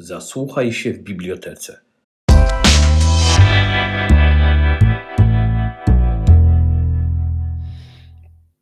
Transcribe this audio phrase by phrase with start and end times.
[0.00, 1.80] Zasłuchaj się w bibliotece.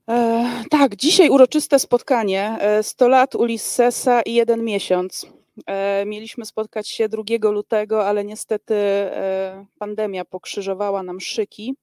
[0.08, 2.56] E, tak, dzisiaj uroczyste spotkanie.
[2.60, 5.26] E, 100 lat Ulissesa i jeden miesiąc.
[5.66, 11.74] E, mieliśmy spotkać się 2 lutego, ale niestety e, pandemia pokrzyżowała nam szyki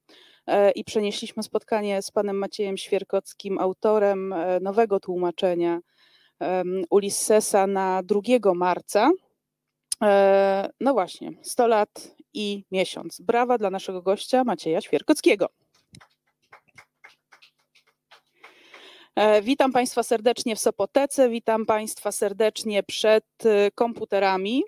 [0.47, 5.79] e, i przenieśliśmy spotkanie z panem Maciejem Świerkockim, autorem e, nowego tłumaczenia
[6.39, 8.21] em, Ulissesa na 2
[8.55, 9.11] marca.
[10.03, 13.21] E, No właśnie, 100 lat i miesiąc.
[13.21, 15.49] Brawa dla naszego gościa Macieja Świerkockiego.
[19.15, 24.63] E, Witam Państwa serdecznie w Sopotece, witam Państwa serdecznie przed e, komputerami.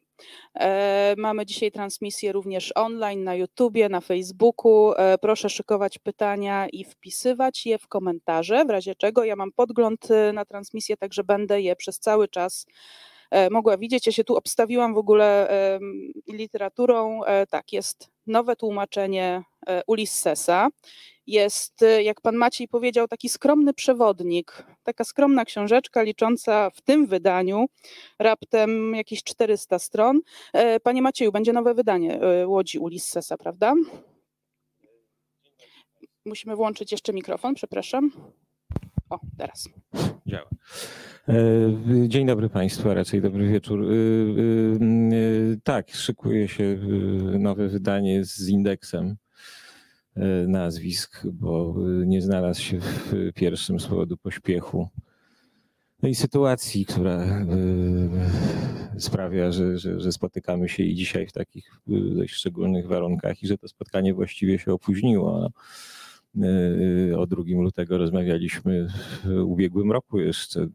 [0.56, 4.94] E, Mamy dzisiaj transmisję również online na YouTubie, na Facebooku.
[5.22, 10.34] Proszę szykować pytania i wpisywać je w komentarze, w razie czego ja mam podgląd e,
[10.34, 12.66] na transmisję, także będę je przez cały czas
[13.52, 14.06] mogła widzieć.
[14.06, 15.50] Ja się tu obstawiłam w ogóle
[16.28, 17.24] literaturą.
[17.24, 20.70] E, Tak, jest nowe tłumaczenie e, Ulissesa
[21.28, 27.66] jest, jak pan Maciej powiedział, taki skromny przewodnik, taka skromna książeczka licząca w tym wydaniu
[28.20, 30.22] raptem jakieś 400 stron.
[30.54, 33.74] E, Panie Macieju, będzie nowe wydanie e, Łodzi Ulissesa, prawda?
[36.26, 38.12] Musimy włączyć jeszcze mikrofon, przepraszam.
[39.10, 39.70] O, teraz.
[40.28, 40.50] Działa.
[41.30, 41.36] E,
[42.08, 43.84] Dzień dobry Państwu, a raczej dobry wieczór.
[43.84, 46.80] E, e, Tak, szykuje się
[47.40, 49.16] nowe wydanie z indeksem
[50.48, 54.90] nazwisk, bo nie znalazł się w pierwszym z powodu pośpiechu.
[56.04, 57.46] No i sytuacji, która
[58.98, 63.58] sprawia, że, że, że spotykamy się i dzisiaj w takich dość szczególnych warunkach i że
[63.58, 65.50] to spotkanie właściwie się opóźniło.
[67.12, 68.88] E, O 2 lutego rozmawialiśmy
[69.24, 70.68] w ubiegłym roku jeszcze,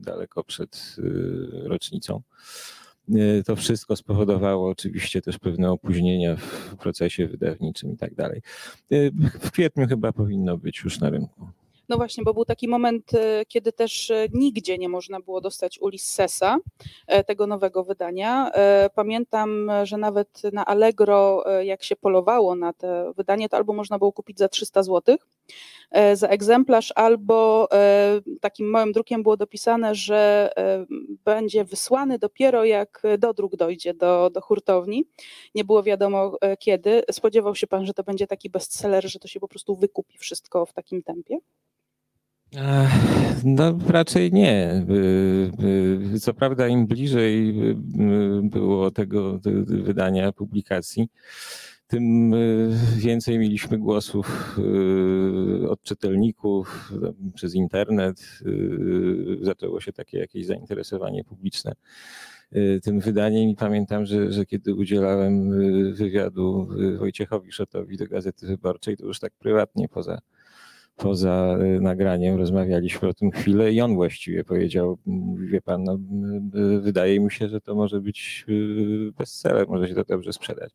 [0.00, 2.22] daleko przed e, rocznicą.
[3.46, 8.42] To wszystko spowodowało oczywiście też pewne opóźnienia w procesie wydawniczym i tak dalej.
[9.40, 11.48] W kwietniu chyba powinno być już na rynku.
[11.88, 15.78] No właśnie, bo był taki moment, e, kiedy też e, nigdzie nie można było dostać
[15.80, 16.58] Ulissesa,
[17.06, 18.50] e, tego nowego wydania.
[18.94, 24.12] Pamiętam, że nawet na Allegro, jak się polowało na to wydanie, to albo można było
[24.12, 25.16] kupić za 300 zł
[26.14, 27.68] za egzemplarz, albo
[28.40, 30.50] takim małym drukiem było dopisane, że
[31.24, 35.04] będzie wysłany dopiero jak dodruk dojdzie do, do hurtowni.
[35.54, 37.02] Nie było wiadomo kiedy.
[37.10, 40.66] Spodziewał się pan, że to będzie taki bestseller, że to się po prostu wykupi wszystko
[40.66, 41.38] w takim tempie?
[43.44, 44.84] No raczej nie.
[44.90, 47.74] Y, y, Co prawda im bliżej y,
[48.42, 51.08] było tego wydania publikacji,
[51.86, 52.32] tym
[52.96, 54.58] więcej mieliśmy głosów
[55.68, 56.92] od czytelników
[57.34, 58.40] przez internet.
[59.40, 61.72] Zaczęło się takie jakieś zainteresowanie publiczne
[62.82, 65.50] tym wydaniem i pamiętam, że, że kiedy udzielałem
[65.94, 66.68] wywiadu
[66.98, 70.18] Wojciechowi Szotowi do Gazety Wyborczej, to już tak prywatnie poza
[70.96, 74.98] poza y, nagraniem rozmawialiśmy o tym chwilę i on właściwie powiedział,
[75.36, 79.94] wie pan, no, y, wydaje mi się, że to może być y, bestseller, może się
[79.94, 80.72] to dobrze sprzedać.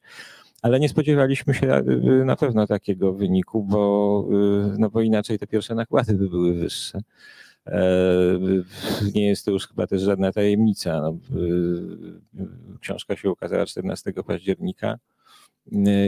[0.62, 4.28] Ale nie spodziewaliśmy się y, na pewno takiego wyniku, bo,
[4.74, 7.02] y, no bo inaczej te pierwsze nakłady by były wyższe.
[7.68, 7.82] E,
[9.16, 11.02] Nie jest to już chyba też żadna tajemnica.
[11.02, 15.21] No, y, Książka się ukazała 14 października y,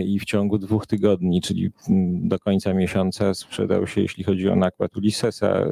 [0.05, 4.55] i w ciągu dwóch tygodni, czyli mm, do końca miesiąca sprzedał się, jeśli chodzi o
[4.55, 5.65] nakład Ulyssesa,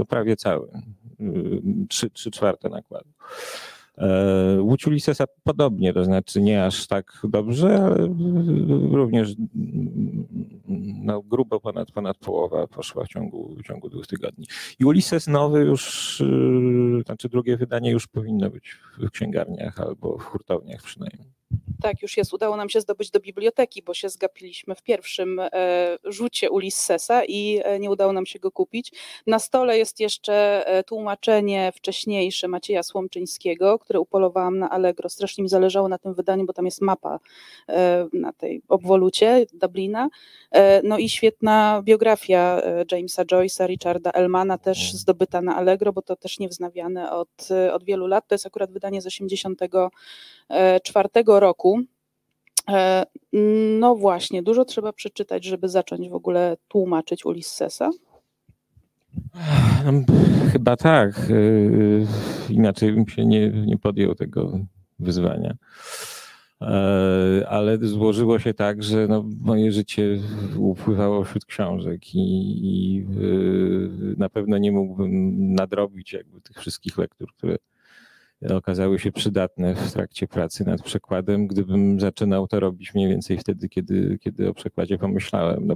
[0.00, 0.68] y, prawie cały.
[1.20, 3.10] Y, Trzy, czwarte nakładu.
[3.98, 8.08] E, Łódź Ulyssesa podobnie, to znaczy nie aż tak dobrze, ale y,
[8.92, 9.34] również
[11.02, 14.46] no, grubo ponad, ponad połowa poszła w ciągu, w ciągu dwóch tygodni.
[14.78, 20.22] I Ulysses nowy już, y, znaczy drugie wydanie już powinno być w księgarniach albo w
[20.22, 21.37] hurtowniach przynajmniej.
[21.82, 22.34] Tak, już jest.
[22.34, 25.48] Udało nam się zdobyć do biblioteki, bo się zgapiliśmy w pierwszym e,
[26.04, 28.92] rzucie Ulissesa i e, nie udało nam się go kupić.
[29.26, 35.08] Na stole jest jeszcze e, tłumaczenie wcześniejsze Macieja Słomczyńskiego, które upolowałam na Allegro.
[35.08, 37.18] Strasznie mi zależało na tym wydaniu, bo tam jest mapa
[38.12, 40.08] na tej obwolucie Dublina.
[40.84, 42.62] No i świetna biografia
[42.92, 48.06] Jamesa Joyce'a, Richarda Elmana, też zdobyta na Allegro, bo to też niewznawiane od, od wielu
[48.06, 48.28] lat.
[48.28, 49.70] To jest akurat wydanie z 84
[51.26, 51.80] roku.
[52.68, 53.04] E,
[53.80, 57.90] No właśnie, dużo trzeba przeczytać, żeby zacząć w ogóle tłumaczyć Ulissesa.
[59.84, 59.92] No,
[60.52, 61.30] chyba tak.
[61.30, 62.06] y,
[62.50, 64.58] Inaczej bym się nie, nie podjął tego
[64.98, 65.54] wyzwania.
[66.60, 70.18] E, Ale złożyło się tak, że no, moje życie
[70.58, 72.18] upływało wśród książek i,
[72.62, 73.06] i
[74.16, 77.56] na pewno nie mógłbym nadrobić jakby tych wszystkich lektur, które,
[78.50, 83.68] okazały się przydatne w trakcie pracy nad przekładem, gdybym zaczynał to robić mniej więcej wtedy,
[83.68, 85.66] kiedy, kiedy o przekładzie pomyślałem.
[85.66, 85.74] No,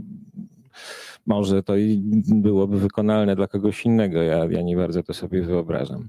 [1.27, 6.09] może to i byłoby wykonalne dla kogoś innego, ja, ja nie bardzo to sobie wyobrażam.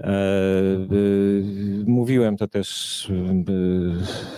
[0.00, 0.12] E,
[1.86, 3.08] mówiłem to też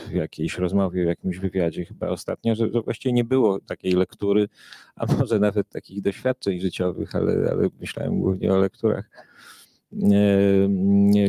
[0.08, 4.48] w jakiejś rozmowie, w jakimś wywiadzie chyba ostatnio, że, że właściwie nie było takiej lektury,
[4.96, 9.10] a może nawet takich doświadczeń życiowych, ale, ale myślałem głównie o lekturach,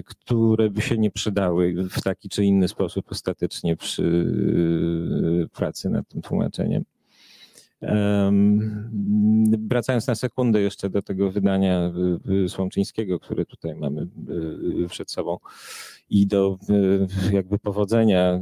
[0.06, 4.26] które by się nie przydały w taki czy inny sposób ostatecznie przy
[5.54, 6.86] pracy nad tym tłumaczeniem.
[9.68, 11.94] Wracając na sekundę jeszcze do tego wydania
[12.48, 14.08] Słomczyńskiego, które tutaj mamy
[14.90, 15.38] przed sobą
[16.10, 16.58] i do
[17.32, 18.40] jakby powodzenia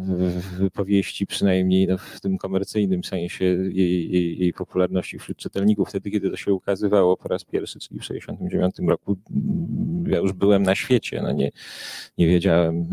[0.74, 6.30] powieści, przynajmniej no, w tym komercyjnym sensie jej, jej, jej, popularności wśród czytelników, wtedy kiedy
[6.30, 9.18] to się ukazywało po raz pierwszy, czyli w 1969 roku,
[10.07, 11.51] ja już byłem na świecie, no nie,
[12.18, 12.89] nie wiedziałem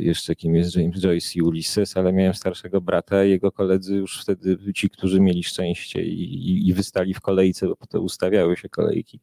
[0.00, 4.58] jeszcze kim jest James Joyce i Ulysses, ale miałem starszego brata, jego koledzy już wtedy,
[4.74, 9.20] ci, którzy mieli szczęście i, i, i wystali w kolejce, bo to ustawiały się kolejki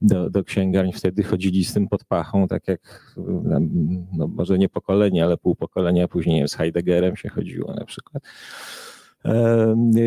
[0.00, 0.92] do, do księgarni.
[0.92, 3.14] Wtedy chodzili z tym pod pachą, tak jak
[4.12, 8.22] no może nie pokolenie, ale pół pokolenia później z Heideggerem się chodziło na przykład.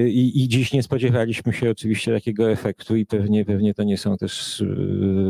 [0.07, 4.17] I, I, dziś nie spodziewaliśmy się oczywiście takiego efektu i pewnie, pewnie to nie są
[4.17, 4.63] też,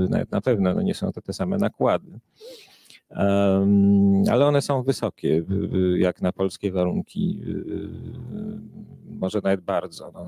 [0.09, 2.19] nawet na pewno no nie są to te same nakłady.
[4.31, 5.43] ale one są wysokie,
[5.97, 7.41] jak na polskie warunki,
[9.21, 10.11] może nawet bardzo.
[10.13, 10.27] No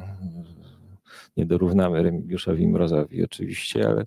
[1.38, 4.04] nie dorównamy Remigiuszowi Mrozowi oczywiście, ale,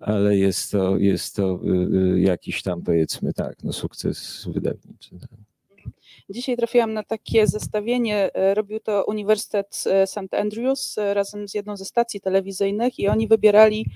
[0.00, 5.18] ale jest, to, jest to y, y, jakiś tam powiedzmy tak, no sukces wydawniczy.
[5.20, 5.30] Tak.
[6.30, 10.34] Dzisiaj trafiłam na takie zestawienie, e, robił to Uniwersytet e, St.
[10.34, 13.86] Andrews e, razem z jedną ze stacji telewizyjnych i oni wybierali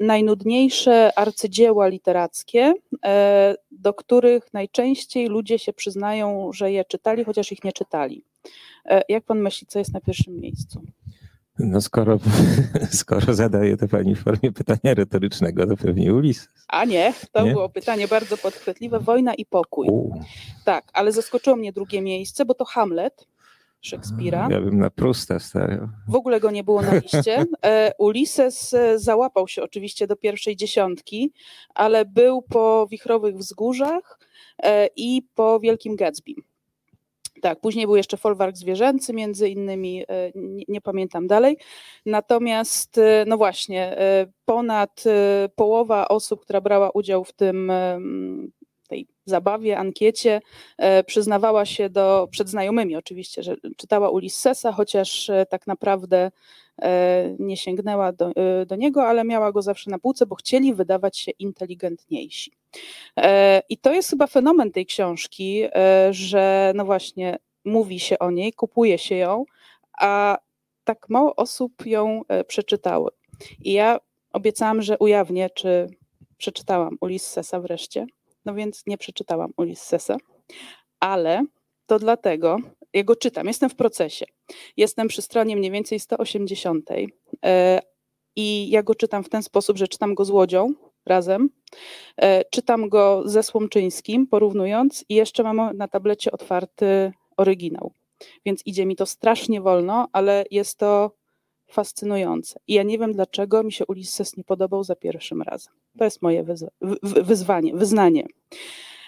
[0.00, 2.74] najnudniejsze arcydzieła literackie,
[3.70, 8.24] do których najczęściej ludzie się przyznają, że je czytali, chociaż ich nie czytali.
[9.08, 10.82] Jak pan myśli, co jest na pierwszym miejscu?
[11.58, 12.18] No skoro,
[12.90, 16.48] skoro zadaje to pani w formie pytania retorycznego, to pewnie Ulises.
[16.68, 17.52] A nie, to nie?
[17.52, 19.00] było pytanie bardzo podchwytliwe.
[19.00, 19.88] Wojna i pokój.
[19.90, 20.20] U.
[20.64, 23.26] Tak, ale zaskoczyło mnie drugie miejsce, bo to Hamlet
[23.80, 24.48] Szekspira.
[24.50, 25.88] Ja bym na Prusta stawiał.
[26.08, 27.44] W ogóle go nie było na liście.
[27.64, 31.32] E, Ulises e, załapał się oczywiście do pierwszej dziesiątki,
[31.74, 34.18] ale był po Wichrowych Wzgórzach
[34.62, 36.34] e, i po Wielkim Gatsby.
[37.42, 41.56] Tak, później był jeszcze folwark zwierzęcy, między innymi, e, nie, nie, pamiętam dalej.
[42.06, 45.04] Natomiast, e, no właśnie, e, ponad
[45.54, 47.72] połowa osób, która brała udział w tym
[48.88, 50.40] tej zabawie, ankiecie,
[51.06, 56.30] przyznawała się do, przed znajomymi oczywiście, że czytała Ulyssesa, chociaż tak naprawdę
[57.38, 58.32] nie sięgnęła do,
[58.66, 62.57] do niego, ale miała go zawsze na półce, bo chcieli wydawać się inteligentniejsi.
[63.16, 68.30] E, I to jest chyba fenomen tej książki, e, że no właśnie mówi się o
[68.30, 69.44] niej, kupuje się ją,
[69.98, 70.38] a
[70.84, 73.10] tak mało osób ją e, przeczytały.
[73.60, 73.98] I ja
[74.32, 75.86] obiecałam, że ujawnię, czy
[76.36, 78.06] przeczytałam Ulyssesa wreszcie.
[78.44, 80.16] No więc nie przeczytałam Ulyssesa,
[81.00, 81.42] ale
[81.86, 82.56] to dlatego,
[82.92, 84.26] ja go czytam, jestem w procesie.
[84.76, 86.90] Jestem przy stronie mniej więcej 180
[88.36, 90.74] i ja go czytam w ten sposób, że czytam go z łodzią,
[91.08, 91.50] razem.
[92.16, 97.92] E, czytam go ze Słomczyńskim, porównując, i jeszcze mam na tablecie otwarty oryginał.
[98.46, 101.10] Więc idzie mi to strasznie wolno, ale jest to
[101.70, 102.60] fascynujące.
[102.66, 105.74] I ja nie wiem, dlaczego mi się Ulisses nie podobał za pierwszym razem.
[105.98, 106.68] To jest moje wyzwa
[107.02, 108.26] wyzwanie, wyznanie.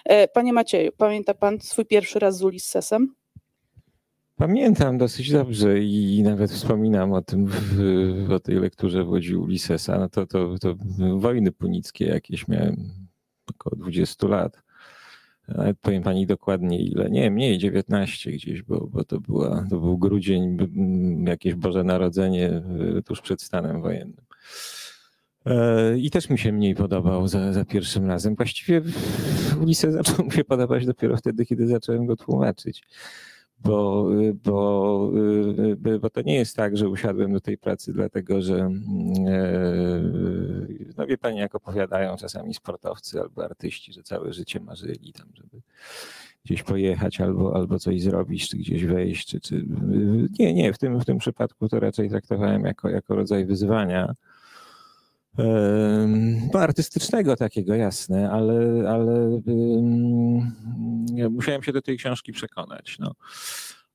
[0.05, 3.15] E, panie Macieju, pamięta pan swój pierwszy raz z Ulissesem?
[4.41, 7.49] Pamiętam dosyć dobrze i nawet wspominam o tym
[8.35, 9.99] o tej lekturze w Łodzi Ulisesa.
[9.99, 10.75] No to, to, to
[11.17, 12.75] wojny punickie jakieś miałem
[13.49, 14.63] około 20 lat.
[15.47, 17.09] Nawet powiem pani dokładnie ile.
[17.09, 20.57] Nie, mniej, 19 gdzieś, bo, bo to, była, to był grudzień,
[21.27, 22.61] jakieś Boże Narodzenie
[23.05, 24.25] tuż przed stanem wojennym.
[25.45, 28.35] E, I też mi się mniej podobał za, za pierwszym razem.
[28.35, 28.81] Właściwie
[29.61, 32.83] Ulises zaczął mi się podobać dopiero wtedy, kiedy zacząłem go tłumaczyć
[33.63, 34.07] bo,
[34.43, 35.11] bo,
[36.01, 38.55] bo to nie jest tak, że usiadłem do tej pracy dlatego, że
[39.27, 40.01] e,
[40.97, 45.61] no wie pani, jak opowiadają czasami sportowcy albo artyści, że całe życie marzyli tam, żeby
[46.45, 49.65] gdzieś pojechać albo, albo coś zrobić, czy gdzieś wejść, czy, czy...
[50.39, 54.15] nie, nie, w tym, w tym przypadku to raczej traktowałem jako, jako rodzaj wyzwania
[56.53, 59.41] no, artystycznego takiego, jasne, ale, ale
[61.29, 62.99] musiałem się do tej książki przekonać.
[62.99, 63.13] No.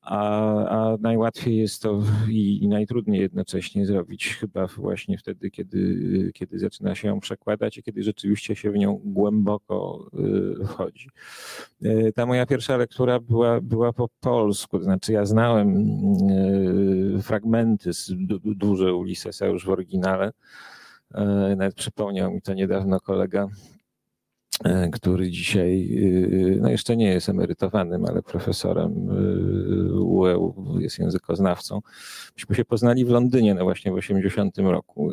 [0.06, 6.58] a, a najłatwiej jest to i, i, najtrudniej jednocześnie zrobić chyba właśnie wtedy, kiedy, kiedy
[6.58, 10.10] zaczyna się ją przekładać i kiedy rzeczywiście się w nią głęboko
[10.60, 11.08] y, wchodzi.
[11.84, 15.76] Y, ta moja pierwsza lektura była, była po polsku, to znaczy ja znałem
[17.18, 17.90] y, fragmenty
[18.44, 20.32] duże Ulyssesa już w oryginale,
[21.56, 23.48] nawet przypomniał mi to niedawno kolega
[24.64, 25.98] E, który dzisiaj,
[26.54, 29.08] e, no jeszcze nie jest emerytowanym, ale profesorem
[30.00, 31.80] UEU, e jest językoznawcą.
[32.36, 35.10] Myśmy się poznali w Londynie, no właśnie w 80 roku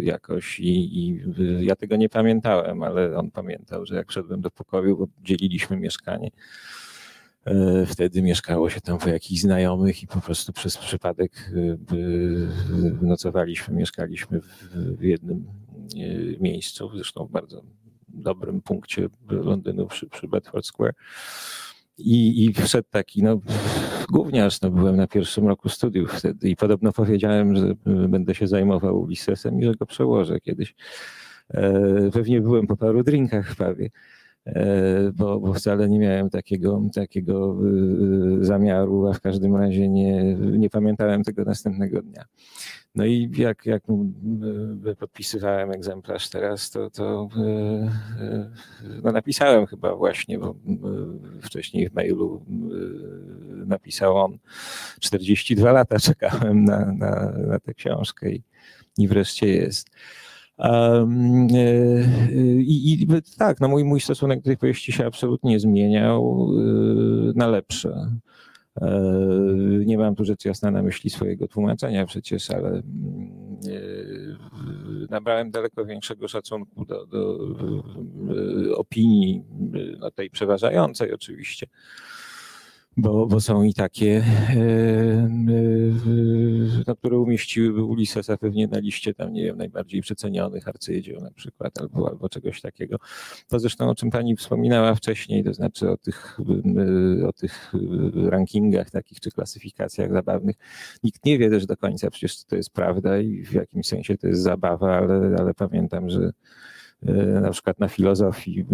[0.00, 1.20] jakoś i, i
[1.60, 6.30] ja tego nie pamiętałem, ale on pamiętał, że jak wszedłem do pokoju, dzieliliśmy mieszkanie,
[7.86, 11.50] Wtedy mieszkało się tam po jakichś znajomych i po prostu przez przypadek
[13.02, 14.40] nocowaliśmy, mieszkaliśmy
[14.74, 15.46] w jednym
[16.40, 17.62] miejscu, zresztą bardzo
[18.08, 20.94] dobrym punkcie Londynu przy, przy Bedford Square.
[21.98, 23.40] I, I wszedł taki, no,
[24.10, 27.74] gówniarz, no, byłem na pierwszym roku studiów wtedy i podobno powiedziałem, że
[28.08, 30.74] będę się zajmował Ulyssesem i że go przełożę kiedyś.
[31.50, 33.86] E, pewnie byłem po paru drinkach prawie.
[33.86, 33.90] E,
[35.14, 37.56] bo, bo wcale nie miałem takiego, takiego
[38.40, 42.24] y, zamiaru, a w każdym razie nie, nie pamiętałem tego następnego dnia.
[42.94, 43.82] No i jak, jak
[44.88, 47.28] y, podpisywałem egzemplarz teraz, to, to
[49.02, 50.54] no napisałem chyba właśnie, bo
[51.42, 52.44] wcześniej w mailu
[53.66, 54.38] napisał on
[55.00, 58.42] 42 lata czekałem na, na, na tę książkę i,
[58.98, 59.90] i wreszcie jest.
[60.58, 61.06] E,
[62.60, 63.06] I, I,
[63.38, 68.10] tak, no mój, mój stosunek do tej powieści się absolutnie zmieniał e, na lepsze.
[68.80, 68.90] E,
[69.86, 72.82] nie mam tu rzecz jasna na myśli swojego tłumaczenia przecież, ale
[75.10, 77.38] nabrałem daleko większego szacunku do, do
[78.76, 79.42] opinii,
[79.98, 81.66] no tej przeważającej oczywiście,
[82.98, 84.24] bo, bo są i takie,
[86.86, 91.80] no, które umieściłyby Ulyssesa pewnie na liście tam, nie wiem, najbardziej przecenionych arcydzieł na przykład,
[91.80, 92.96] albo, albo czegoś takiego.
[93.48, 96.38] To zresztą, o czym pani wspominała wcześniej, to znaczy o tych,
[97.20, 97.72] e, o tych
[98.14, 100.56] rankingach takich, czy klasyfikacjach zabawnych.
[101.02, 104.26] Nikt nie wie też do końca przecież, to jest prawda i w jakimś sensie to
[104.26, 106.32] jest zabawa, ale, ale pamiętam, że
[107.42, 108.66] na przykład na filozofii,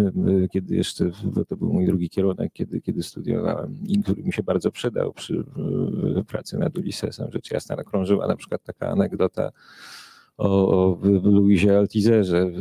[0.51, 1.11] kiedy jeszcze,
[1.47, 5.43] to był mój drugi kierunek, kiedy, kiedy studiowałem i który mi się bardzo przydał przy
[6.27, 9.51] pracy nad Ulyssesem, rzecz jasna, krążyła na przykład taka anegdota
[10.37, 12.51] o, Louisie Altizerze,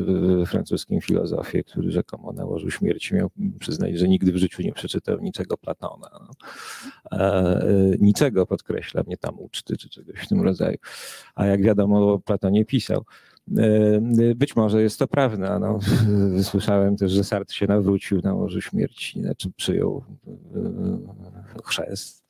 [0.47, 5.21] francuskim filozofie, który rzekomo na łożu śmierci miał przyznać, że nigdy w życiu nie przeczytał
[5.21, 6.11] niczego Platona.
[6.12, 6.30] No.
[7.18, 10.76] E, niczego, podkreślam, nie tam uczty czy czegoś w tym rodzaju.
[11.35, 13.04] A jak wiadomo, o Platonie pisał.
[13.58, 15.58] E, być może jest to prawda.
[15.58, 15.78] No,
[16.42, 20.04] słyszałem też, że Sartre się nawrócił na łożu śmierci, znaczy przyjął
[21.56, 22.24] e, chrzest,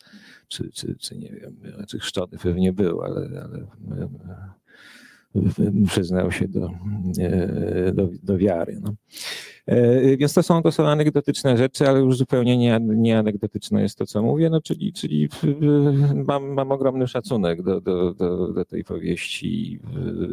[0.49, 4.09] czy, czy, czy nie wiem, znaczy chrzczony pewnie był, ale, ale e,
[5.87, 6.71] przyznał się do,
[7.93, 8.79] do, do wiary.
[8.83, 8.95] No.
[9.67, 13.99] E, więc to są, to są anegdotyczne rzeczy, ale już zupełnie nie, nie anegdotyczne jest
[13.99, 15.29] to, co mówię, no, czyli, czyli
[16.27, 19.81] mam, mam ogromny szacunek do, do, do, do tej powieści.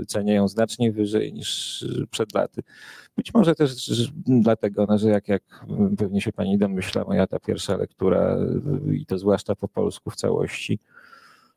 [0.07, 2.61] Cenię ją znacznie wyżej niż przed laty.
[3.17, 3.91] Być może też
[4.25, 5.65] dlatego, no, że jak, jak
[5.97, 8.37] pewnie się pani domyśla, moja ta pierwsza lektura
[8.91, 10.79] i to zwłaszcza po polsku w całości,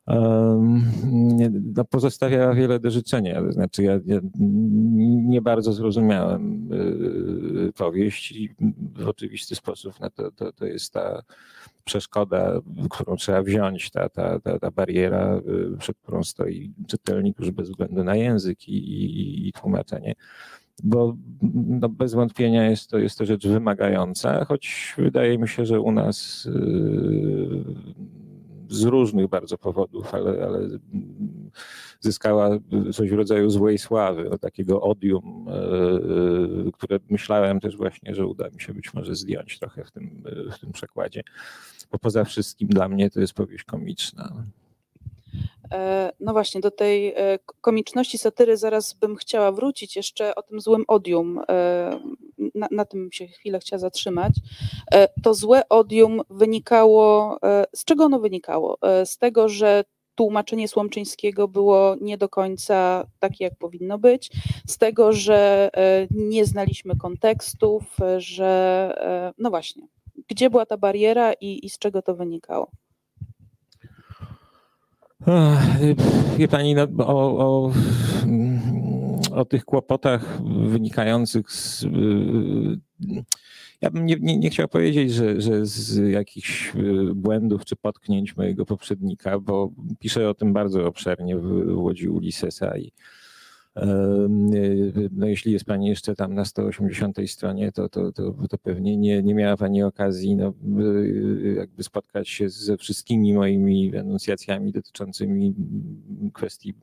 [0.06, 3.52] no, pozostawia wiele do życzenia.
[3.52, 4.20] Znaczy, ja, ja
[5.24, 6.72] nie bardzo zrozumiałem
[7.68, 8.54] y, powieść i
[8.94, 11.22] w oczywisty sposób no to, to, to jest ta
[11.84, 15.40] przeszkoda, którą trzeba wziąć, ta, ta, ta, ta bariera,
[15.74, 20.14] y, przed którą stoi czytelnik już bez względu na język i, i, i tłumaczenie
[20.82, 21.16] bo
[21.52, 25.92] no bez wątpienia jest to, jest to rzecz wymagająca, choć wydaje mi się, że u
[25.92, 27.64] nas yy,
[28.68, 30.68] z różnych bardzo powodów, ale, ale
[32.00, 32.50] zyskała
[32.92, 38.26] coś w rodzaju złej sławy, no, takiego odium, e, e, które myślałem też właśnie, że
[38.26, 41.22] uda mi się być może zdjąć trochę w tym, w tym przekładzie.
[41.92, 44.44] Bo poza wszystkim dla mnie to jest powieść komiczna.
[45.72, 50.60] E, no właśnie, do tej e, komiczności satyry zaraz bym chciała wrócić, jeszcze o tym
[50.60, 52.00] złym odium, e,
[52.54, 54.32] na, na tym się chwilę chciała zatrzymać.
[55.22, 57.38] To złe odium wynikało,
[57.74, 58.78] z czego ono wynikało?
[59.04, 64.30] Z tego, że tłumaczenie Słomczyńskiego było nie do końca takie, jak powinno być,
[64.66, 65.70] z tego, że
[66.10, 67.84] nie znaliśmy kontekstów,
[68.18, 69.88] że no właśnie,
[70.28, 72.70] gdzie była ta bariera i, i z czego to wynikało?
[76.38, 77.72] Wie pani, no, o, o,
[79.32, 81.86] o tych kłopotach wynikających z.
[83.80, 86.72] Ja bym nie, nie, nie chciał powiedzieć, że, że z jakichś
[87.14, 92.78] błędów czy potknięć mojego poprzednika, bo piszę o tym bardzo obszernie w, w Łodzi Ulisesa
[92.78, 92.92] i
[95.12, 99.22] no jeśli jest Pani jeszcze tam na 180 stronie, to, to, to, to pewnie nie,
[99.22, 100.52] nie miała Pani okazji no,
[101.56, 105.54] jakby spotkać się ze wszystkimi moimi enuncjacjami dotyczącymi
[106.32, 106.74] kwestii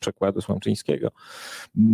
[0.00, 1.10] przekładu słomczyńskiego,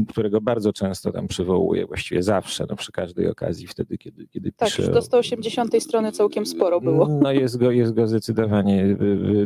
[0.08, 4.68] którego bardzo często tam przywołuję, właściwie zawsze, no, przy każdej okazji, wtedy, kiedy, kiedy tak,
[4.68, 4.82] piszę.
[4.82, 7.08] Tak, do 180 strony całkiem sporo było.
[7.08, 8.96] No jest go, jest go zdecydowanie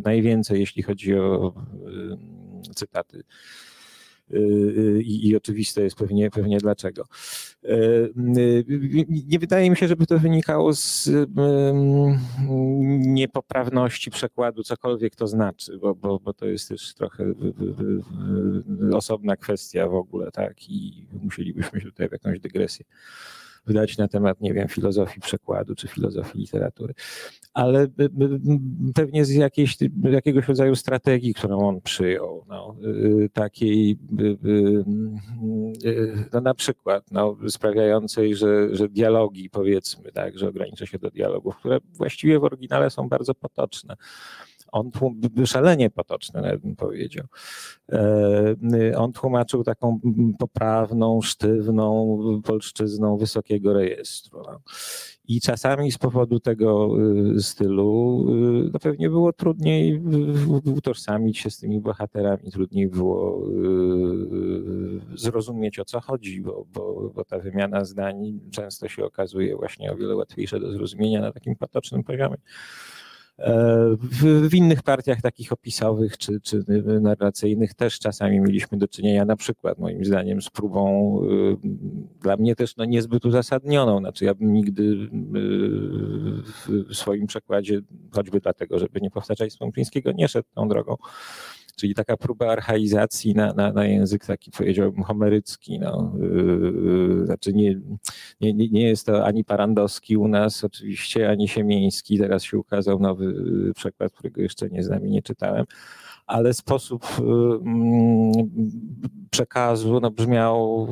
[0.05, 1.55] najwięcej, jeśli chodzi o
[2.75, 3.25] cytaty Y, y,
[5.01, 7.05] i, i oczywiste jest pewnie, pewnie dlaczego.
[7.65, 8.13] Y,
[9.09, 11.11] nie wydaje mi się, żeby to wynikało z
[12.89, 17.25] niepoprawności przekładu, cokolwiek to znaczy, bo, bo, bo to jest też trochę
[18.93, 20.71] osobna kwestia w ogóle, tak?
[20.71, 22.85] I musielibyśmy się tutaj w jakąś dygresję
[23.69, 26.95] wydać na temat, nie wiem, filozofii przekładu czy filozofii literatury.
[27.55, 27.87] Ale
[28.95, 29.77] pewnie z jakiejś,
[30.11, 32.77] jakiegoś rodzaju strategii, którą on przyjął, no,
[33.25, 34.85] y, takiej y,
[36.33, 41.57] no, na przykład no, sprawiającej, że, że dialogi, powiedzmy, tak, że ogranicza się do dialogów,
[41.57, 43.97] które właściwie w oryginale są bardzo potoczne
[44.73, 44.91] on
[45.47, 47.27] szalenie potoczny, nawet bym powiedział.
[47.93, 50.01] E, on tłumaczył taką
[50.39, 54.43] poprawną, sztywną polszczyzną wysokiego rejestru.
[54.47, 54.61] No.
[55.29, 56.89] I czasami z powodu tego
[57.37, 58.27] y, stylu
[58.67, 60.03] y, no pewnie było trudniej
[60.77, 63.49] utożsamić się z tymi bohaterami, trudniej było
[65.15, 69.93] y, zrozumieć o co chodzi, bo, bo, bo ta wymiana zdań często się okazuje właśnie
[69.93, 72.37] o wiele łatwiejsze do zrozumienia na takim potocznym poziomie.
[74.01, 76.65] W, w, innych partiach takich opisowych czy, czy
[77.01, 81.57] narracyjnych też czasami mieliśmy do czynienia na przykład moim zdaniem z próbą y,
[82.23, 83.99] dla mnie też no, niezbyt uzasadnioną.
[83.99, 85.09] Znaczy ja bym nigdy y,
[86.63, 87.81] w swoim przekładzie,
[88.11, 90.97] choćby dlatego, żeby nie powtarzać Słomczyńskiego, nie szedł tą drogą
[91.79, 95.79] czyli taka próba archaizacji na, na, na język taki powiedziałbym homerycki.
[95.79, 96.13] No.
[96.21, 97.81] Yy, znaczy nie,
[98.41, 102.19] nie, nie jest to ani parandowski u nas oczywiście, ani siemieński.
[102.19, 105.65] Teraz się ukazał nowy yy, przekład, którego jeszcze nie znam i nie czytałem
[106.29, 108.45] ale sposób yy,
[109.31, 110.89] przekazu no, brzmiał,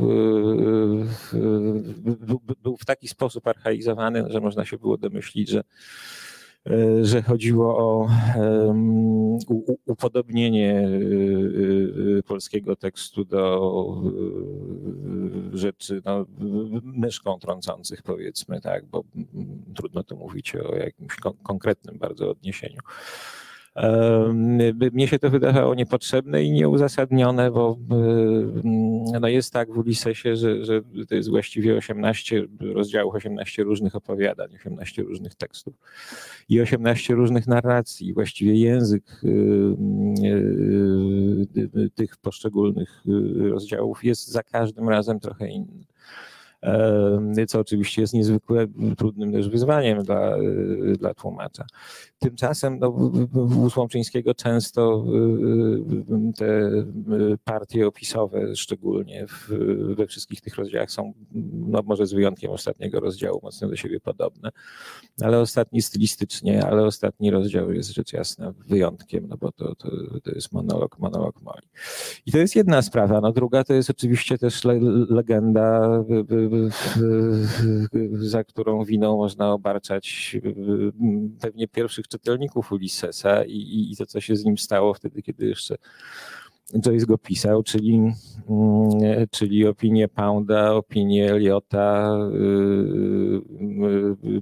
[2.62, 5.62] był w taki sposób archaizowany, że można się było domyślić, że
[7.02, 8.08] że chodziło o
[9.86, 14.02] upodobnienie e, e, polskiego tekstu do
[15.52, 16.26] rzeczy no,
[16.82, 19.04] myszką trącących, powiedzmy, tak, bo
[19.74, 22.80] trudno tu mówić o jakimś konkretnym bardzo odniesieniu.
[24.92, 27.76] Mnie się to wydawało niepotrzebne i nieuzasadnione, bo
[29.20, 34.48] no jest tak w Ulisesie, że, że to jest właściwie 18 rozdziałów, 18 różnych opowiadań,
[34.54, 35.74] 18 różnych tekstów
[36.48, 38.14] i 18 różnych narracji.
[38.14, 39.20] Właściwie język
[41.94, 43.04] tych poszczególnych
[43.38, 45.84] rozdziałów jest za każdym razem trochę inny
[47.48, 50.36] co oczywiście jest niezwykle trudnym też wyzwaniem dla,
[50.98, 51.66] dla tłumacza.
[52.18, 52.88] Tymczasem no,
[53.64, 55.04] u Słomczyńskiego często
[56.36, 56.70] te
[57.44, 59.48] partie opisowe, szczególnie w,
[59.96, 61.12] we wszystkich tych rozdziałach są,
[61.52, 64.50] no może z wyjątkiem ostatniego rozdziału, mocno do siebie podobne,
[65.22, 69.90] ale ostatni stylistycznie, ale ostatni rozdział jest rzecz jasna wyjątkiem, no bo to, to,
[70.22, 71.68] to jest monolog, monolog Moli.
[72.26, 73.20] I to jest jedna sprawa.
[73.20, 74.78] No druga to jest oczywiście też le,
[75.10, 76.04] legenda
[78.12, 80.36] za którą winą można obarczać
[81.40, 85.76] pewnie pierwszych czytelników Ulyssesa i, i to, co się z nim stało wtedy, kiedy jeszcze
[86.80, 88.12] Joyce go pisał, czyli,
[89.30, 92.18] czyli opinie Pounda, opinie Eliota,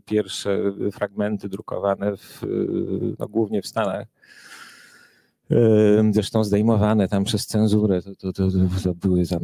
[0.05, 2.43] pierwsze fragmenty drukowane w,
[3.19, 4.07] no, głównie w Stanach
[6.11, 8.49] zresztą zdejmowane tam przez cenzurę, to, to, to,
[8.85, 9.41] to były tam,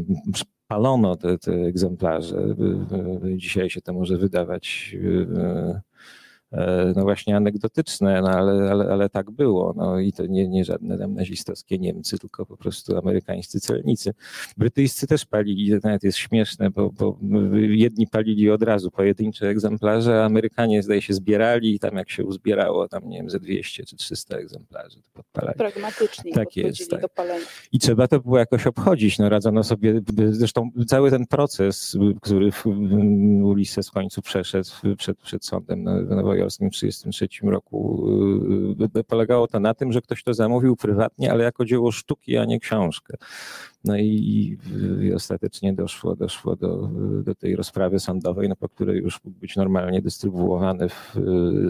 [0.66, 2.54] palono te, te egzemplarze.
[3.36, 4.96] Dzisiaj się to może wydawać
[6.96, 9.74] no właśnie anegdotyczne, no ale, ale, ale tak było.
[9.76, 14.14] No i to nie, nie żadne tam nazistowskie Niemcy, tylko po prostu amerykańscy celnicy.
[14.56, 17.18] Brytyjscy też palili, to nawet jest śmieszne, bo, bo
[17.60, 22.24] jedni palili od razu pojedyncze egzemplarze, a Amerykanie zdaje się zbierali i tam jak się
[22.24, 25.58] uzbierało, tam nie wiem, ze 200 czy 300 egzemplarzy to podpalali.
[25.58, 27.00] Pragmatycznie tak jest, tak.
[27.72, 29.18] I trzeba to było jakoś obchodzić.
[29.18, 32.50] No radzono sobie, zresztą cały ten proces, który
[33.42, 38.07] Ulises w końcu przeszedł przed, przed sądem no, no nowojorskim w 1933 roku.
[39.07, 42.61] Polegało to na tym, że ktoś to zamówił prywatnie, ale jako dzieło sztuki, a nie
[42.61, 43.16] książkę.
[43.85, 44.59] No i,
[45.03, 46.90] i ostatecznie doszło, doszło do,
[47.22, 51.14] do tej rozprawy sądowej, no po której już mógł być normalnie dystrybuowany w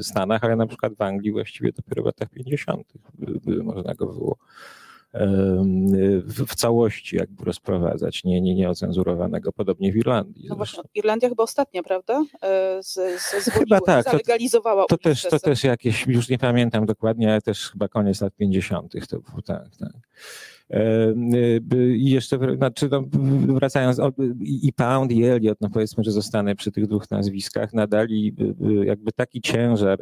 [0.02, 2.92] Stanach, ale na przykład w Anglii właściwie dopiero w latach 50.
[3.62, 4.36] można go było
[6.26, 10.46] w całości jakby rozprowadzać, nie, nie, nieocenzurowanego, podobnie w Irlandii.
[10.48, 12.24] No właśnie, Irlandia chyba ostatnia, prawda?
[12.42, 14.04] E, z, z, chyba tak.
[14.04, 18.20] Zalegalizowała to, to też, to też jakieś, już nie pamiętam dokładnie, ale też chyba koniec
[18.20, 18.92] lat 50.
[19.08, 19.92] to był, tak, tak.
[21.96, 23.04] I jeszcze, znaczy no,
[23.54, 24.00] wracając,
[24.40, 28.36] i Pound i Elliot, no powiedzmy, że zostanę przy tych dwóch nazwiskach, nadali
[28.84, 29.98] jakby taki ciężar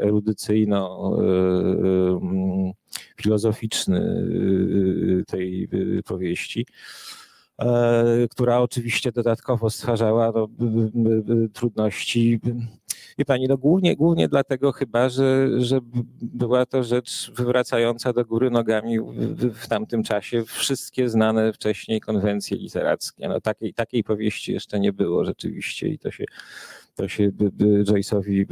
[3.18, 4.00] erudycyjno-filozoficzny
[5.26, 5.68] tej
[6.04, 6.66] powieści,
[8.30, 10.48] która oczywiście dodatkowo stwarzała no,
[11.52, 12.40] trudności
[13.18, 15.78] Wie pani, no głównie, głównie dlatego chyba, że, że
[16.22, 22.56] była to rzecz wywracająca do góry nogami w, w tamtym czasie wszystkie znane wcześniej konwencje
[22.56, 23.28] literackie.
[23.28, 26.24] No takiej, takiej powieści jeszcze nie było rzeczywiście i to się
[26.98, 28.46] to się by, by Joyce'owi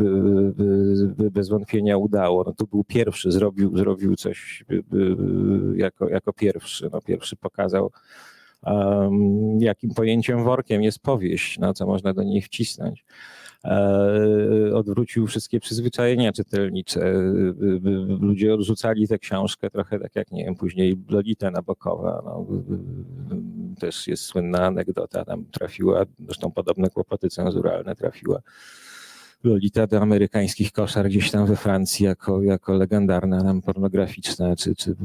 [1.17, 2.45] by, bez wątpienia udało.
[2.47, 4.65] No to był pierwszy, zrobił, zrobił coś
[5.75, 6.89] jako, jako pierwszy.
[6.93, 7.91] No pierwszy pokazał,
[8.63, 13.05] um, jakim pojęciem workiem jest powieść, no, co można do niej wcisnąć.
[13.65, 17.01] E, odwrócił wszystkie przyzwyczajenia czytelnicze.
[17.01, 17.23] E,
[18.21, 22.23] ludzie odrzucali tę książkę trochę tak jak, nie wiem, później Lolita Nabokowa.
[22.25, 22.47] No,
[23.81, 28.41] też jest słynna anegdota, tam trafiła, zresztą podobne kłopoty cenzuralne trafiła
[29.47, 34.97] Lolita amerykańskich koszar gdzieś tam we Francji jako, jako legendarna nam pornograficzna, czy, czy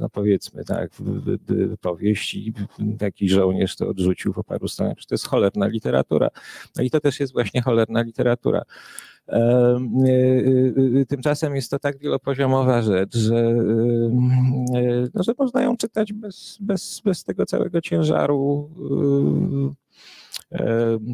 [0.00, 0.90] no powiedzmy tak,
[1.80, 2.52] powieść i
[2.98, 4.96] taki żołnierz to odrzucił po paru stronach.
[5.08, 6.28] To jest cholerna literatura.
[6.76, 8.62] No i to też jest właśnie cholerna literatura.
[9.28, 9.78] E,
[11.00, 13.54] e, tymczasem jest to tak wielopoziomowa rzecz, że,
[15.14, 18.70] no, że można ją czytać bez, bez, bez tego całego ciężaru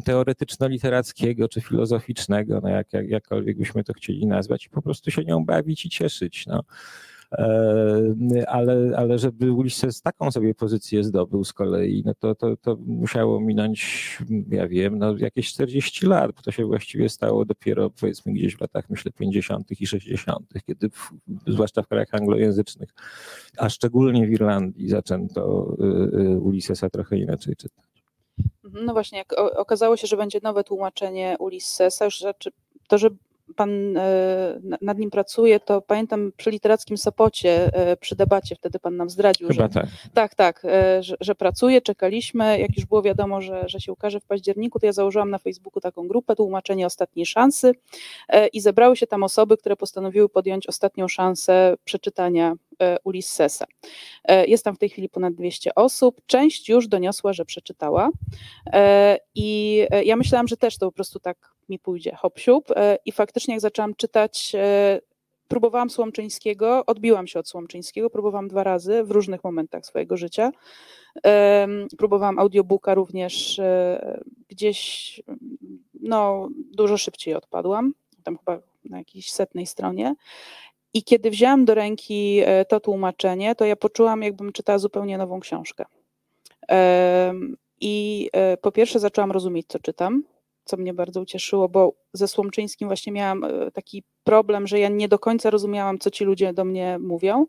[0.05, 5.23] teoretyczno-literackiego czy filozoficznego, no jak, jak, jakkolwiek byśmy to chcieli nazwać, i po prostu się
[5.23, 6.45] nią bawić i cieszyć.
[6.47, 6.63] No.
[8.47, 13.39] Ale, ale żeby Ulises taką sobie pozycję zdobył z kolei, no to, to, to musiało
[13.39, 14.17] minąć,
[14.49, 18.61] ja wiem, no jakieś 40 lat, bo to się właściwie stało dopiero powiedzmy gdzieś w
[18.61, 19.81] latach, myślę, 50.
[19.81, 21.11] i 60., kiedy w,
[21.47, 22.89] zwłaszcza w krajach anglojęzycznych,
[23.57, 27.92] a szczególnie w Irlandii zaczęto y, y, Ulisesa trochę inaczej czytać.
[28.63, 32.23] No właśnie, jak okazało się, że będzie nowe tłumaczenie Ulyssesa, już
[32.87, 33.09] to, że
[33.55, 38.95] pan e, nad nim pracuje, to pamiętam przy literackim Sopocie, e, przy debacie, wtedy pan
[38.95, 43.01] nam zdradził, Chyba że tak, tak, tak e, że, że, pracuje, czekaliśmy, jak już było
[43.01, 46.85] wiadomo, że, że się ukaże w październiku, to ja założyłam na Facebooku taką grupę tłumaczenie
[46.85, 47.71] ostatniej szansy
[48.53, 52.55] i zebrały się tam osoby, które postanowiły podjąć ostatnią szansę przeczytania
[53.03, 53.65] Ulyssesa.
[54.47, 58.09] Jest tam w tej chwili ponad 200 osób, część już doniosła, że przeczytała
[59.35, 62.39] i ja myślałam, że też to po prostu tak mi pójdzie hop
[62.75, 64.99] e, i faktycznie jak zaczęłam czytać e,
[65.47, 70.51] próbowałam Słomczyńskiego, odbiłam się od Słomczyńskiego, próbowałam dwa razy w różnych momentach swojego życia.
[71.97, 75.21] Próbowałam audiobooka również e, gdzieś,
[76.01, 80.15] no dużo szybciej odpadłam, tam chyba na jakiejś setnej stronie.
[80.93, 85.85] I kiedy wzięłam do ręki to tłumaczenie, to ja poczułam, jakbym czytała zupełnie nową książkę.
[87.81, 88.29] I
[88.61, 90.23] po pierwsze zaczęłam rozumieć, co czytam
[90.65, 95.07] co mnie bardzo ucieszyło, bo ze Słomczyńskim właśnie miałam e, taki problem, że ja nie
[95.07, 97.45] do końca rozumiałam, co ci ludzie do mnie mówią,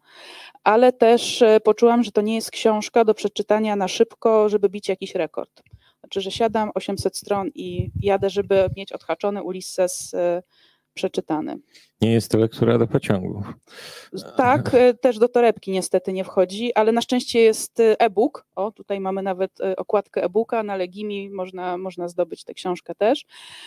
[0.65, 4.89] ale też e, poczułam, że to nie jest książka do przeczytania na szybko, żeby bić
[4.89, 5.63] jakiś rekord.
[6.01, 10.43] Znaczy, że siadam 800 stron i jadę, żeby mieć odhaczony Ulisses e,
[10.95, 11.59] przeczytany.
[12.01, 13.43] Nie jest to lektura do pociągu.
[14.37, 18.47] Tak, e, też do torebki niestety nie wchodzi, ale na szczęście jest e, e-book.
[18.55, 23.25] O, tutaj mamy nawet e, okładkę e-booka, na Legimi można, można zdobyć tę książkę też.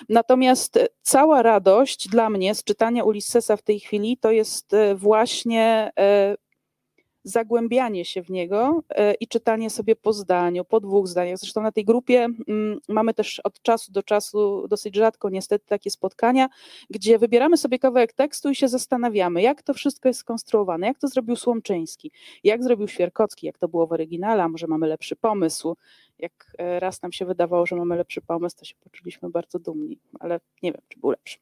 [0.09, 5.91] Natomiast cała radość dla mnie z czytania Ulyssesa w tej chwili to jest właśnie
[7.27, 11.37] zagłębianie się w niego e, i czytanie sobie po zdaniu, po dwóch zdaniach.
[11.37, 15.91] Zresztą na tej grupie mm, mamy też od czasu do czasu dosyć rzadko niestety takie
[15.91, 16.49] spotkania,
[16.89, 21.07] gdzie wybieramy sobie kawałek tekstu i się zastanawiamy, jak to wszystko jest skonstruowane, jak to
[21.07, 22.11] zrobił Słomczyński,
[22.43, 25.75] jak zrobił Świerkocki, jak to było w oryginale, a może mamy lepszy pomysł.
[26.19, 29.99] Jak e, raz nam się wydawało, że mamy lepszy pomysł, to się poczuliśmy bardzo dumni,
[30.19, 31.37] ale nie wiem, czy był lepszy.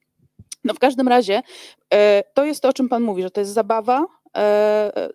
[0.63, 1.41] No w każdym razie
[1.93, 4.05] e, to jest to, o czym Pan mówi, że to jest zabawa,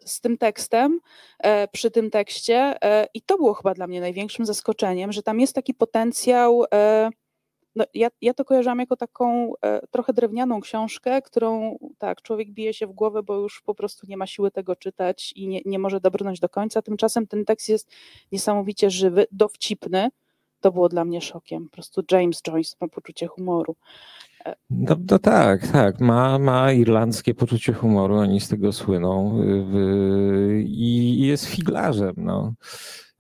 [0.04, 1.00] z tym tekstem,
[1.38, 2.76] e, przy tym tekście.
[2.84, 6.64] E, I to było chyba dla mnie największym zaskoczeniem, że tam jest taki potencjał
[7.74, 12.74] no ja, ja to kojarzam jako taką e, trochę drewnianą książkę, którą tak, człowiek bije
[12.74, 15.78] się w głowę, bo już po prostu nie ma siły tego czytać i nie, nie
[15.78, 16.82] może dobrnąć do końca.
[16.82, 17.90] Tymczasem ten tekst jest
[18.32, 20.10] niesamowicie żywy, dowcipny.
[20.60, 21.64] To było dla mnie szokiem.
[21.64, 23.76] Po prostu James Joyce ma poczucie humoru.
[24.70, 26.00] No, no tak, tak.
[26.00, 29.42] Ma, ma irlandzkie poczucie humoru, oni z tego słyną.
[30.64, 32.14] I jest figlarzem.
[32.16, 32.54] No.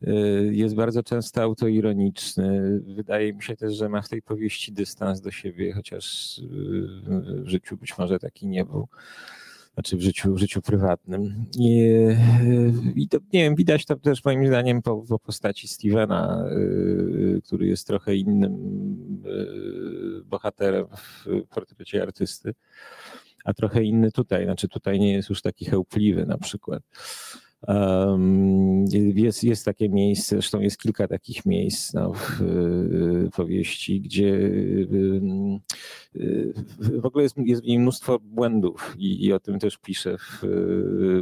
[0.08, 2.80] Y, jest bardzo często autoironiczny.
[2.86, 6.42] Wydaje mi się też, że ma w tej powieści dystans do siebie, chociaż y,
[7.42, 8.88] w życiu być może taki nie był.
[9.74, 11.44] Znaczy w życiu, w życiu prywatnym.
[11.58, 12.16] I, y,
[12.96, 16.44] i to, nie wiem, widać to też moim zdaniem po, po postaci Stevena,
[17.44, 18.56] który jest trochę innym
[20.24, 22.54] bohaterem w portrecie artysty,
[23.44, 24.44] a trochę inny tutaj.
[24.44, 26.82] Znaczy tutaj nie jest już taki chełpliwy na przykład.
[29.14, 32.40] Jest, jest takie miejsce, zresztą jest kilka takich miejsc no, w
[33.36, 34.50] powieści, gdzie
[36.80, 40.42] w ogóle jest, jest w niej mnóstwo błędów i, i, o tym też piszę w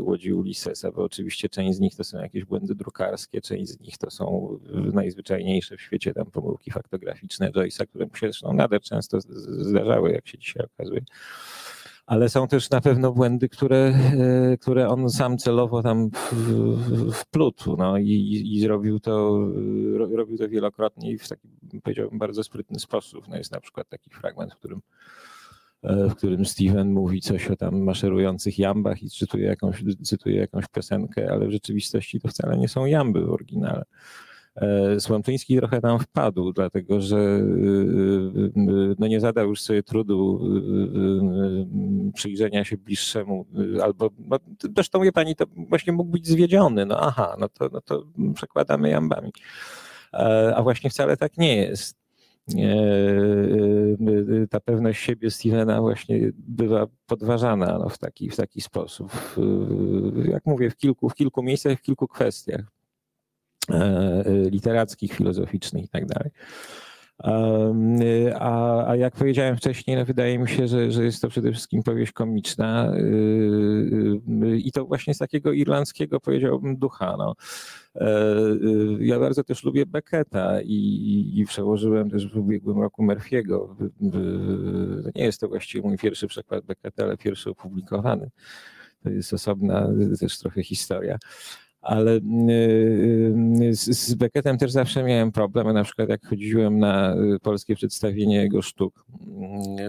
[0.01, 3.99] Łodzi Ulyssesa, bo oczywiście część z nich to są jakieś błędy drukarskie, część z nich
[3.99, 4.59] to są
[4.93, 10.29] najzwyczajniejsze w świecie tam pomyłki faktograficzne Joyce'a, które mu się zresztą nader często zdarzały, jak
[10.29, 11.01] się dzisiaj okazuje
[12.09, 13.95] ale są też na pewno błędy, które,
[14.53, 16.11] e, które on sam celowo tam
[17.13, 19.41] wplótł no, i, i zrobił to,
[20.17, 21.49] robił to wielokrotnie i w taki,
[21.83, 23.29] powiedziałbym, bardzo sprytny sposób.
[23.29, 24.81] No jest na przykład taki fragment, w którym
[25.83, 30.65] e, w którym Steven mówi coś o tam maszerujących jambach i cytuje jakąś, cytuje jakąś
[30.69, 33.85] piosenkę, ale w rzeczywistości to wcale nie są jamby w oryginale.
[34.61, 40.41] E, Słomczyński trochę tam wpadł, dlatego że e, e, no nie zadał już sobie trudu
[42.15, 43.47] przyjrzenia się bliższemu,
[43.83, 44.39] albo no,
[44.75, 48.91] zresztą wie pani, to właśnie mógł być zwiedziony, no aha, no to, no to przekładamy
[48.91, 49.33] jambami.
[50.55, 51.99] A właśnie wcale tak nie jest.
[54.51, 59.13] Ta pewność siebie Stevena właśnie bywa podważana no, w, taki, w taki sposób.
[60.25, 62.78] Jak mówię, w kilku, w kilku miejscach, w kilku kwestiach.
[63.71, 66.29] E, e, literackich, filozoficznych i tak.
[68.39, 71.83] A, a jak powiedziałem wcześniej, no wydaje mi się, że, że jest to przede wszystkim
[71.83, 77.17] powieść komiczna e, i to właśnie z takiego irlandzkiego, powiedziałbym, ducha.
[77.19, 77.35] No.
[79.01, 83.75] Ja bardzo też lubię Becketa i, i przełożyłem też w ubiegłym roku Murphy'ego.
[85.15, 88.31] Nie jest to właściwie mój pierwszy przekład Becketa, ale pierwszy opublikowany.
[89.03, 89.89] To jest osobna
[90.21, 91.19] też trochę historia
[91.81, 92.21] ale y,
[93.63, 98.37] y, z Beckettem też zawsze miałem problemy, na przykład jak chodziłem na y, polskie przedstawienie
[98.37, 99.05] jego sztuk,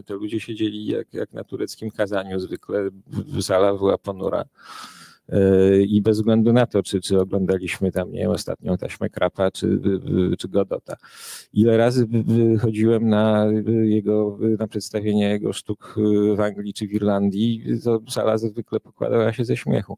[0.06, 2.90] to ludzie siedzieli jak, jak na tureckim kazaniu zwykle,
[3.42, 4.46] sala była ponura
[5.88, 9.80] i bez względu na to, czy, czy oglądaliśmy tam, nie wiem, ostatnią taśmę Krapa, czy,
[10.40, 10.96] czy Godota.
[11.54, 12.08] Ile razy
[12.62, 13.46] chodziłem na
[13.84, 15.96] jego, na przedstawienie jego sztuk
[16.36, 19.98] w Anglii czy w Irlandii, to sala zwykle pokładała się ze śmiechu.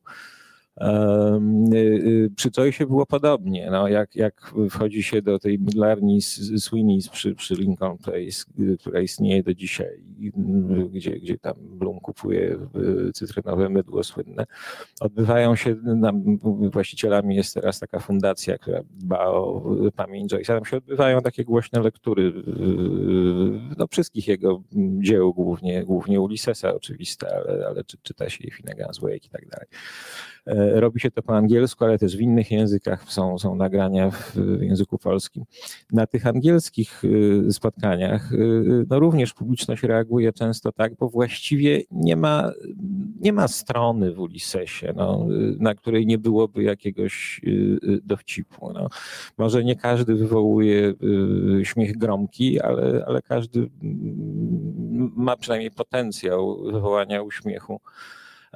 [0.78, 3.70] Y, y, przy Joyce'ie było podobnie.
[3.72, 9.02] No, jak, jak wchodzi się do tej mydlarni Sweeney's przy, przy Lincoln Place, y, która
[9.02, 10.04] istnieje do dzisiaj,
[10.92, 12.58] gdzie, gdzie tam Bloom kupuje
[13.14, 14.46] cytrynowe mydło słynne,
[15.02, 15.76] odbywają się,
[16.72, 19.64] właścicielami jest teraz taka fundacja, która dba o
[19.96, 22.34] pamięć Joyce'a, tam się odbywają takie głośne lektury
[23.78, 24.64] no, wszystkich jego
[25.00, 29.50] dzieł, głównie, głównie Ulyssesa oczywiste, ale, ale czy, czyta się i Finnegan's Wake i tak
[29.50, 29.68] dalej.
[30.46, 34.36] E, robi się to po angielsku, ale też w innych językach są, są nagrania w
[34.62, 35.44] języku polskim.
[35.92, 42.16] Na tych angielskich y, spotkaniach y, no również publiczność reaguje często tak, bo właściwie nie
[42.16, 42.52] ma,
[43.20, 45.26] nie ma strony w Ulissesie, no,
[45.60, 48.74] na której nie byłoby jakiegoś y, dowcipu.
[48.74, 48.90] No.
[49.38, 50.94] Może nie każdy wywołuje
[51.64, 57.82] śmiech gromki, ale, ale każdy mm, ma przynajmniej potencjał wywołania uśmiechu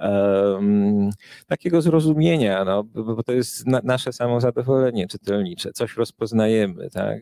[0.02, 1.10] um,
[1.48, 5.72] takiego zrozumienia, no, bo to jest na, nasze samozadowolenie czytelnicze.
[5.74, 7.22] Coś rozpoznajemy, tak?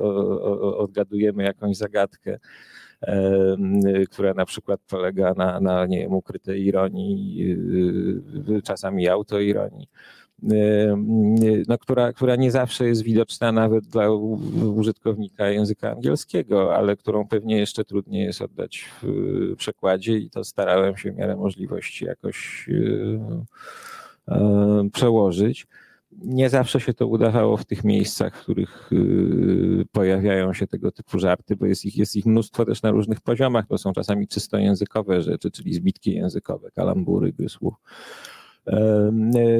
[0.00, 0.06] O,
[0.42, 2.38] o, odgadujemy jakąś zagadkę
[4.10, 7.42] która na przykład polega na, na nie wiem, ukrytej ironii,
[8.58, 9.88] y, czasami autoironii.
[11.68, 14.10] No, która, która nie zawsze jest widoczna nawet dla
[14.76, 20.96] użytkownika języka angielskiego, ale którą pewnie jeszcze trudniej jest oddać w przekładzie i to starałem
[20.96, 22.68] się w miarę możliwości jakoś
[24.28, 25.66] e, przełożyć.
[26.12, 28.90] Nie zawsze się to udawało w tych miejscach, w których
[29.92, 33.66] pojawiają się tego typu żarty, bo jest ich, jest ich mnóstwo też na różnych poziomach.
[33.66, 37.48] To są czasami czysto językowe rzeczy, czyli zbitki językowe, kalambury, gry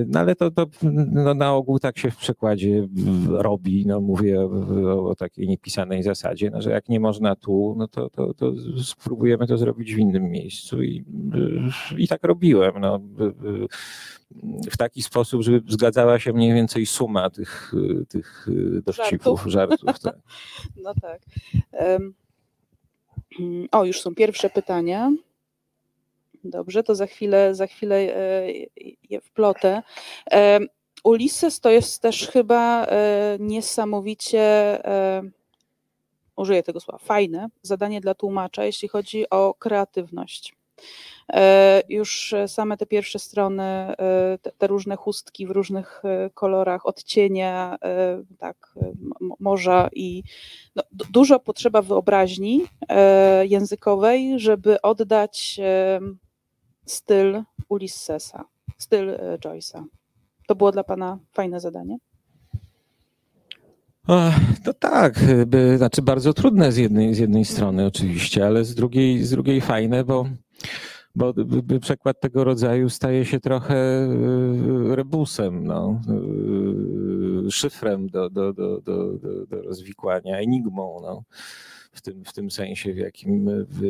[0.03, 0.67] No ale to, to
[1.13, 2.89] no, na ogół tak się w przekładzie
[3.29, 3.87] robi.
[3.87, 8.11] No, mówię o, o takiej niepisanej zasadzie, no, że jak nie można tu, no to,
[8.11, 10.83] to, to spróbujemy to zrobić w innym miejscu.
[10.83, 11.05] I,
[11.97, 12.81] i tak robiłem.
[12.81, 13.01] No,
[14.71, 17.73] w taki sposób, żeby zgadzała się mniej więcej suma tych,
[18.09, 18.47] tych
[18.85, 19.81] dowcipów, żartów.
[19.87, 20.17] żartów tak.
[20.85, 21.23] No tak.
[23.71, 25.13] O, już są pierwsze pytania.
[26.45, 28.43] Dobrze, to za chwilę, za chwilę e,
[29.11, 29.83] je wplotę.
[31.05, 34.41] Ulises to jest też chyba e, niesamowicie,
[34.85, 35.23] e,
[36.37, 40.55] użyję tego słowa, fajne zadanie dla tłumacza, jeśli chodzi o kreatywność.
[41.89, 43.95] Już same te pierwsze strony,
[44.59, 46.03] te różne chustki w różnych
[46.35, 47.79] kolorach, odcienia,
[48.39, 48.75] tak,
[49.41, 50.23] morza i
[50.77, 52.67] no, dużo potrzeba wyobraźni
[53.43, 55.61] językowej, żeby oddać
[56.91, 58.45] styl Ulyssesa,
[58.79, 59.85] styl e, Joyce'a.
[60.47, 61.99] To było dla Pana fajne zadanie?
[64.65, 69.25] To tak, by, znaczy bardzo trudne z jednej, z jednej strony oczywiście, ale z drugiej,
[69.25, 70.27] z drugiej fajne, bo,
[71.15, 71.35] bo
[71.81, 76.01] przekład tego rodzaju staje się trochę e, rebusem, no,
[77.47, 79.13] e, szyfrem do, do, do, do,
[79.47, 81.01] do rozwikłania, enigmą.
[81.03, 81.23] No
[81.93, 83.81] w tym, w tym sensie, w jakim, w,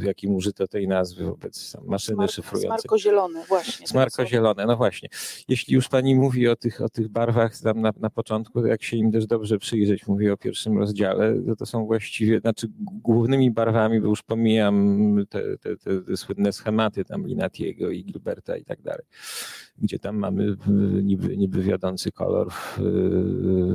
[0.00, 2.70] w jakim użyto tej nazwy wobec maszyny Smar szyfrującej.
[2.70, 3.86] Smarko-zielone, właśnie.
[3.86, 5.08] Smarko-zielone, no właśnie.
[5.48, 8.96] Jeśli już pani mówi o tych, o tych barwach tam na, na początku, jak się
[8.96, 14.00] im też dobrze przyjrzeć, mówię o pierwszym rozdziale, to, to są właściwie, znaczy głównymi barwami,
[14.00, 18.82] bo już pomijam te, te, te, te słynne schematy tam Linatiego i Gilberta i tak
[18.82, 19.04] dalej
[19.78, 20.56] gdzie tam mamy
[21.02, 22.78] niby, niby wiodący kolor w,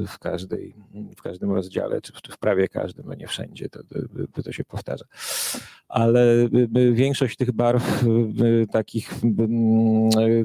[0.08, 0.76] w, każdej,
[1.18, 3.80] w każdym rozdziale, czy w, prawie każdym, no nie wszędzie, to,
[4.34, 5.06] to, to się powtarza.
[5.90, 6.50] Ale
[6.94, 8.04] większość tych barw
[8.72, 9.14] takich,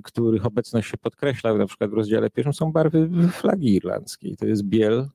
[0.02, 4.36] których obecność się podkreśla, na przykład w rozdziale pierwszym, są barwy flagi irlandzkiej.
[4.36, 5.08] To jest biel,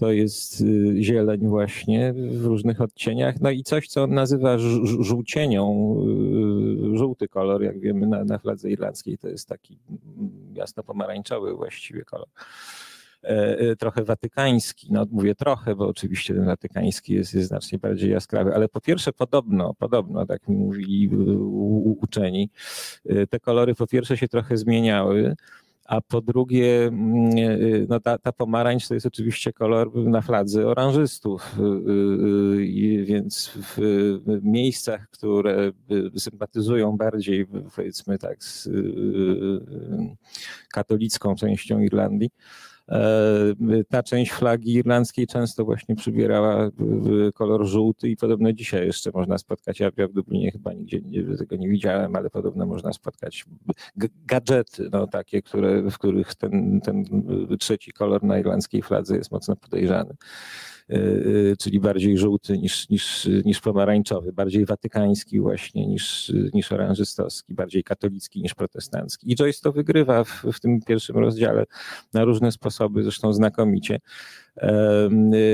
[0.00, 3.40] to jest y, zieleń właśnie w różnych odcieniach.
[3.40, 4.58] No i coś, co on nazywa
[5.00, 5.96] żółcienią,
[6.94, 9.78] y, żółty kolor, jak wiemy na, na fladze irlandzkiej, to jest taki
[10.54, 12.28] jasno-pomarańczowy właściwie kolor.
[13.24, 18.10] E, e, trochę watykański, no mówię trochę, bo oczywiście ten watykański jest, jest znacznie bardziej
[18.10, 21.10] jaskrawy, ale po pierwsze podobno, podobno, tak mi mówili
[22.00, 22.50] uczeni,
[23.06, 25.36] e, te kolory po pierwsze się trochę zmieniały,
[25.90, 30.66] a po drugie mm, y, no ta, ta pomarańcz to jest oczywiście kolor na fladze
[30.66, 35.72] oranżystów, y, y, więc w miejscach, które
[36.16, 38.68] sympatyzują bardziej powiedzmy tak z
[40.68, 42.69] katolicką częścią Irlandii, E,
[43.88, 46.70] ta część flagi irlandzkiej często właśnie przybierała
[47.34, 51.00] kolor żółty i podobno dzisiaj jeszcze można spotkać, ja w Dublinie chyba nigdzie
[51.38, 53.44] tego nie widziałem, ale podobno można spotkać
[54.26, 57.04] gadżety, no takie, które, w których ten, ten
[57.58, 60.14] trzeci kolor na irlandzkiej fladze jest mocno podejrzany.
[60.90, 60.94] E,
[61.52, 67.84] e, czyli bardziej żółty niż, niż, niż pomarańczowy, bardziej watykański właśnie niż, niż oranżystowski, bardziej
[67.84, 69.32] katolicki niż protestancki.
[69.32, 71.64] I Joyce to wygrywa w, w tym pierwszym rozdziale
[72.12, 74.00] na różne sposoby, zresztą znakomicie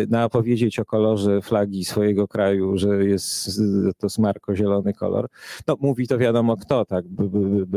[0.09, 3.61] na opowiedzieć o kolorze flagi swojego kraju, że jest
[3.99, 5.29] to smarko-zielony kolor.
[5.67, 7.05] No mówi to wiadomo kto, tak,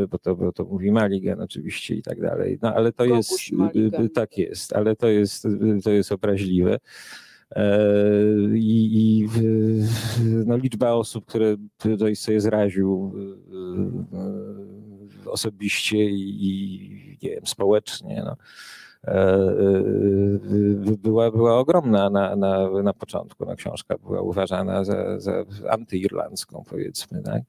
[0.07, 2.59] bo to, bo to mówi Maligan oczywiście i tak dalej.
[2.61, 3.39] No ale to jest,
[4.13, 5.47] tak jest, ale to jest,
[5.83, 6.79] to jest obraźliwe.
[7.55, 7.77] E,
[8.53, 9.29] I, i
[10.45, 13.13] no, liczba osób, które tutaj sobie zraził
[15.25, 18.35] e, osobiście i, nie wiem, społecznie, no,
[19.13, 19.47] e,
[20.97, 23.45] była, była ogromna na, na, na początku.
[23.45, 27.21] No, książka była uważana za, za antyirlandzką, powiedzmy.
[27.21, 27.43] Tak?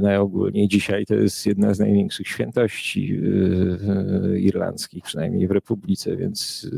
[0.00, 3.20] Najogólniej dzisiaj to jest jedna z największych świętości
[4.36, 6.70] irlandzkich, przynajmniej w Republice, więc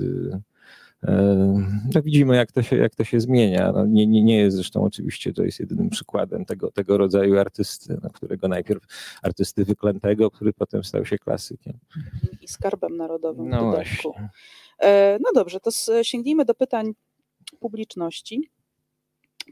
[1.94, 3.72] no widzimy, jak to się, jak to się zmienia.
[3.72, 7.98] No nie, nie, nie jest zresztą oczywiście to jest jedynym przykładem tego, tego rodzaju artysty,
[8.02, 8.82] no, którego najpierw
[9.22, 11.78] artysty wyklętego, który potem stał się klasykiem.
[12.40, 13.48] I skarbem narodowym.
[13.48, 14.30] No właśnie.
[14.78, 15.70] E, no dobrze, to
[16.02, 16.92] sięgnijmy do pytań
[17.60, 18.50] publiczności.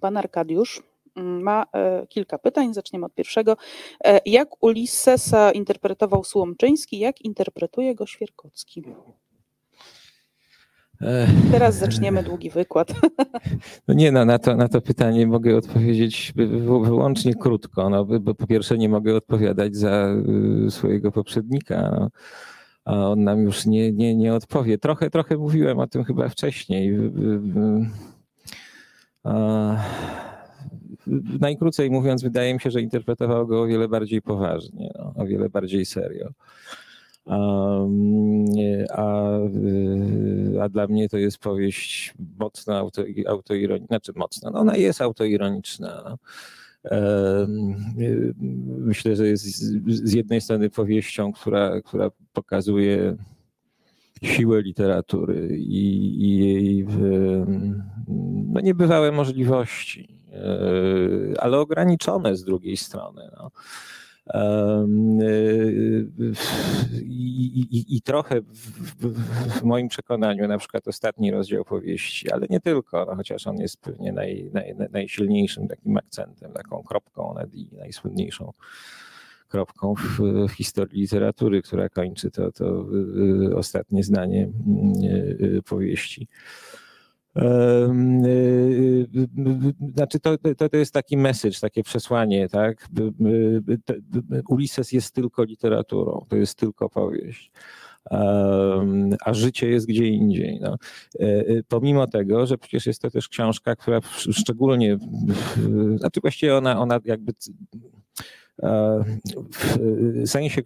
[0.01, 0.83] Pan Arkadiusz
[1.17, 2.75] mm, ma e, kilka pytań.
[2.75, 3.57] Zaczniemy od pierwszego.
[4.05, 8.85] E, jak Ulyssesa interpretował Słomczyński, jak interpretuje go Świerkocki?
[11.53, 12.93] Teraz zaczniemy długi wykład.
[13.89, 16.33] No nie, no, na, to, na to pytanie mogę odpowiedzieć
[16.83, 17.91] wyłącznie krótko.
[17.91, 20.09] No, bo po pierwsze nie mogę odpowiadać za
[20.67, 22.11] y, swojego poprzednika, no,
[22.85, 24.79] a on nam już nie, nie, nie odpowie.
[24.79, 26.99] Trochę, trochę mówiłem o tym chyba wcześniej.
[31.41, 35.49] najkrócej mówiąc, wydaje mi się, że interpretował go o wiele bardziej poważnie, no, o wiele
[35.49, 36.29] bardziej serio.
[37.29, 37.79] A,
[40.61, 46.03] a dla mnie to jest powieść mocno auto, autoironiczna, znaczy mocna, no ona jest autoironiczna.
[46.05, 46.19] No.
[48.79, 49.45] Myślę, że jest
[49.87, 53.17] z jednej strony powieścią, która, która pokazuje
[54.23, 56.87] siłę literatury i, i jej
[58.53, 63.31] no, niebywałe możliwości, e, ale ograniczone z drugiej strony.
[63.37, 63.51] No.
[67.03, 68.71] I, i, I, trochę w,
[69.01, 73.81] w, moim przekonaniu, na przykład ostatni rozdział powieści, ale nie tylko, no chociaż on jest
[73.81, 78.53] pewnie naj, naj, najsilniejszym takim akcentem, taką kropką nad i najsłynniejszą
[79.49, 82.87] kropką w, w, historii literatury, która kończy to, to
[83.55, 84.49] ostatnie zdanie
[85.65, 86.29] powieści.
[89.95, 92.89] Znaczy to, to, to jest taki message, takie przesłanie, tak?
[94.49, 97.51] Ulises jest tylko literaturą, to jest tylko powieść.
[99.25, 100.61] A życie jest gdzie indziej.
[100.61, 100.77] No.
[101.21, 104.01] E, e, pomimo tego, że przecież jest to też książka, która
[104.33, 104.99] szczególnie,
[105.97, 107.33] znaczy właściwie ona, ona jakby
[108.63, 110.63] w sensie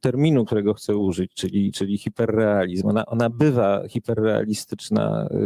[0.00, 5.38] terminu, którego chcę użyć, czyli, czyli hiperrealizm, ona, ona bywa hiperrealistyczna y,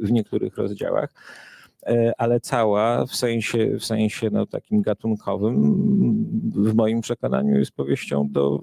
[0.00, 1.12] w niektórych rozdziałach,
[1.86, 5.74] e, ale cała w sensie, w sensie no, takim gatunkowym,
[6.54, 8.60] w moim przekonaniu jest powieścią do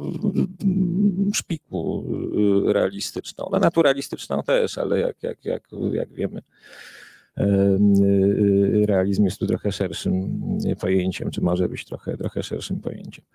[1.34, 2.06] szpiku
[2.70, 3.50] y, realistyczną.
[3.52, 6.42] No, naturalistyczną też, ale jak, jak, jak, jak wiemy,
[8.86, 10.42] realizm jest tu trochę szerszym
[10.80, 13.26] pojęciem, czy może być trochę, trochę szerszym pojęciem.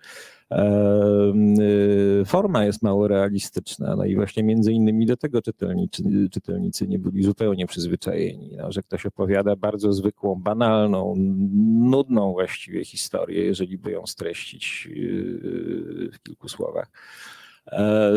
[2.21, 6.99] Y, forma jest mało realistyczna, no i właśnie między innymi do tego czytelnicy, czytelnicy nie
[6.99, 11.13] byli zupełnie przyzwyczajeni, no, że ktoś opowiada bardzo zwykłą, banalną,
[11.89, 16.91] nudną właściwie historię, jeżeli by ją streścić y, w kilku słowach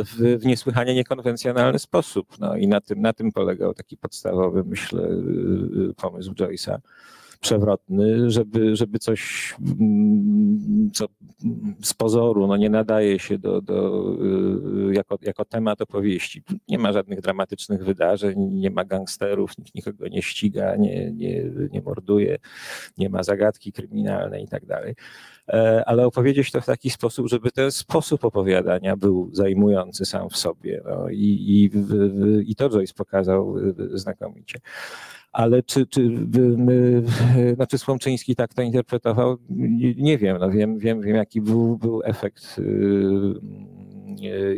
[0.05, 2.39] w, w niesłychanie niekonwencjonalny sposób.
[2.39, 6.79] No i na tym, na tym polegał taki podstawowy, myślę, y, y, pomysł Joyce'a
[7.41, 11.07] przewrotny, żeby, żeby coś, mm, co
[11.83, 14.05] z pozoru no nie nadaje się do, do,
[14.91, 16.43] y, jako, jako temat opowieści.
[16.69, 21.83] Nie ma żadnych dramatycznych wydarzeń, nie ma gangsterów, nikt nikogo nie ściga, nie, nie, nie
[21.83, 22.39] morduje,
[22.99, 24.95] nie ma zagadki kryminalnej i tak dalej.
[25.49, 30.37] E, ale opowiedzieć to w taki sposób, żeby ten sposób opowiadania był zajmujący sam w
[30.37, 30.83] sobie.
[30.85, 31.17] No, i,
[31.49, 31.71] i,
[32.51, 33.55] i to Joyce pokazał
[33.95, 34.59] znakomicie
[35.33, 36.11] ale czy, czy
[37.57, 39.37] znaczy Słomczyński tak to interpretował?
[39.97, 42.65] Nie wiem, no wiem, wiem, wiem jaki był, był efekt y,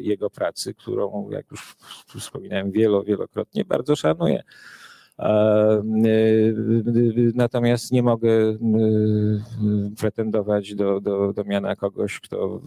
[0.01, 1.77] jego pracy, którą, jak już
[2.17, 4.43] wspominałem wielo, wielokrotnie, bardzo szanuję.
[5.21, 5.25] Y,
[7.35, 8.59] natomiast nie mogę y,
[9.99, 12.61] pretendować do, do, do miana kogoś, kto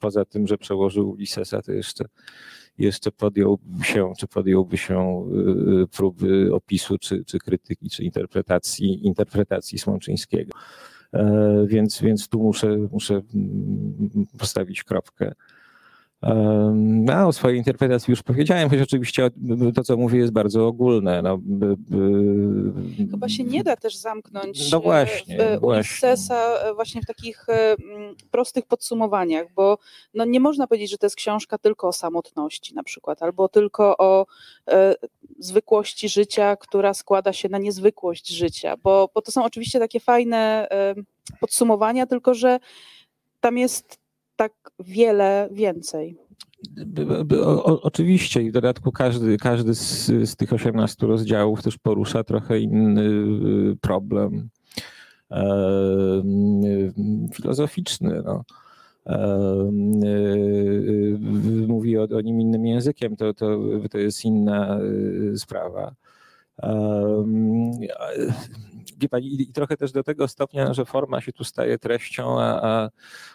[0.00, 2.04] poza tym, że przełożył Ulyssesa, to jeszcze
[2.80, 5.26] jeszcze podjął się, czy podjąłby się
[5.82, 10.52] y, próby opisu, czy, czy krytyki, czy interpretacji, interpretacji Słomczyńskiego.
[11.12, 15.34] E, więc, więc tu muszę, muszę mm, postawić kropkę.
[16.74, 19.30] No, o swojej interpretacji już powiedziałem, choć oczywiście
[19.74, 21.22] to, co mówię, jest bardzo ogólne.
[21.22, 23.06] No, by, by...
[23.10, 27.76] Chyba się nie da też zamknąć no e, właśnie, Ulyssesa e, właśnie w takich e,
[28.30, 29.78] prostych podsumowaniach, bo
[30.14, 33.96] no, nie można powiedzieć, że to jest książka tylko o samotności na przykład, albo tylko
[33.98, 34.26] o
[34.68, 34.94] e,
[35.38, 40.68] zwykłości życia, która składa się na niezwykłość życia, bo, bo to są oczywiście takie fajne
[40.70, 40.94] e,
[41.40, 42.58] podsumowania, tylko że
[43.40, 43.99] tam jest
[44.40, 46.16] tak wiele więcej.
[47.42, 52.60] O, oczywiście i w dodatku każdy, każdy z, z tych 18 rozdziałów też porusza trochę
[52.60, 54.48] inny y, problem
[57.34, 58.22] filozoficzny.
[58.24, 58.44] No.
[59.06, 59.68] E, e,
[61.66, 63.58] mówi o, o, nim innym językiem, to, to,
[63.90, 65.94] to jest inna y, sprawa.
[68.98, 72.60] Wie pani, i trochę też do tego stopnia, że forma się tu staje treścią, a,
[72.62, 72.90] a,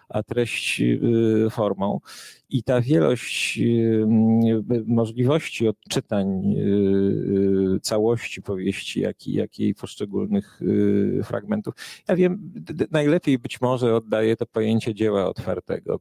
[0.10, 2.00] a treść y, formą.
[2.50, 4.06] I ta wielość y,
[4.86, 10.60] możliwości odczytań y, całości powieści, jak i, jak i poszczególnych
[11.24, 11.74] fragmentów.
[12.08, 12.54] Ja wiem,
[12.92, 16.00] najlepiej być może oddaje to pojęcie dzieła otwartego,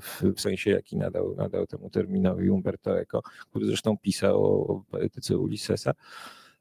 [0.00, 5.38] w, w sensie jaki nadał, nadał temu terminowi Umberto Eco, który zresztą pisał o poetyce
[5.38, 5.94] Ulyssesa.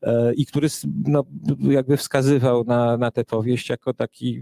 [0.01, 0.67] E, i który
[1.07, 1.23] no,
[1.61, 4.41] jakby wskazywał na, na tę powieść jako taki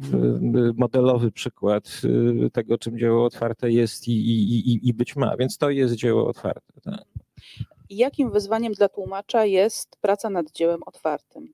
[0.76, 2.02] modelowy przykład
[2.46, 5.38] y, tego, czym dzieło otwarte jest i, i, i być ma.
[5.38, 6.82] Więc to jest dzieło otwarte.
[6.84, 7.06] Tak.
[7.90, 11.54] Jakim wyzwaniem dla tłumacza jest praca nad dziełem otwartym?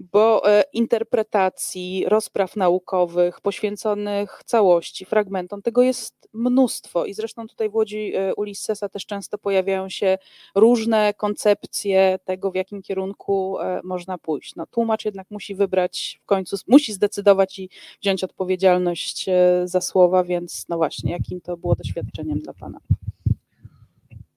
[0.00, 7.74] Bo e, interpretacji, rozpraw naukowych poświęconych całości, fragmentom, tego jest mnóstwo i zresztą tutaj w
[7.74, 10.18] Łodzi e, Ulyssesa też często pojawiają się
[10.54, 14.56] różne koncepcje tego, w jakim kierunku e, można pójść.
[14.56, 17.70] No, tłumacz jednak musi wybrać w końcu, musi zdecydować i
[18.02, 19.26] wziąć odpowiedzialność
[19.64, 22.80] za słowa, więc no właśnie, jakim to było doświadczeniem dla Pana?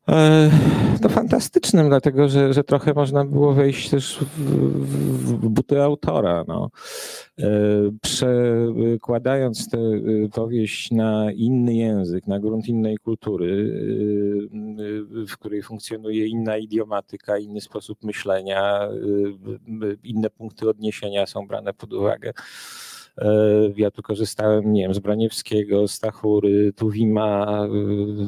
[0.10, 0.52] E,
[1.02, 4.42] to fantastycznym, dlatego że, że trochę można było wejść też w,
[5.24, 6.44] w buty autora.
[6.48, 6.70] No.
[7.40, 7.50] E,
[8.02, 13.72] przekładając tę e, powieść na inny język, na grunt innej kultury,
[15.28, 18.90] w której funkcjonuje inna idiomatyka, inny sposób myślenia,
[20.04, 22.34] inne punkty odniesienia są brane pod uwagę
[23.76, 27.66] ja tu korzystałem, nie wiem, z Braniewskiego, Stachury, Tuwima,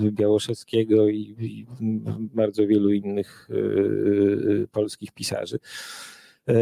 [0.08, 1.66] e, Białoszewskiego i, i
[2.34, 3.50] bardzo wielu innych
[4.64, 5.60] e, polskich pisarzy.
[6.48, 6.56] E,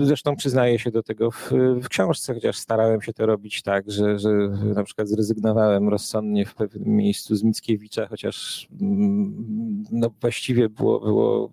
[0.06, 4.18] zresztą przyznaję się do tego w, w, książce, chociaż starałem się to robić tak, że,
[4.18, 4.30] że
[4.74, 11.50] na przykład zrezygnowałem rozsądnie w pewnym miejscu z Mickiewicza, chociaż mm, no właściwie było, było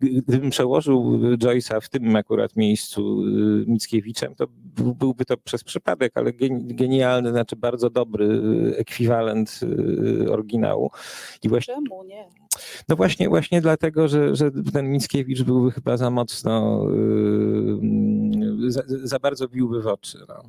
[0.00, 3.22] gdybym przełożył Joyce'a w tym akurat miejscu
[3.66, 4.46] Mickiewiczem, to
[4.98, 8.42] byłby to przez przypadek, ale genialny, znaczy bardzo dobry
[8.76, 9.60] ekwiwalent
[10.30, 10.90] oryginału.
[11.42, 12.28] I właśnie, Czemu nie?
[12.88, 17.78] No właśnie, właśnie dlatego, że, że ten Mickiewicz byłby chyba za mocno, yy,
[18.66, 20.18] za, za, bardzo biłby w oczy.
[20.28, 20.42] No.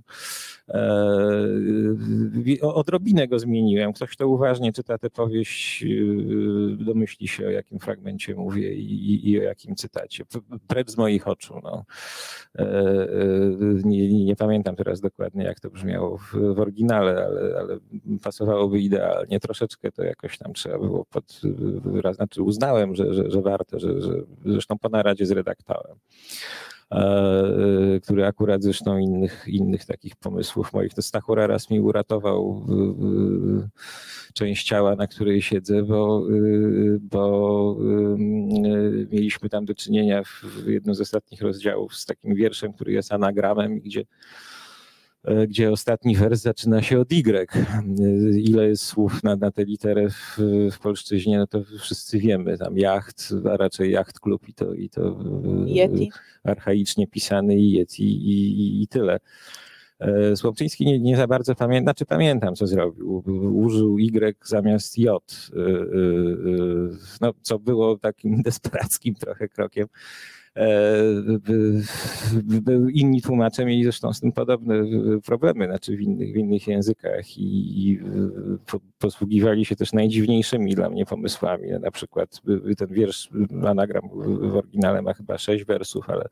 [0.69, 3.93] E, odrobinę go zmieniłem.
[3.93, 9.39] Ktoś, kto uważnie czyta tę powieść, yy, domyśli się, o jakim fragmencie mówię i, i
[9.39, 10.23] o jakim cytacie.
[10.67, 11.59] Precz z moich oczu.
[11.63, 11.85] No.
[12.55, 13.07] E, e,
[13.83, 17.77] nie, nie, pamiętam teraz dokładnie, jak to brzmiało w, w oryginale, ale, ale
[18.23, 19.39] pasowałoby idealnie.
[19.39, 21.41] Troszeczkę to jakoś tam trzeba było pod
[22.11, 24.11] znaczy uznałem, że, że, że warto, że, że
[24.45, 25.95] zresztą po naradzie z redaktorem.
[26.91, 32.65] E, który akurat zresztą innych, innych takich pomysłów moich, to Stachura raz mi uratował
[34.33, 36.23] część ciała, na której siedzę, bo,
[37.01, 37.77] bo
[39.11, 43.79] mieliśmy tam do czynienia w jednym z ostatnich rozdziałów z takim wierszem, który jest anagramem,
[43.79, 44.56] gdzie E,
[45.47, 47.47] gdzie ostatni wers zaczyna się od Y.
[48.39, 50.37] Ile jest słów na, na tę literę w,
[50.71, 52.57] w polszczyźnie, no to wszyscy wiemy.
[52.57, 55.19] Tam jacht, a raczej jacht klub i to, i to
[55.65, 56.11] e, Yeti.
[56.43, 59.19] archaicznie pisany i Yeti i, i, i tyle.
[59.99, 63.23] E, Słomczyński nie, nie za bardzo pamiętam, znaczy pamiętam, co zrobił.
[63.55, 65.49] Użył Y zamiast J,
[67.21, 69.97] no, co było takim desperackim trochę krokiem E,
[72.93, 74.75] inni tłumacze mieli zresztą z tym podobne
[75.25, 77.99] problemy, znaczy w innych, w innych językach i, i
[78.99, 81.69] posługiwali się też najdziwniejszymi dla mnie pomysłami.
[81.81, 82.41] Na przykład
[82.77, 83.29] ten wiersz,
[83.67, 84.09] anagram
[84.51, 86.25] w oryginale ma chyba sześć wersów, ale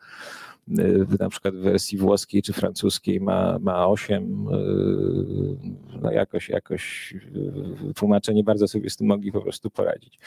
[1.20, 4.46] na przykład w wersji włoskiej czy francuskiej ma, ma 8.
[6.02, 7.14] No jakoś, jakoś
[7.96, 10.20] tłumaczenie bardzo sobie z tym mogli po prostu poradzić.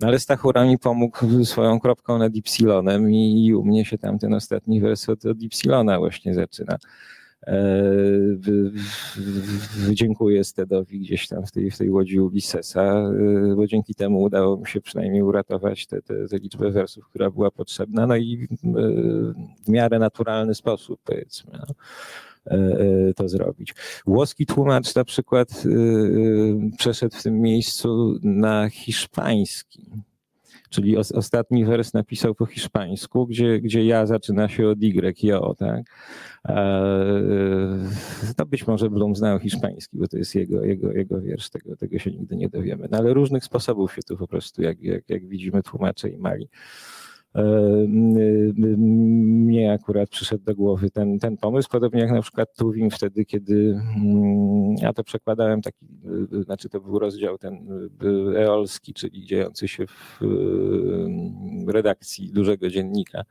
[0.00, 4.18] No ale Stachura mi pomógł swoją kropką nad Ypsilonem i, i u mnie się tam
[4.18, 6.78] ten ostatni wers od, od Ypsilona właśnie zaczyna.
[7.46, 7.82] E,
[9.92, 14.56] dziękuję Stedowi gdzieś tam w tej, w tej łodzi Ulyssesa, e, bo dzięki temu udało
[14.56, 18.48] mi się przynajmniej uratować tę te, te, liczbę wersów, która była potrzebna, no i
[19.64, 21.58] w miarę naturalny sposób powiedzmy.
[21.58, 21.74] No
[23.16, 23.74] to zrobić.
[24.06, 25.64] Włoski tłumacz na przykład
[26.78, 29.90] przeszedł w tym miejscu na hiszpański
[30.70, 35.54] czyli os, ostatni wers napisał po hiszpańsku, gdzie, gdzie ja zaczyna się od Y, jo,
[35.58, 35.82] tak?
[38.38, 41.98] No być może Blum znał hiszpański, bo to jest jego, jego, jego wiersz, tego, tego
[41.98, 42.88] się nigdy nie dowiemy.
[42.90, 46.48] No ale różnych sposobów się tu po prostu, jak, jak, jak widzimy, tłumacze i mali.
[47.34, 47.42] E,
[47.88, 53.80] mnie akurat przyszedł do głowy ten, ten pomysł, podobnie jak na przykład Tuwim wtedy, kiedy
[53.96, 55.86] mm, ja to przekładałem taki,
[56.38, 57.54] e, znaczy to był rozdział ten
[58.34, 60.20] e, eolski, czyli dziejący się w
[61.68, 63.22] redakcji dużego dziennika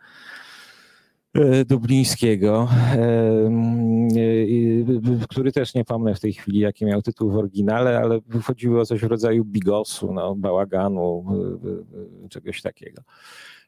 [1.66, 2.68] dublińskiego,
[5.30, 8.86] który też nie pomnę w tej chwili, jaki miał tytuł w oryginale, ale chodziło o
[8.86, 11.26] coś w rodzaju bigosu, no, bałaganu,
[12.30, 13.02] czegoś takiego.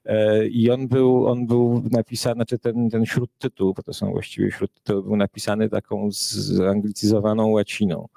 [0.05, 4.51] E, I on był, on był napisany, znaczy ten, ten śródtytuł, bo to są właściwie
[4.51, 8.07] śródtytuły, był napisany taką zanglicyzowaną łaciną.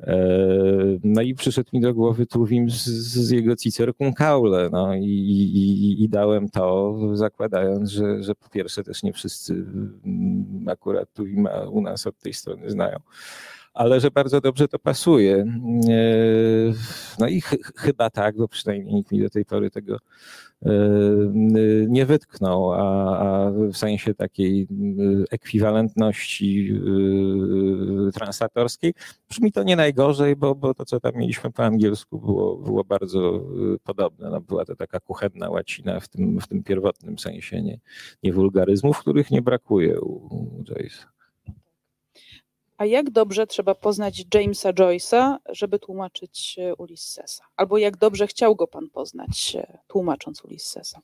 [0.00, 0.16] E,
[1.04, 6.02] no i przyszedł mi do głowy Tuwim z, z jego Cicerką Kaule, no i, i,
[6.02, 9.52] i, dałem to, zakładając, że, że po pierwsze też nie wszyscy
[10.04, 12.98] mm, akurat Tuwima u nas od tej strony znają
[13.74, 15.36] ale że bardzo dobrze to pasuje.
[15.36, 15.46] E,
[17.18, 19.96] no i ch chyba tak, bo przynajmniej nikt mi do tej pory tego
[20.62, 20.70] e,
[21.88, 24.68] nie wytknął, a, a w sensie takiej
[25.30, 26.80] ekwiwalentności
[28.14, 28.94] translatorskiej
[29.28, 33.40] brzmi to nie najgorzej, bo, bo to, co tam mieliśmy po angielsku, było, było bardzo
[33.84, 34.30] podobne.
[34.30, 37.80] No, była to taka kuchenna łacina w tym, w tym pierwotnym sensie, nie,
[38.22, 41.11] nie wulgaryzmów, których nie brakuje u, u Joyce'a.
[42.82, 47.44] A jak dobrze trzeba poznać Jamesa Joyce'a, żeby tłumaczyć e, Ulyssesa?
[47.56, 51.00] Albo jak dobrze chciał go pan poznać, e, tłumacząc Ulyssesa?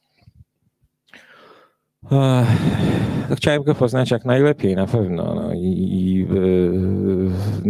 [3.37, 5.35] Chciałem go poznać jak najlepiej, na pewno.
[5.35, 6.27] No i, i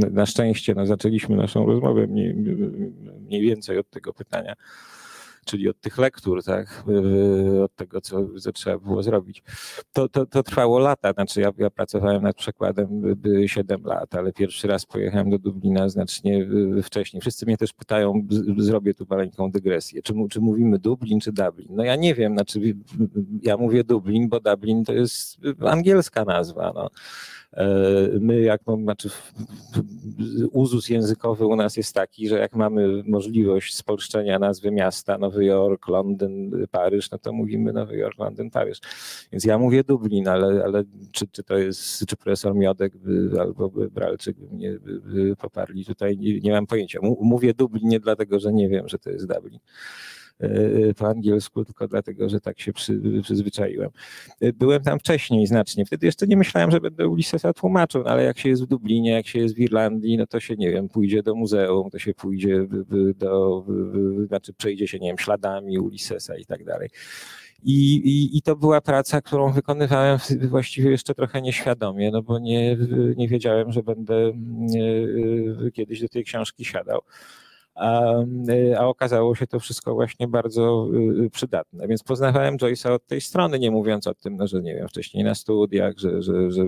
[0.04, 2.34] e, na szczęście no, zaczęliśmy naszą rozmowę mniej,
[3.20, 4.54] mniej więcej od tego pytania
[5.49, 6.84] czyli od tych lektur, tak,
[7.64, 9.42] od tego, co, co trzeba było zrobić.
[9.92, 14.68] To, to, to trwało lata, znaczy ja, ja pracowałem nad przekładem 7 lat, ale pierwszy
[14.68, 16.46] raz pojechałem do Dublina znacznie
[16.82, 17.20] wcześniej.
[17.20, 18.26] Wszyscy mnie też pytają,
[18.59, 21.68] zrobię tu maleńką dygresję, czy, czy mówimy Dublin, czy Dublin?
[21.70, 22.61] No ja nie wiem, znaczy
[23.42, 26.90] ja mówię Dublin, bo Dublin to jest angielska nazwa, no.
[27.53, 27.68] E,
[28.20, 29.11] my, jak no, znaczy,
[30.53, 35.88] uzus językowy u nas jest taki, że jak mamy możliwość spolszczenia nazwy miasta, Nowy Jork,
[35.88, 38.80] Londyn, Paryż, no to mówimy Nowy Jork, Londyn, Paryż.
[39.32, 43.68] Więc ja mówię Dublin, ale, ale czy, czy to jest, czy profesor Miodek by, albo
[43.68, 46.99] Bralczyk by mnie by, by poparli, tutaj nie, nie mam pojęcia.
[47.20, 49.59] Mówię Dublin nie dlatego, że nie wiem, że to jest Dublin.
[50.41, 53.91] E, po angielsku, tylko dlatego, że tak się przy, przyzwyczaiłem.
[54.41, 55.86] E, byłem tam wcześniej znacznie.
[55.86, 59.11] Wtedy jeszcze nie myślałem, że będę Ulyssesa tłumaczył, no ale jak się jest w Dublinie,
[59.11, 62.14] jak się jest w Irlandii, no to się, nie wiem, pójdzie do muzeum, to się
[62.14, 62.66] pójdzie
[63.16, 63.64] do,
[64.26, 66.89] znaczy przejdzie się, nie wiem, śladami Ulyssesa i tak dalej.
[67.62, 70.18] I, i, I to była praca, którą wykonywałem
[70.49, 72.76] właściwie jeszcze trochę nieświadomie, no bo nie,
[73.16, 74.32] nie wiedziałem, że będę
[75.74, 77.01] kiedyś do tej książki siadał
[77.78, 78.12] a,
[78.78, 80.88] a okazało się to wszystko właśnie bardzo
[81.24, 81.88] y, przydatne.
[81.88, 85.24] Więc poznawałem Joyce'a od tej strony, nie mówiąc o tym, no, że nie wiem, wcześniej
[85.24, 86.62] na studiach, że, że, że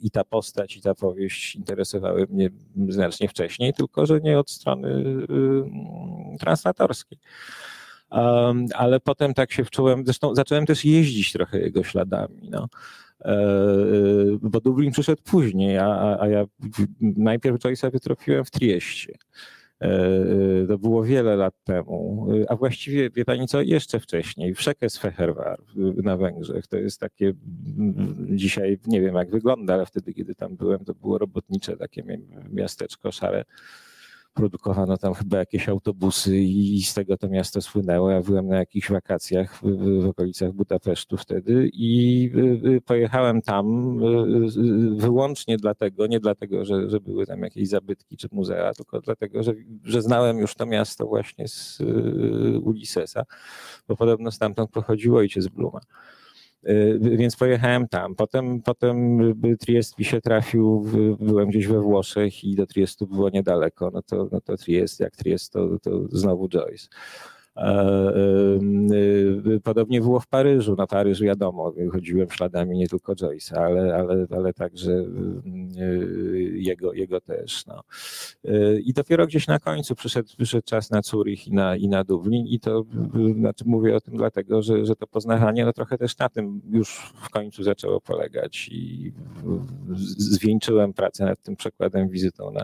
[0.00, 2.50] i ta postać, i ta powieść interesowały mnie
[2.88, 7.18] znacznie wcześniej, tylko że nie od strony y, translatorskiej.
[8.10, 12.48] Um, ale potem tak się wczułem, zresztą zacząłem też jeździć trochę jego śladami.
[12.50, 12.68] No.
[13.24, 13.38] E, e,
[14.42, 16.44] bo Dublin przyszedł później, a, a ja
[17.00, 19.14] najpierw Joyce'a wytropiłem w Trieście.
[19.80, 25.56] E, to było wiele lat temu, a właściwie, wie pani co, jeszcze wcześniej, w Szekes-Fehervar
[26.02, 26.66] na Węgrzech.
[26.66, 27.32] To jest takie,
[28.30, 32.04] dzisiaj nie wiem jak wygląda, ale wtedy, kiedy tam byłem, to było robotnicze takie
[32.50, 33.44] miasteczko szare
[34.38, 38.10] produkowano tam chyba jakieś autobusy i z tego to miasto słynęło.
[38.10, 42.30] Ja byłem na jakichś wakacjach w, w okolicach Budapesztu wtedy i
[42.86, 43.96] pojechałem tam
[44.96, 49.54] wyłącznie dlatego, nie dlatego, że, że były tam jakieś zabytki czy muzea, tylko dlatego, że,
[49.84, 51.80] że znałem już to miasto właśnie z
[52.62, 53.22] Ulyssesa,
[53.88, 55.80] bo podobno stamtąd pochodził ojciec Bluma.
[56.64, 58.14] Y, więc pojechałem tam.
[58.14, 59.18] Potem, potem
[59.60, 60.86] Triest mi się trafił,
[61.20, 63.90] byłem gdzieś we Włoszech i do Triestu było niedaleko.
[63.94, 66.88] No to, no to Triest, jak Triest, to, to znowu Joyce.
[68.92, 70.74] Y, podobnie było w Paryżu.
[70.76, 77.20] Na Paryż wiadomo, chodziłem śladami nie tylko Joyce'a, ale, ale, ale także y, jego, jego
[77.20, 77.66] też.
[77.66, 77.82] No.
[78.44, 82.04] Y, I dopiero gdzieś na końcu przyszedł, przyszedł czas na Zurich i na, i na
[82.04, 82.84] Dublin i to
[83.38, 87.12] znaczy mówię o tym dlatego, że, że to poznawanie no trochę też na tym już
[87.22, 89.12] w końcu zaczęło polegać i
[90.16, 92.62] zwieńczyłem pracę nad tym przekładem wizytą na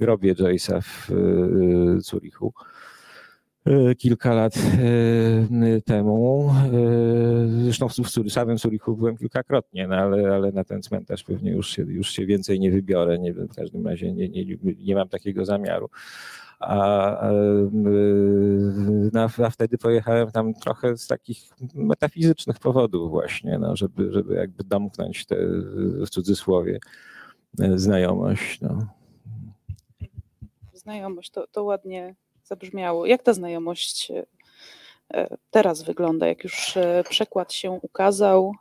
[0.00, 1.10] grobie Joyce'a w
[2.02, 2.52] Zurichu.
[3.64, 6.50] E, kilka lat e, temu.
[6.50, 11.68] E, zresztą w samym Zurichu byłem kilkakrotnie, no ale, ale na ten cmentarz pewnie już
[11.68, 13.18] się, już się więcej nie wybiorę.
[13.18, 14.44] Nie, w każdym razie nie, nie,
[14.78, 15.90] nie mam takiego zamiaru.
[16.60, 16.78] A,
[17.18, 17.30] a,
[19.38, 21.38] a, wtedy pojechałem tam trochę z takich
[21.74, 25.36] metafizycznych powodów właśnie, no, żeby, żeby jakby domknąć tę
[26.06, 26.78] w cudzysłowie
[27.74, 28.60] znajomość.
[28.60, 28.86] No.
[30.74, 32.14] Znajomość, to, to ładnie
[32.52, 33.06] zabrzmiało.
[33.06, 34.26] Jak ta znajomość e,
[35.14, 38.52] e, teraz wygląda, jak już e, przekład się ukazał?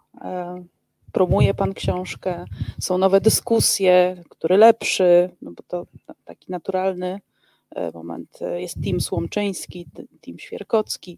[1.11, 2.45] Promuje Pan książkę,
[2.79, 5.85] są nowe dyskusje, który lepszy, no bo to
[6.25, 7.19] taki naturalny
[7.93, 8.39] moment.
[8.55, 9.87] Jest team Słomczyński,
[10.21, 11.17] team Świerkocki,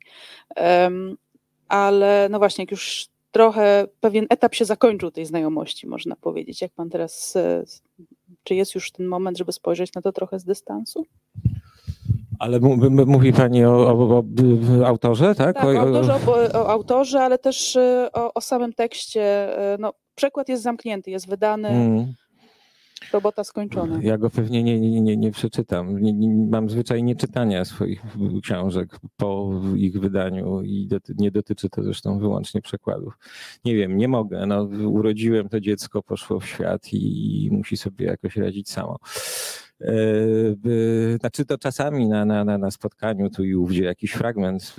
[1.68, 6.62] ale no właśnie, jak już trochę pewien etap się zakończył tej znajomości, można powiedzieć.
[6.62, 7.38] Jak Pan teraz,
[8.44, 11.06] czy jest już ten moment, żeby spojrzeć na to trochę z dystansu?
[12.40, 12.60] Ale
[13.06, 14.24] mówi Pani o, o,
[14.82, 15.56] o autorze, tak?
[15.56, 16.20] Tak, o, autorze,
[16.54, 19.54] o, autorze, ale też y, o, samym tekście.
[19.74, 21.68] Y, no, przekład jest zamknięty, jest wydany.
[21.68, 22.14] Mm.
[23.14, 24.00] Robota skończona.
[24.02, 26.02] Ja go pewnie nie, nie, nie, nie przeczytam.
[26.02, 28.02] Nie, nie, mam zwyczaj nieczytania swoich
[28.44, 33.14] książek po ich wydaniu i doty, nie dotyczy to zresztą wyłącznie przekładów.
[33.66, 34.46] Nie wiem, nie mogę.
[34.46, 38.98] No, urodziłem to dziecko, poszło w świat i, i musi sobie jakoś radzić samo.
[41.20, 44.76] Znaczy to czasami na, na, na spotkaniu tu i ówdzie jakiś fragment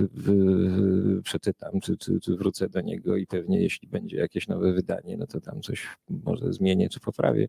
[1.25, 5.27] przeczytam, czy, czy, czy wrócę do niego i pewnie jeśli będzie jakieś nowe wydanie, no
[5.27, 7.49] to tam coś może zmienię czy poprawię.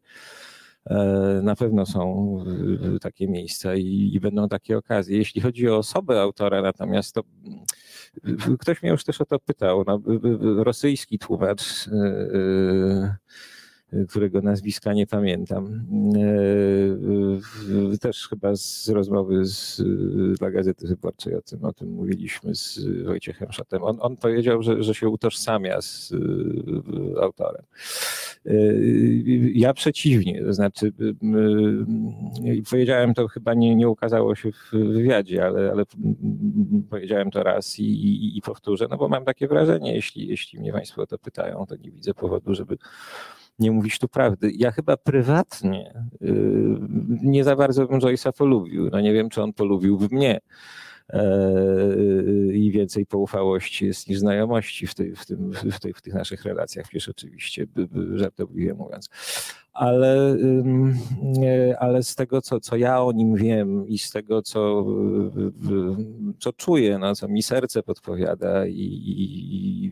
[0.89, 2.37] E, na pewno są
[3.01, 5.17] takie miejsca i, i, będą takie okazje.
[5.17, 7.23] Jeśli chodzi o osobę autora, natomiast to
[8.59, 9.83] ktoś mnie już też o to pytał.
[9.87, 10.01] No,
[10.63, 13.15] rosyjski tłumacz e,
[14.09, 15.85] którego nazwiska nie pamiętam.
[17.93, 19.81] E, też chyba z rozmowy z,
[20.37, 23.83] dla Gazety Wyborczej o tym, o tym mówiliśmy z Wojciechem Szatem.
[23.83, 26.13] On, on powiedział, że, że się utożsamia z
[27.21, 27.63] autorem.
[29.53, 30.93] Ja przeciwnie, to znaczy
[32.69, 35.83] powiedziałem to chyba nie, nie ukazało się w wywiadzie, ale, ale
[36.89, 40.73] powiedziałem to raz i, i, i powtórzę, no bo mam takie wrażenie, jeśli, jeśli mnie
[40.73, 42.77] Państwo o to pytają, to nie widzę powodu, żeby
[43.59, 44.51] nie mówić tu prawdy.
[44.57, 46.27] Ja chyba prywatnie y,
[47.23, 48.89] nie za bardzo bym Joyce'a polubił.
[48.89, 50.39] No nie wiem, czy on polubiłby mnie.
[51.09, 51.23] E,
[52.53, 56.43] I więcej poufałości jest niż znajomości w, tej, w, tym, w, tej, w tych naszych
[56.43, 57.65] relacjach, przecież oczywiście,
[58.15, 59.09] żartobliwie mówiąc.
[59.73, 60.37] Ale,
[61.79, 64.85] ale z tego, co, co ja o nim wiem i z tego, co,
[66.39, 69.91] co czuję, no, co mi serce podpowiada i, i, i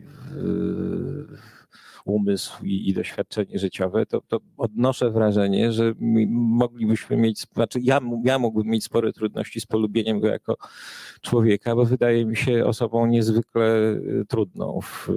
[2.04, 5.92] umysł i, i doświadczenie życiowe, to, to, odnoszę wrażenie, że
[6.30, 10.56] moglibyśmy mieć, znaczy ja, ja mógłbym mieć spore trudności z polubieniem go jako
[11.20, 15.08] człowieka, bo wydaje mi się osobą niezwykle y, trudną w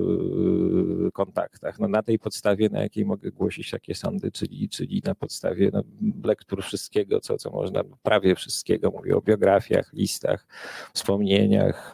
[1.07, 1.79] y, kontaktach.
[1.79, 5.83] No, na tej podstawie, na jakiej mogę głosić takie sądy, czyli, czyli na podstawie no,
[6.23, 10.47] lektur wszystkiego, co, co można, prawie wszystkiego, mówię o biografiach, listach,
[10.93, 11.93] wspomnieniach,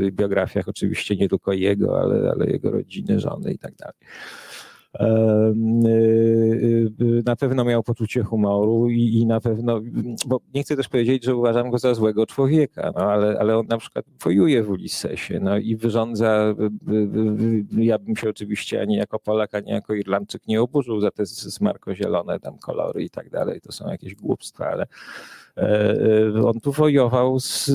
[0.00, 3.96] y, biografiach oczywiście nie tylko jego, ale, ale jego rodziny, żony i tak dalej.
[5.00, 9.80] Y, y, na pewno miał poczucie humoru i, i, na pewno,
[10.26, 13.66] bo nie chcę też powiedzieć, że uważam go za złego człowieka, no ale, ale on
[13.66, 16.54] na przykład wojuje w Ulissesie no i wyrządza,
[16.90, 21.26] y, ja bym się oczywiście ani jako Polak, ani jako Irlandczyk nie oburzył za te
[21.26, 24.86] smarko-zielone tam kolory i tak dalej, to są jakieś głupstwa, ale
[26.44, 27.70] on tu wojował, z,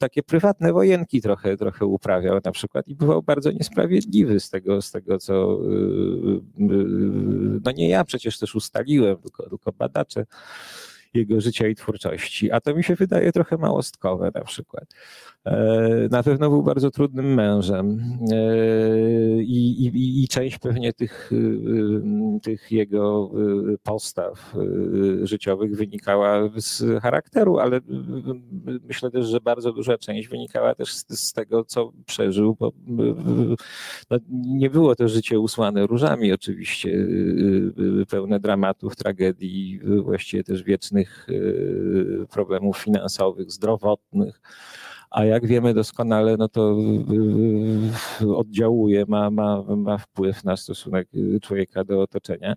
[0.00, 4.90] takie prywatne wojenki trochę, trochę uprawiał na przykład i bywał bardzo niesprawiedliwy z tego, z
[4.90, 6.66] tego co, e,
[7.64, 10.26] no nie ja przecież też ustaliłem, tylko, tylko badacze
[11.14, 14.84] jego życia i twórczości, a to mi się wydaje trochę małostkowe na przykład.
[15.44, 18.00] E, na pewno był bardzo trudnym mężem
[18.32, 23.30] e, i, i, i część pewnie tych, e, tych jego
[23.82, 24.54] postaw
[25.22, 27.80] życiowych wynikała z charakteru, ale
[28.88, 32.72] myślę też, że bardzo duża część wynikała też z, z tego, co przeżył, bo
[34.10, 37.06] no, nie było to życie usłane różami oczywiście,
[38.10, 40.62] pełne dramatów, tragedii, właściwie też
[41.00, 41.26] wiecznych
[42.30, 44.40] problemów finansowych, zdrowotnych
[45.10, 46.76] a jak wiemy doskonale, no to
[48.20, 51.08] y, y, oddziałuje, ma, ma, ma wpływ na stosunek
[51.42, 52.54] człowieka do otoczenia.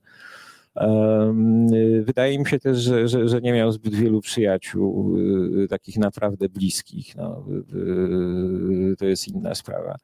[2.03, 5.17] Wydaje mi się też, że, że, że, nie miał zbyt wielu przyjaciół,
[5.63, 7.15] y, takich naprawdę bliskich.
[7.15, 7.45] No,
[8.97, 9.95] to jest inna sprawa.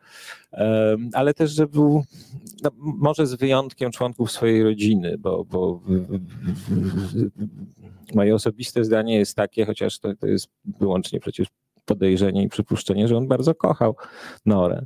[1.13, 2.03] Ale też, że był,
[2.63, 5.81] no, może z wyjątkiem członków swojej rodziny, bo, bo
[8.13, 10.47] moje osobiste zdanie jest takie, chociaż to, to jest
[10.79, 11.47] wyłącznie przecież
[11.85, 13.95] podejrzenie i przypuszczenie, że on bardzo kochał
[14.45, 14.85] Norę,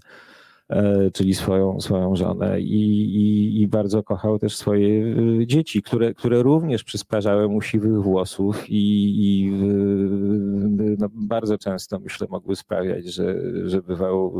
[1.14, 6.43] czyli swoją, swoją żonę i, i, i bardzo kochał też swoje e, dzieci, które, które
[6.43, 9.55] również przysparzały mu siwych włosów i, i e,
[10.99, 13.36] no, bardzo często, myślę, mogły sprawiać, że,
[13.70, 14.34] że bywał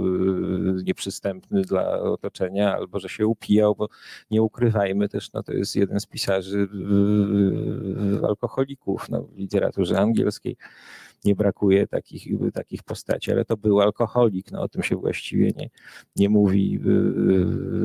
[0.84, 3.88] nieprzystępny dla otoczenia albo że się upijał, bo
[4.32, 6.68] nie ukrywajmy też, no, to jest jeden z pisarzy
[8.28, 10.58] alkoholików no, w literaturze angielskiej
[11.26, 15.70] nie brakuje takich, takich postaci, ale to był alkoholik, no o tym się właściwie nie,
[16.16, 16.90] nie mówi y,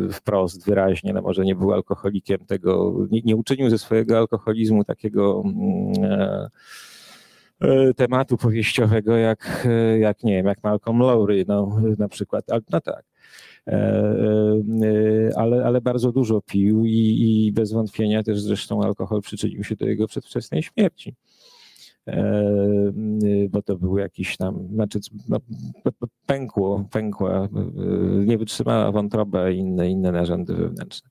[0.09, 4.84] y, wprost, wyraźnie, no może nie był alkoholikiem tego, nie, nie uczynił ze swojego alkoholizmu
[4.84, 6.49] takiego mm, e,
[7.61, 9.68] e, tematu powieściowego jak,
[9.99, 13.05] jak nie wiem, jak Malcolm Lowry, no na przykład, no tak.
[13.68, 19.76] E, ale, ale bardzo dużo pił i, i bez wątpienia też zresztą alkohol przyczynił się
[19.76, 21.14] do jego przedwczesnej śmierci.
[22.09, 22.92] E,
[23.50, 24.98] bo to był jakiś tam, znaczy
[25.28, 25.38] no,
[26.26, 27.48] pękło, pękła, e,
[28.24, 31.11] nie wytrzymała wątroba i inne, inne narządy wewnętrzne.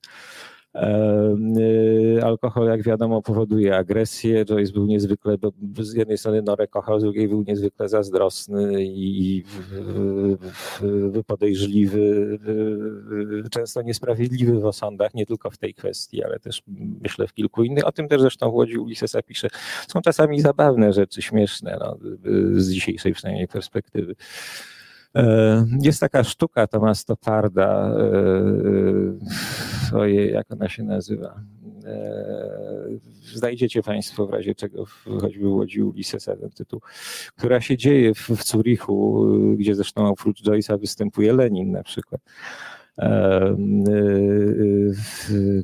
[2.24, 4.46] Alkohol, jak wiadomo, powoduje agresję.
[4.46, 5.38] Joyce był niezwykle,
[5.80, 9.44] z jednej strony Norę kochał, z drugiej był niezwykle zazdrosny i
[11.28, 12.40] podejrzliwy,
[13.52, 16.64] często niesprawiedliwy w osądach, nie tylko w tej kwestii, ale też
[17.04, 17.88] myślę w kilku innych.
[17.88, 19.48] O tym też zresztą w Łodzi Ulisesa pisze.
[19.88, 21.98] Są czasami zabawne rzeczy, śmieszne, no,
[22.54, 24.16] z dzisiejszej przynajmniej perspektywy.
[25.16, 28.04] E, jest taka sztuka Tomas Toparda, e,
[29.94, 31.42] e, ojej, jak ona się nazywa?
[33.34, 34.86] Znajdziecie Państwo w razie czego
[35.22, 36.82] choćby Łodzi Ulisesa ten tytuł,
[37.36, 39.26] która się dzieje w, w Zurichu,
[39.58, 42.22] gdzie zresztą oprócz Joyce'a występuje Lenin na przykład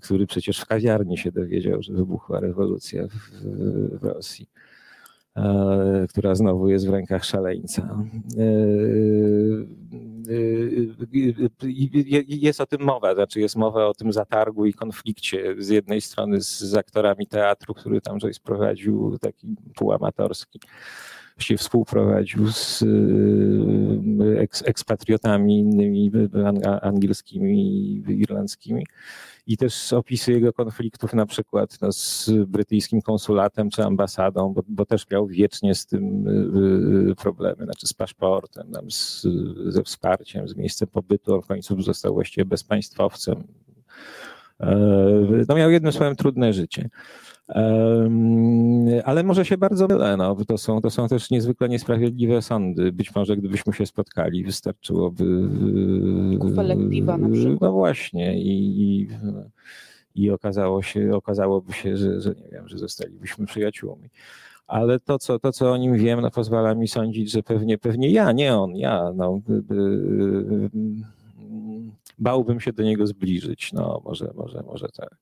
[0.01, 3.07] który przecież w kawiarni się dowiedział, że wybuchła rewolucja
[4.01, 4.47] w Rosji.
[5.37, 7.81] E, która znowu jest w rękach szaleńca.
[8.37, 8.43] E,
[11.63, 16.01] e, jest o tym mowa, znaczy jest mowa o tym zatargu i konflikcie z jednej
[16.01, 20.59] strony z aktorami teatru, który tam Joyce prowadził, taki półamatorski,
[21.35, 22.83] właściwie współprowadził z
[24.65, 26.11] ekspatriotami innymi
[26.81, 28.85] angielskimi irlandzkimi
[29.47, 34.85] i też opisy jego konfliktów na przykład no, z brytyjskim konsulatem czy ambasadą, bo, bo
[34.85, 39.27] też miał wiecznie z tym y, y, problemy, znaczy z paszportem, tam z,
[39.67, 43.43] ze wsparciem, z miejscem pobytu, on w końcu został właściwie bezpaństwowcem.
[44.63, 46.89] E, no miał jednym słowem trudne życie.
[49.05, 50.17] Ale może się bardzo mylę.
[50.17, 50.35] No.
[50.47, 52.91] To, są, to są też niezwykle niesprawiedliwe sądy.
[52.91, 55.49] Być może gdybyśmy się spotkali, wystarczyłoby.
[56.39, 57.61] Kufelek piwa na przykład.
[57.61, 58.41] No właśnie.
[58.41, 59.07] I, i,
[60.15, 64.09] i okazało się, okazałoby się, że, że nie wiem, że zostalibyśmy przyjaciółmi.
[64.67, 68.09] Ale to co, to, co o nim wiem, no, pozwala mi sądzić, że pewnie, pewnie
[68.09, 69.11] ja, nie on, ja.
[69.15, 69.41] No,
[72.19, 73.73] bałbym się do niego zbliżyć.
[73.73, 75.17] No, może, może, może tak.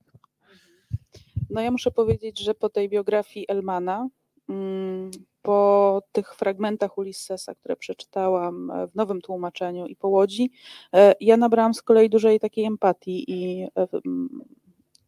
[1.50, 4.08] No ja muszę powiedzieć, że po tej biografii Elmana,
[4.48, 5.10] mm,
[5.42, 10.50] po tych fragmentach Ulyssesa, które przeczytałam e, w nowym tłumaczeniu i po Łodzi,
[10.94, 13.88] e, ja nabrałam z kolei dużej takiej empatii i e,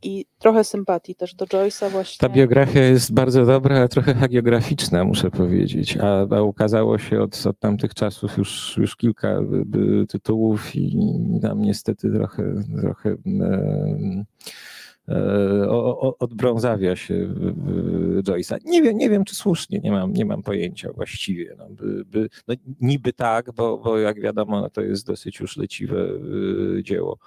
[0.05, 2.28] i trochę sympatii też do Joyce'a właśnie.
[2.28, 7.46] Ta biografia jest bardzo dobra, ale trochę hagiograficzna, muszę powiedzieć, a, a ukazało się od,
[7.46, 9.40] od tamtych czasów już, już kilka
[10.09, 10.96] tytułów i
[11.42, 13.16] nam niestety trochę, trochę
[15.09, 15.68] E,
[16.18, 17.34] odbrązawia się
[18.22, 18.59] Joyce'a.
[18.64, 21.55] Nie wiem, nie wiem, czy słusznie, nie mam, nie mam pojęcia właściwie.
[21.59, 25.57] No, by, by, no, niby tak, bo, bo jak wiadomo, no, to jest dosyć już
[25.57, 26.09] leciwe
[26.78, 27.18] e, dzieło.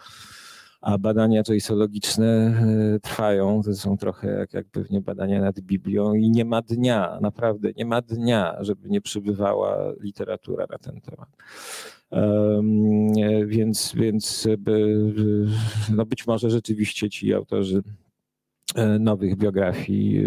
[0.88, 6.30] A badania joyceologiczne e, trwają, to są trochę jak, jak pewnie badania nad Biblią i
[6.30, 11.30] nie ma dnia, naprawdę nie ma dnia, żeby nie przybywała literatura na ten temat.
[13.46, 14.48] Więc, więc
[15.96, 18.07] no być może rzeczywiście ci autorzy e,
[19.00, 20.22] nowych biografii e,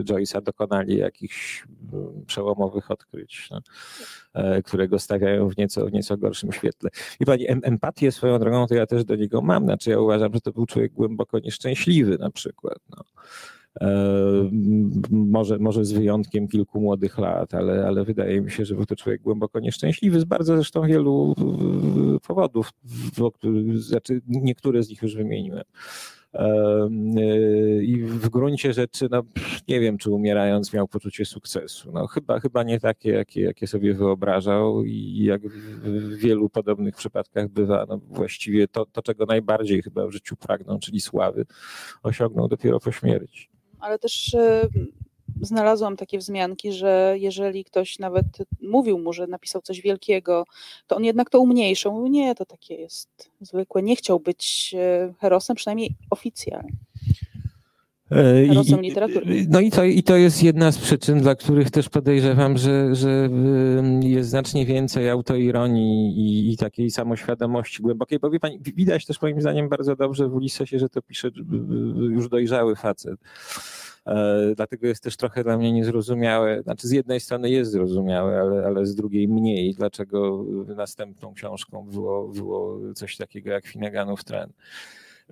[0.00, 1.64] e, Joyce'a dokonali jakichś
[2.26, 3.60] przełomowych odkryć, no,
[4.64, 6.90] które go stawiają w nieco, w nieco gorszym świetle.
[7.20, 10.40] I pani, empatię swoją drogą to ja też do niego mam, znaczy ja uważam, że
[10.40, 12.78] to był człowiek głęboko nieszczęśliwy na przykład.
[12.90, 13.04] No.
[13.80, 14.50] E,
[15.10, 18.96] może, może z wyjątkiem kilku młodych lat, ale, ale wydaje mi się, że był to
[18.96, 21.34] człowiek głęboko nieszczęśliwy z bardzo zresztą wielu
[22.16, 22.70] e, powodów,
[23.74, 25.64] znaczy niektóre z nich już wymieniłem.
[26.34, 26.88] E,
[27.82, 29.22] I w gruncie rzeczy, no,
[29.68, 31.92] nie wiem, czy umierając miał poczucie sukcesu.
[31.92, 37.48] No, chyba, chyba nie takie, jakie, jakie sobie wyobrażał, i jak w wielu podobnych przypadkach
[37.48, 41.46] bywa, no, właściwie to, to, czego najbardziej chyba w życiu pragnął, czyli sławy,
[42.02, 43.48] osiągnął dopiero po śmierci
[43.80, 44.36] ale też
[45.40, 48.26] znalazłam takie wzmianki, że jeżeli ktoś nawet
[48.62, 50.44] mówił mu, że napisał coś wielkiego,
[50.86, 51.92] to on jednak to umniejszał.
[51.92, 53.82] Mówił, nie, to takie jest zwykłe.
[53.82, 56.72] Nie chciał być e, herosem, przynajmniej oficjalnie.
[58.10, 59.46] E, literatury.
[59.48, 63.28] No i to, i to jest jedna z przyczyn, dla których też podejrzewam, że, że
[64.02, 68.18] jest znacznie więcej autoironii i, i takiej samoświadomości głębokiej.
[68.18, 71.30] Bo pani, widać też moim zdaniem bardzo dobrze w Ulisesie, że to pisze
[72.10, 73.20] już dojrzały facet.
[74.08, 76.62] E, dlatego jest też trochę dla mnie niezrozumiałe.
[76.62, 79.74] Znaczy, z jednej strony jest zrozumiałe, ale, ale z drugiej mniej.
[79.74, 80.44] Dlaczego
[80.76, 84.52] następną książką było, było coś takiego jak Finneganów Tren.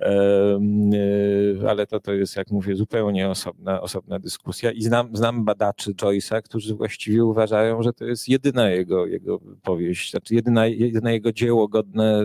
[0.00, 5.94] E, ale to, to jest, jak mówię, zupełnie osobna, osobna dyskusja i znam, znam badaczy
[5.94, 11.32] Joyce'a, którzy właściwie uważają, że to jest jedyna jego, jego powieść, znaczy jedyna, jedyne jego
[11.32, 12.22] dzieło godne e,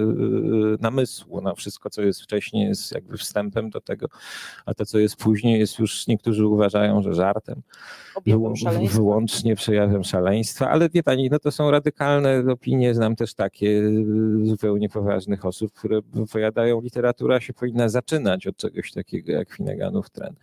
[0.79, 1.41] namysłu.
[1.41, 4.07] No, wszystko, co jest wcześniej jest jakby wstępem do tego,
[4.65, 7.61] a to, co jest później jest już, niektórzy uważają, że żartem.
[8.89, 13.81] Wyłącznie przejawem szaleństwa, ale wie pani, no to są radykalne opinie, znam też takie
[14.43, 16.01] zupełnie poważnych osób, które
[16.31, 20.35] powiadają, literatura się powinna zaczynać od czegoś takiego jak Finneganów tren.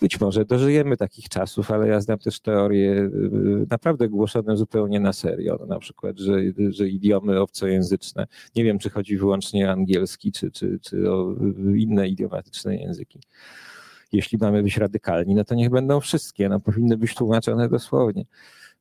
[0.00, 3.10] Być może dożyjemy takich czasów, ale ja znam też teorie y,
[3.70, 5.56] naprawdę głoszone zupełnie na serio.
[5.60, 6.34] No, na przykład, że,
[6.68, 8.26] że idiomy obcojęzyczne,
[8.56, 11.34] nie wiem, czy chodzi wyłącznie o angielski, czy, czy, czy o
[11.76, 13.20] inne idiomatyczne języki.
[14.12, 18.24] Jeśli mamy być radykalni, no to niech będą wszystkie, no powinny być tłumaczone dosłownie.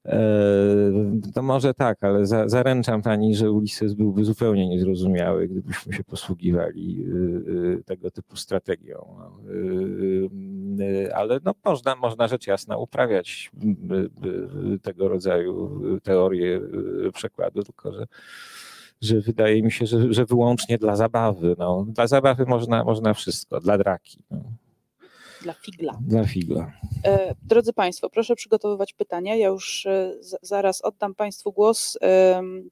[0.06, 6.04] Eee, to może tak, ale za, zaręczam pani, że Ulises byłby zupełnie niezrozumiały, gdybyśmy się
[6.04, 9.06] posługiwali y, y, tego typu strategią.
[10.80, 13.52] Y, ale no, można, można rzecz jasna uprawiać
[14.82, 16.62] tego rodzaju teorie
[17.14, 18.08] przekładu, tylko że
[19.02, 21.56] że wydaje mi się, że, że wyłącznie dla zabawy.
[21.58, 21.86] No.
[21.88, 24.24] Dla zabawy można, można wszystko, dla draki.
[24.32, 24.44] No.
[25.42, 26.00] Dla figla.
[26.08, 26.72] Dla figla.
[27.06, 29.36] E, drodzy Państwo, proszę przygotowywać pytania.
[29.36, 31.98] Ja już e, zaraz oddam Państwu głos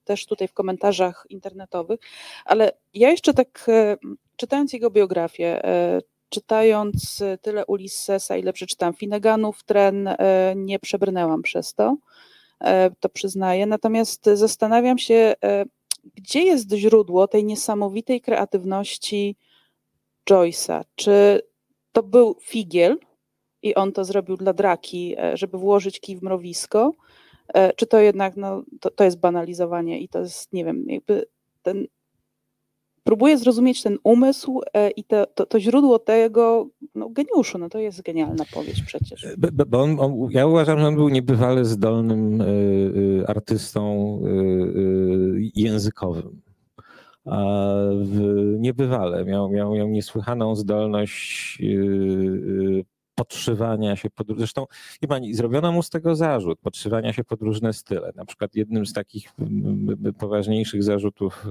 [0.04, 2.00] też tutaj w komentarzach internetowych,
[2.46, 3.98] ale ja jeszcze tak e,
[4.36, 5.62] czytając jego biografię,
[6.30, 10.10] czytając tyle Ulyssesa, ile przeczytałam Finneganów, tren,
[10.56, 11.98] nie przebrnęłam przez to,
[13.00, 13.66] to przyznaję.
[13.66, 15.34] Natomiast zastanawiam się,
[16.16, 19.36] gdzie jest źródło tej niesamowitej kreatywności
[20.30, 20.84] Joyce'a?
[20.96, 21.42] Czy
[22.00, 22.98] to był figiel
[23.62, 26.94] i on to zrobił dla draki, e, żeby włożyć kij w mrowisko,
[27.54, 31.26] e, czy to jednak no, to, to jest banalizowanie i to jest, nie wiem, jakby
[31.62, 31.88] ten
[33.04, 37.58] próbuję zrozumieć ten umysł e, i to, to, to, źródło tego no, geniuszu.
[37.58, 39.28] No to jest genialna powieść przecież.
[39.38, 45.52] Bo, bo on, on, ja uważam, że on był niebywale zdolnym y, y, artystą y,
[45.56, 46.49] językowym
[48.60, 49.26] niebywale.
[49.26, 54.28] Miał, miał, miał niesłychaną zdolność y, y, podszywania się pod.
[54.38, 54.66] Zresztą,
[55.08, 58.12] pani, zrobiono mu z tego zarzut, podszywania się pod różne style.
[58.16, 59.32] Na przykład jednym z takich
[60.20, 61.46] poważniejszych zarzutów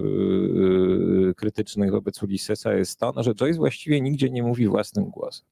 [1.30, 5.46] y, krytycznych wobec Ulyssesa jest to, no, że Joyce właściwie nigdzie nie mówi własnym głosem.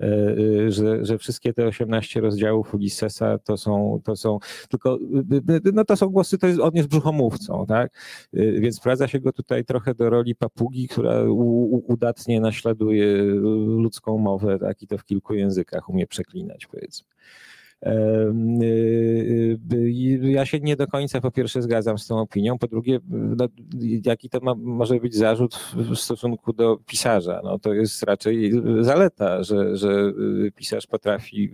[0.00, 4.38] E, e, że, że wszystkie te 18 rozdziałów Ulyssesa to są, to są
[4.68, 4.98] tylko,
[5.48, 7.92] e, no to są głosy, to jest, on jest brzuchomówcą, tak?
[8.32, 13.16] Więc wprowadza się go tutaj trochę do roli papugi, która u, udatnie naśladuje
[13.66, 14.82] ludzką mowę, tak?
[14.82, 17.08] I to w kilku językach umie przeklinać, powiedzmy.
[17.84, 17.88] Y,
[19.72, 23.48] y, ja się nie do końca po pierwsze zgadzam z tą opinią, po drugie, no,
[24.04, 27.40] jaki to ma, może być zarzut w stosunku do pisarza?
[27.44, 30.12] No, to jest raczej zaleta, że, że
[30.46, 31.52] y, pisarz potrafi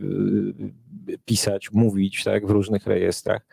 [1.24, 3.46] pisać, mówić tak, w różnych rejestrach.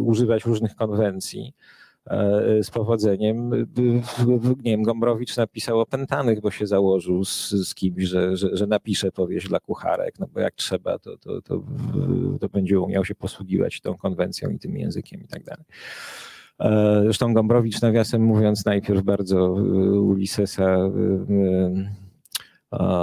[0.00, 1.54] używać różnych konwencji.
[2.06, 3.50] E, z powodzeniem.
[4.64, 8.66] Nie wiem, Gombrowicz napisał o pętanych, bo się założył z, z kimś, że, że, że,
[8.66, 11.62] napisze powieść dla kucharek, no bo jak trzeba, to, to, to,
[12.40, 15.64] to będzie umiał się posługiwać tą konwencją i tym językiem i tak dalej.
[16.60, 20.00] E, zresztą Gombrowicz, nawiasem mówiąc, najpierw bardzo e,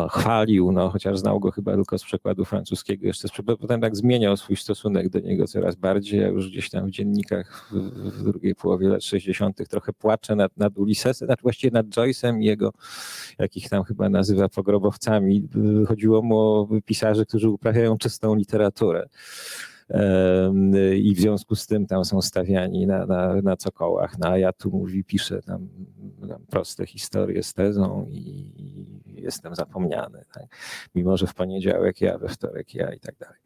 [0.09, 4.55] chwalił, no, chociaż znał go chyba tylko z przekładu francuskiego, jeszcze potem tak zmieniał swój
[4.55, 7.75] stosunek do niego coraz bardziej, ja już gdzieś tam w dziennikach w,
[8.11, 9.69] w drugiej połowie lat 60.
[9.69, 12.73] trochę płaczę nad, nad Ulyssesem, znaczy właściwie nad Joyce'em i jego,
[13.39, 15.49] jakich tam chyba nazywa pogrobowcami.
[15.87, 19.07] Chodziło mu o pisarzy, którzy uprawiają czystą literaturę
[20.97, 24.19] i w związku z tym tam są stawiani na, na, na cokołach.
[24.19, 25.67] No, a ja tu mówi, piszę tam,
[26.29, 28.76] tam proste historie z tezą i
[29.21, 30.21] jestem zapomniany.
[30.33, 30.43] Tak?
[30.95, 33.39] Mimo, że w poniedziałek ja, we wtorek ja i tak dalej.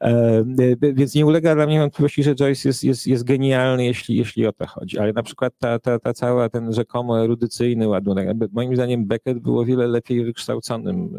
[0.00, 0.44] E,
[0.80, 4.52] więc nie ulega dla mnie wątpliwości, że Joyce jest, jest, jest genialny, jeśli, jeśli o
[4.52, 4.98] to chodzi.
[4.98, 9.58] Ale na przykład ta, ta, ta cała, ten rzekomo erudycyjny ładunek, moim zdaniem Beckett był
[9.58, 11.16] o wiele lepiej wykształconym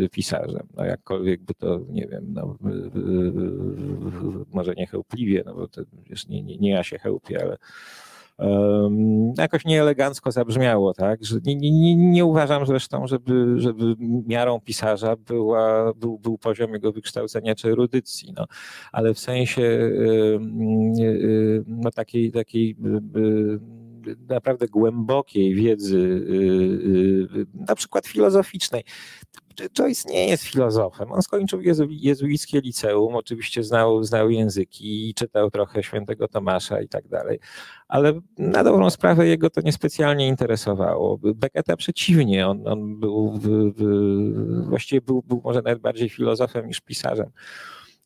[0.00, 0.66] y, y, pisarzem.
[0.76, 2.56] No jakkolwiek by to, nie wiem, no,
[4.52, 7.56] może nie chełpliwie, no bo to wiesz, nie, nie, nie ja się chełpię, ale
[9.38, 11.24] jakoś nieelegancko zabrzmiało, tak?
[11.24, 13.94] Że nie, nie, nie uważam zresztą, żeby, żeby
[14.26, 18.46] miarą pisarza była, był, był poziom jego wykształcenia czy erudycji, no.
[18.92, 19.90] ale w sensie
[21.66, 22.76] no, takiej, takiej
[24.28, 26.26] naprawdę głębokiej wiedzy,
[27.54, 28.84] na przykład filozoficznej.
[29.72, 31.12] Joyce nie jest filozofem.
[31.12, 36.88] On skończył jezu, jezuickie liceum, oczywiście znał, znał języki i czytał trochę świętego Tomasza i
[36.88, 37.38] tak dalej,
[37.88, 41.18] ale na dobrą sprawę jego to niespecjalnie interesowało.
[41.18, 46.80] Becketa przeciwnie, on, on był, w, w, właściwie był, był może nawet bardziej filozofem niż
[46.80, 47.30] pisarzem.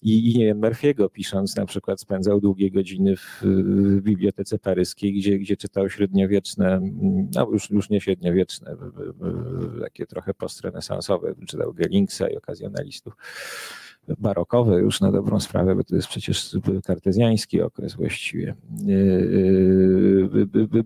[0.03, 5.13] I, i nie wiem, Murphy'ego pisząc na przykład spędzał długie godziny w, w, bibliotece paryskiej,
[5.13, 6.81] gdzie, gdzie czytał średniowieczne,
[7.35, 8.77] no już, już nie średniowieczne,
[9.81, 13.15] takie trochę postrenesansowe, czytał Gellingsa i okazjonalistów
[14.19, 18.55] barokowe już na dobrą sprawę, bo to jest przecież kartezjański okres właściwie.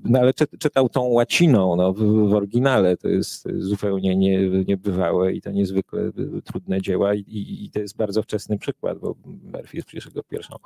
[0.04, 5.40] no ale czytał tą łaciną no, w, w oryginale, to jest zupełnie nie, niebywałe i
[5.40, 6.10] to niezwykle
[6.44, 7.24] trudne dzieła i,
[7.64, 10.56] i, to jest bardzo wczesny przykład, bo Murphy jest przecież jego pierwszą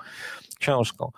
[0.59, 1.11] książką.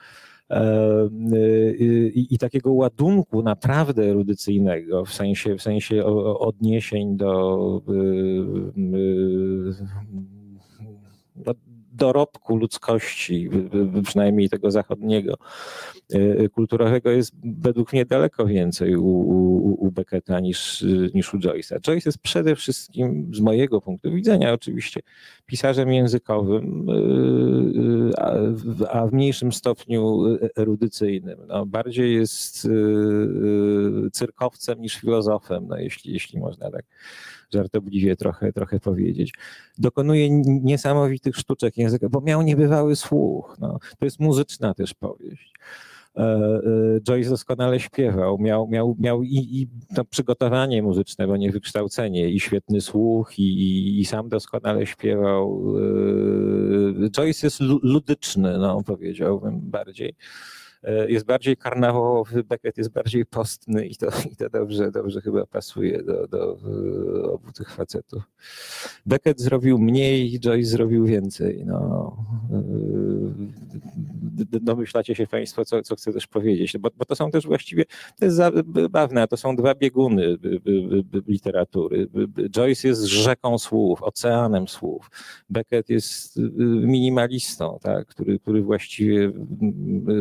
[1.78, 6.04] I, i, takiego ładunku naprawdę erudycyjnego, w sensie, w sensie
[6.38, 7.82] odniesień do
[11.92, 13.50] dorobku ludzkości,
[14.04, 15.34] przynajmniej tego zachodniego,
[16.12, 20.84] e, kulturowego, jest według mnie daleko więcej u, u, u Becketa niż,
[21.14, 21.80] niż u Joyce'a.
[21.80, 25.00] Joyce jest przede wszystkim, z mojego punktu widzenia, oczywiście
[25.46, 26.86] pisarzem językowym,
[28.10, 28.32] e, a,
[28.90, 30.24] a w mniejszym stopniu
[30.56, 31.38] erudycyjnym.
[31.48, 32.70] No, bardziej jest e,
[34.10, 36.84] cyrkowcem niż filozofem, no, jeśli, jeśli można tak
[37.54, 39.34] żartobliwie trochę, trochę powiedzieć.
[39.78, 43.56] Dokonuje niesamowitych sztuczek języka, bo miał niebywały słuch.
[43.60, 43.78] No.
[43.98, 45.52] To jest muzyczna też powieść.
[46.16, 51.50] E, e, Joyce doskonale śpiewał, miał, miał, miał i, i to przygotowanie muzyczne, bo nie
[51.50, 55.74] wykształcenie, i świetny słuch, i, i, i sam doskonale śpiewał.
[57.04, 60.14] E, Joyce jest ludyczny, no, powiedziałbym bardziej.
[60.82, 65.46] E, jest bardziej karnawałowy, Beckett jest bardziej postny i to, i to dobrze, dobrze chyba
[65.46, 66.58] pasuje do, do
[67.32, 68.22] obu tych facetów.
[69.06, 71.62] Beckett zrobił mniej, Joyce zrobił więcej.
[71.66, 72.16] No.
[74.52, 77.84] E, domyślacie się Państwo, co, co chcę też powiedzieć, bo, bo to są też właściwie,
[78.18, 80.36] to jest zabawne, to są dwa bieguny
[81.26, 82.08] literatury.
[82.50, 85.10] Joyce jest rzeką słów, oceanem słów.
[85.50, 86.40] Beckett jest
[86.86, 89.32] minimalistą, tak, który, który właściwie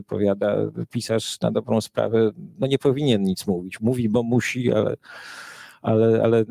[0.08, 0.49] powiada
[0.90, 3.82] pisarz na dobrą sprawę no nie powinien nic mówić.
[3.82, 4.96] Mówi, bo musi, ale,
[5.82, 6.46] ale, ale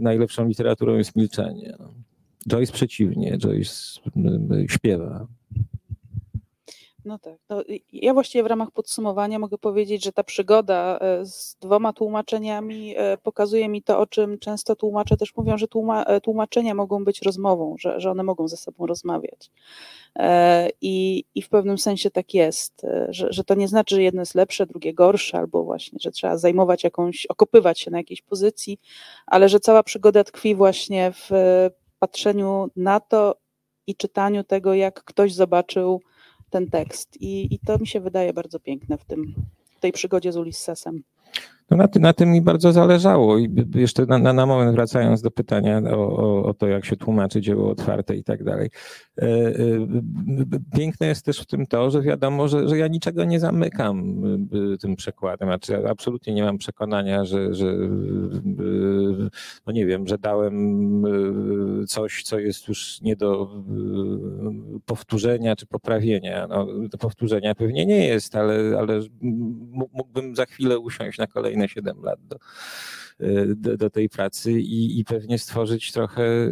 [0.00, 1.76] najlepszą literaturą jest milczenie.
[2.48, 4.00] Joyce przeciwnie, Joyce
[4.68, 5.26] śpiewa.
[7.04, 7.34] No tak.
[7.48, 12.94] No, ja właściwie w ramach podsumowania mogę powiedzieć, że ta przygoda e, z dwoma tłumaczeniami
[12.96, 17.04] e, pokazuje mi to, o czym często tłumacze też mówią, że tłuma, e, tłumaczenia mogą
[17.04, 19.50] być rozmową, że, że one mogą ze sobą rozmawiać.
[20.80, 24.34] I, I w pewnym sensie tak jest, że, że to nie znaczy, że jedno jest
[24.34, 28.78] lepsze, drugie gorsze, albo właśnie, że trzeba zajmować jakąś, okopywać się na jakiejś pozycji,
[29.26, 31.30] ale że cała przygoda tkwi właśnie w
[31.98, 33.36] patrzeniu na to
[33.86, 36.00] i czytaniu tego, jak ktoś zobaczył
[36.54, 37.16] ten tekst.
[37.20, 39.34] I, i to mi się wydaje bardzo piękne w tym,
[39.80, 41.02] tej przygodzie z Ulyssesem.
[41.70, 45.22] No na, ty, na tym mi bardzo zależało i jeszcze na, na, na moment wracając
[45.22, 48.70] do pytania o, o, o, to, jak się tłumaczy dzieło otwarte i tak dalej.
[49.18, 49.54] E, e,
[50.76, 54.22] piękne jest też w tym to, że wiadomo, że, że ja niczego nie zamykam
[54.74, 55.48] e, tym przekładem.
[55.48, 57.66] Znaczy, absolutnie nie mam przekonania, że, że
[59.66, 61.04] no nie wiem, że dałem
[61.88, 63.50] coś, co jest już nie do
[64.86, 66.46] powtórzenia czy poprawienia.
[66.46, 69.00] No, do powtórzenia pewnie nie jest, ale, ale
[69.92, 72.38] mógłbym za chwilę usiąść na kolejny kolejne 7 lat do,
[73.56, 76.50] do, do, tej pracy i, i pewnie stworzyć trochę,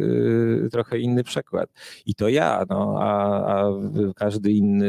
[0.71, 1.69] trochę inny przekład.
[2.05, 3.71] I to ja, no, a, a
[4.15, 4.85] każdy inny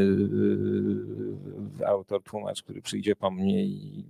[1.80, 4.04] y, autor, tłumacz, który przyjdzie po mnie i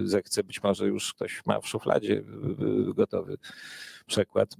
[0.00, 2.22] y, zechce, być może już ktoś ma w szufladzie
[2.94, 3.38] gotowy
[4.06, 4.56] przekład.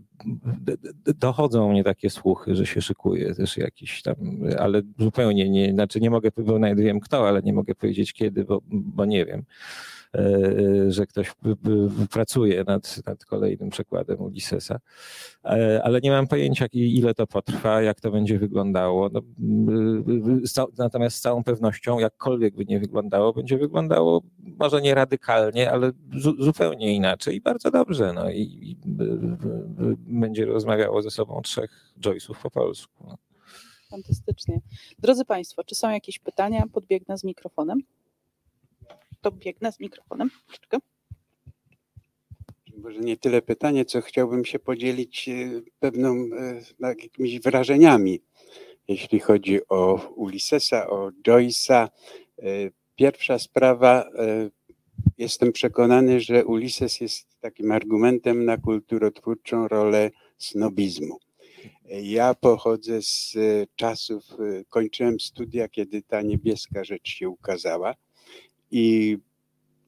[1.19, 4.15] Dochodzą mnie takie słuchy, że się szykuje też jakiś tam,
[4.59, 8.45] ale zupełnie nie, znaczy nie mogę, bo nawet wiem kto, ale nie mogę powiedzieć kiedy,
[8.45, 9.45] bo, bo nie wiem.
[10.15, 11.33] E, e, że ktoś
[12.11, 14.81] pracuje nad, nad kolejnym przekładem Ulyssesa,
[15.45, 19.11] e, ale nie mam pojęcia, ile to potrwa, jak to będzie wyglądało.
[19.13, 19.21] No,
[20.79, 25.93] natomiast z całą pewnością, jakkolwiek by nie wyglądało, będzie wyglądało może nie radykalnie, ale
[26.39, 28.13] zupełnie inaczej i bardzo dobrze.
[28.13, 28.77] No, i, i
[29.97, 33.05] będzie rozmawiało ze sobą trzech Joyce'ów po polsku.
[33.07, 33.19] No.
[33.91, 34.61] Fantastycznie.
[34.99, 36.65] Drodzy Państwo, czy są jakieś pytania?
[36.73, 37.83] Podbiegnę z mikrofonem
[39.21, 40.31] to biegnę z mikrofonem.
[42.77, 46.15] Może nie tyle pytanie, co chciałbym się podzielić e, pewną
[46.81, 48.21] e, jakimiś wrażeniami,
[48.89, 51.89] jeśli chodzi o Ulyssesa, o Joyce'a.
[52.39, 52.43] E,
[52.97, 54.11] pierwsza sprawa,
[55.19, 61.19] jestem przekonany, że Ulysses jest takim argumentem na kulturotwórczą rolę snobizmu.
[62.03, 63.37] Ja pochodzę z
[63.77, 64.25] czasów,
[64.69, 67.95] kończyłem studia, kiedy ta niebieska rzecz się ukazała
[68.71, 69.19] i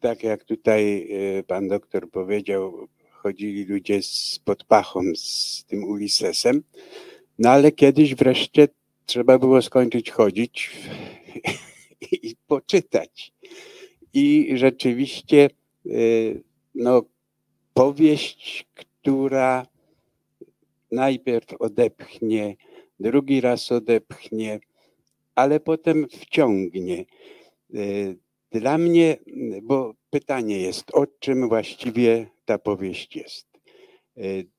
[0.00, 6.62] tak jak tutaj e, pan doktor powiedział, chodzili ludzie z podpachą z tym Ulyssesem,
[7.38, 8.68] no ale kiedyś wreszcie
[9.06, 10.70] trzeba było skończyć chodzić
[12.22, 13.32] i poczytać.
[14.14, 15.50] I rzeczywiście
[15.86, 15.90] e,
[16.74, 17.02] no,
[17.74, 19.66] powieść, która
[20.92, 22.56] najpierw odepchnie,
[23.00, 24.60] drugi raz odepchnie,
[25.34, 27.04] ale potem wciągnie.
[28.52, 29.16] E, dla mnie
[29.62, 33.46] bo pytanie jest, o czym właściwie ta powieść jest.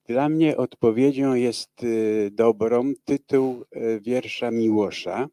[0.07, 1.71] Dla mnie odpowiedzią jest
[2.31, 3.65] dobrą tytuł
[4.01, 5.29] wiersza Miłosza.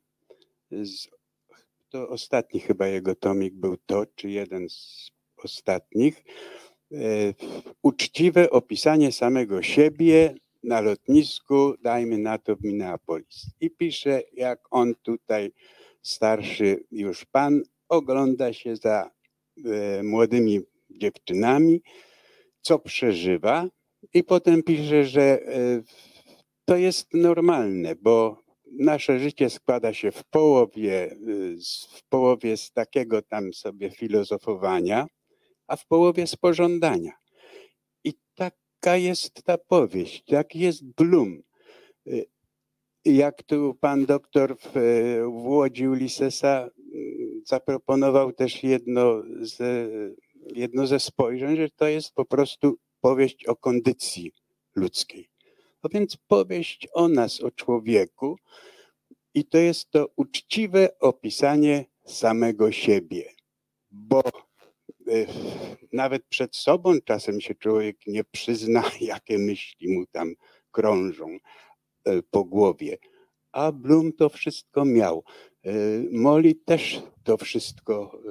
[1.89, 6.25] To ostatni chyba jego tomik był to, czy jeden z ostatnich.
[7.83, 13.47] Uczciwe opisanie samego siebie na lotnisku, dajmy na to w Minneapolis.
[13.61, 15.53] I pisze, jak on tutaj,
[16.03, 19.11] starszy już pan, ogląda się za
[19.65, 20.61] e, młodymi
[20.91, 21.83] dziewczynami,
[22.61, 23.69] co przeżywa,
[24.15, 25.83] i potem pisze, że e,
[26.65, 28.43] to jest normalne, bo
[28.73, 31.17] nasze życie składa się w połowie, e,
[31.99, 35.07] w połowie z takiego tam sobie filozofowania,
[35.67, 37.13] a w połowie z pożądania.
[38.05, 41.43] I taka jest ta powieść, tak jest Bloom.
[43.05, 44.73] Jak tu pan doktor w,
[45.25, 46.69] w Łodzi Ulyssesa
[47.45, 49.59] zaproponował też jedno, z,
[50.55, 54.33] jedno ze spojrzeń, że to jest po prostu powieść o kondycji
[54.75, 55.29] ludzkiej.
[55.85, 58.37] No więc powieść o nas, o człowieku,
[59.35, 63.33] i to jest to uczciwe opisanie samego siebie,
[63.91, 65.27] bo e,
[65.93, 70.35] nawet przed sobą czasem się człowiek nie przyzna, jakie myśli mu tam
[70.71, 71.39] krążą
[72.05, 72.99] e, po głowie.
[73.53, 75.25] A Bloom to wszystko miał.
[75.65, 75.73] E,
[76.13, 78.23] Molly też to wszystko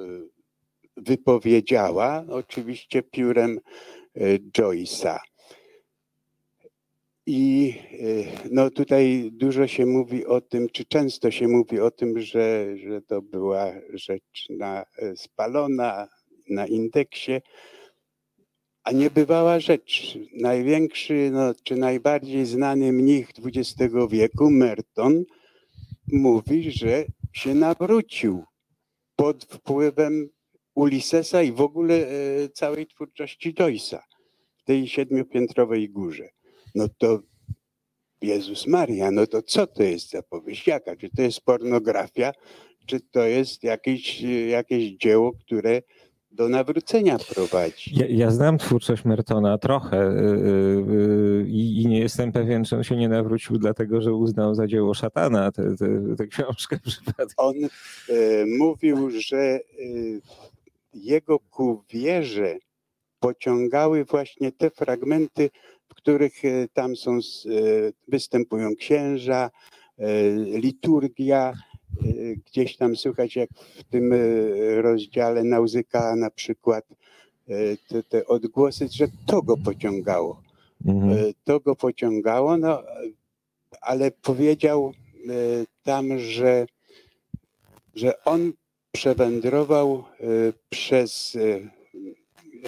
[0.96, 3.60] wypowiedziała, oczywiście piórem
[4.58, 5.18] Joyce'a.
[7.26, 7.74] I
[8.50, 13.02] no tutaj dużo się mówi o tym, czy często się mówi o tym, że, że
[13.02, 14.84] to była rzecz na,
[15.16, 16.08] spalona
[16.48, 17.40] na indeksie,
[18.84, 20.18] a niebywała rzecz.
[20.40, 25.24] Największy, no, czy najbardziej znany mnich XX wieku, Merton,
[26.12, 28.44] mówi, że się nawrócił
[29.16, 30.28] pod wpływem
[30.74, 33.98] Ulyssesa i w ogóle e, całej twórczości Joyce'a
[34.58, 36.28] w tej siedmiopiętrowej górze.
[36.74, 37.20] No to
[38.22, 40.66] Jezus Maria, no to co to jest za powieść?
[40.66, 40.96] Jaka?
[40.96, 42.32] Czy to jest pornografia,
[42.86, 45.82] czy to jest jakieś, jakieś dzieło, które
[46.30, 47.90] do nawrócenia prowadzi.
[47.94, 52.96] Ja, ja znam twórczość Mertona trochę yy, yy, i nie jestem pewien, czy on się
[52.96, 55.52] nie nawrócił dlatego, że uznał za dzieło szatana
[56.18, 57.34] tę książkę przypadkiem.
[57.36, 57.68] On yy,
[58.58, 59.60] mówił, że
[60.94, 62.56] jego ku wierze
[63.20, 65.50] pociągały właśnie te fragmenty,
[65.88, 66.32] w których
[66.72, 67.18] tam są,
[68.08, 69.50] występują księża,
[70.54, 71.69] liturgia, Y,
[72.46, 76.84] gdzieś tam słychać, jak w tym y, rozdziale Nauzyka na przykład,
[77.48, 80.42] y, te, te odgłosy, że to go pociągało.
[80.86, 81.32] Mhm.
[81.44, 82.82] To go pociągało, no,
[83.80, 84.92] ale powiedział
[85.82, 86.66] tam, że,
[87.94, 88.52] że on
[88.92, 90.04] przewędrował
[90.70, 91.38] przez,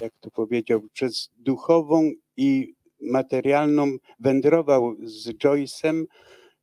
[0.01, 6.05] jak to powiedział, przez duchową i materialną, wędrował z Joyce'em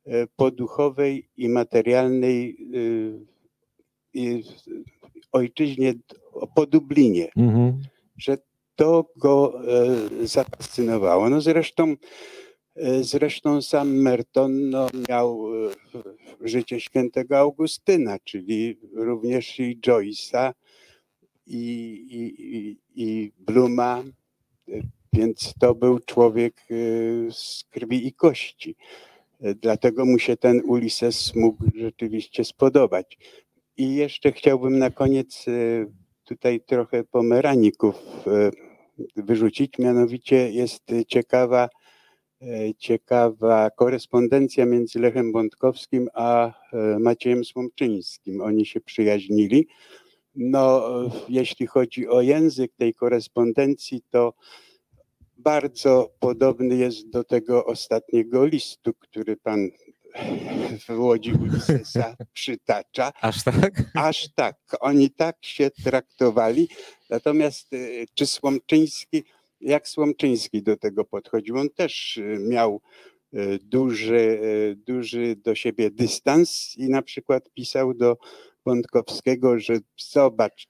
[0.05, 2.57] E, po duchowej i materialnej
[4.15, 4.41] e,
[5.31, 5.93] ojczyźnie,
[6.55, 7.81] po Dublinie, mhm.
[8.17, 8.37] że
[8.75, 9.53] to go
[10.21, 11.29] e, zafascynowało.
[11.29, 11.95] No zresztą,
[13.01, 15.43] zresztą sam Merton no, miał
[16.41, 20.53] życie świętego Augustyna, czyli również i Joyce'a
[21.47, 21.57] i,
[22.11, 24.03] i, i Bluma,
[25.13, 26.61] więc to był człowiek
[27.31, 28.75] z krwi i kości.
[29.41, 33.17] Dlatego mu się ten Ulises mógł rzeczywiście spodobać.
[33.77, 35.51] I jeszcze chciałbym na koniec e,
[36.23, 37.95] tutaj trochę pomeraników
[38.27, 38.51] e,
[39.15, 39.77] wyrzucić.
[39.79, 41.69] Mianowicie jest ciekawa,
[42.41, 46.53] e, ciekawa korespondencja między Lechem Bątkowskim a
[46.99, 48.41] Maciejem Słomczyńskim.
[48.41, 49.67] Oni się przyjaźnili.
[50.35, 50.83] No,
[51.29, 54.33] jeśli chodzi o język tej korespondencji, to
[55.43, 59.69] bardzo podobny jest do tego ostatniego listu, który pan
[60.87, 63.11] w Łodzi Ulyssesa przytacza.
[63.21, 63.83] Aż tak?
[63.95, 64.57] Aż tak.
[64.79, 66.67] Oni tak się traktowali.
[67.09, 69.23] Natomiast y, czy Słomczyński,
[69.61, 71.57] jak Słomczyński do tego podchodził?
[71.57, 72.81] On też y, miał
[73.33, 74.39] y, duży,
[74.87, 78.17] duży do siebie dystans i na przykład pisał do
[78.63, 80.67] Pątkowskiego, że zobacz,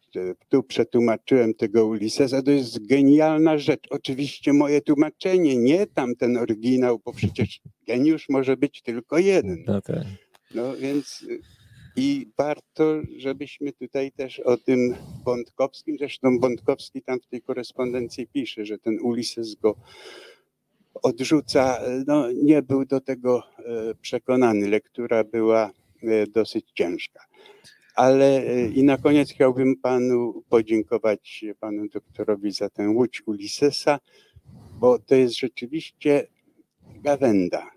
[0.49, 3.87] tu przetłumaczyłem tego Ulyssesa, to jest genialna rzecz.
[3.89, 9.63] Oczywiście moje tłumaczenie, nie tamten oryginał, bo przecież geniusz może być tylko jeden.
[9.67, 10.03] No, tak.
[10.55, 11.25] no więc
[11.95, 14.95] i warto, żebyśmy tutaj też o tym
[15.25, 19.75] Bątkowskim, zresztą Bątkowski tam w tej korespondencji pisze, że ten Ulises go
[20.93, 24.69] odrzuca, no nie był do tego e, przekonany.
[24.69, 25.71] Lektura była
[26.03, 27.21] e, dosyć ciężka.
[27.95, 33.99] Ale e, i na koniec chciałbym panu podziękować panu doktorowi za tę łódź Ulyssesa,
[34.79, 36.27] bo to jest rzeczywiście
[36.85, 37.71] gawenda.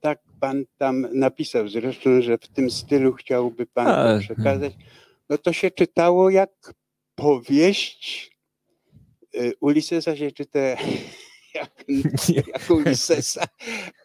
[0.00, 4.72] Tak pan tam napisał zresztą, że w tym stylu chciałby pan A, przekazać.
[5.28, 6.74] No to się czytało jak
[7.14, 8.30] powieść.
[9.34, 10.58] Y, Ulyssesa się czyta
[11.54, 11.70] jak,
[12.46, 13.44] jak Ulyssesa,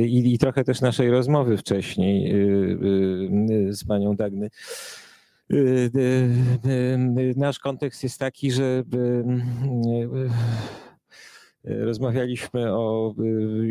[0.07, 2.37] i, i trochę też naszej rozmowy wcześniej y,
[3.69, 4.51] y, z Panią Dagny.
[5.53, 6.71] Y, y,
[7.21, 8.83] y, Nasz kontekst jest taki, że
[11.65, 13.15] rozmawialiśmy o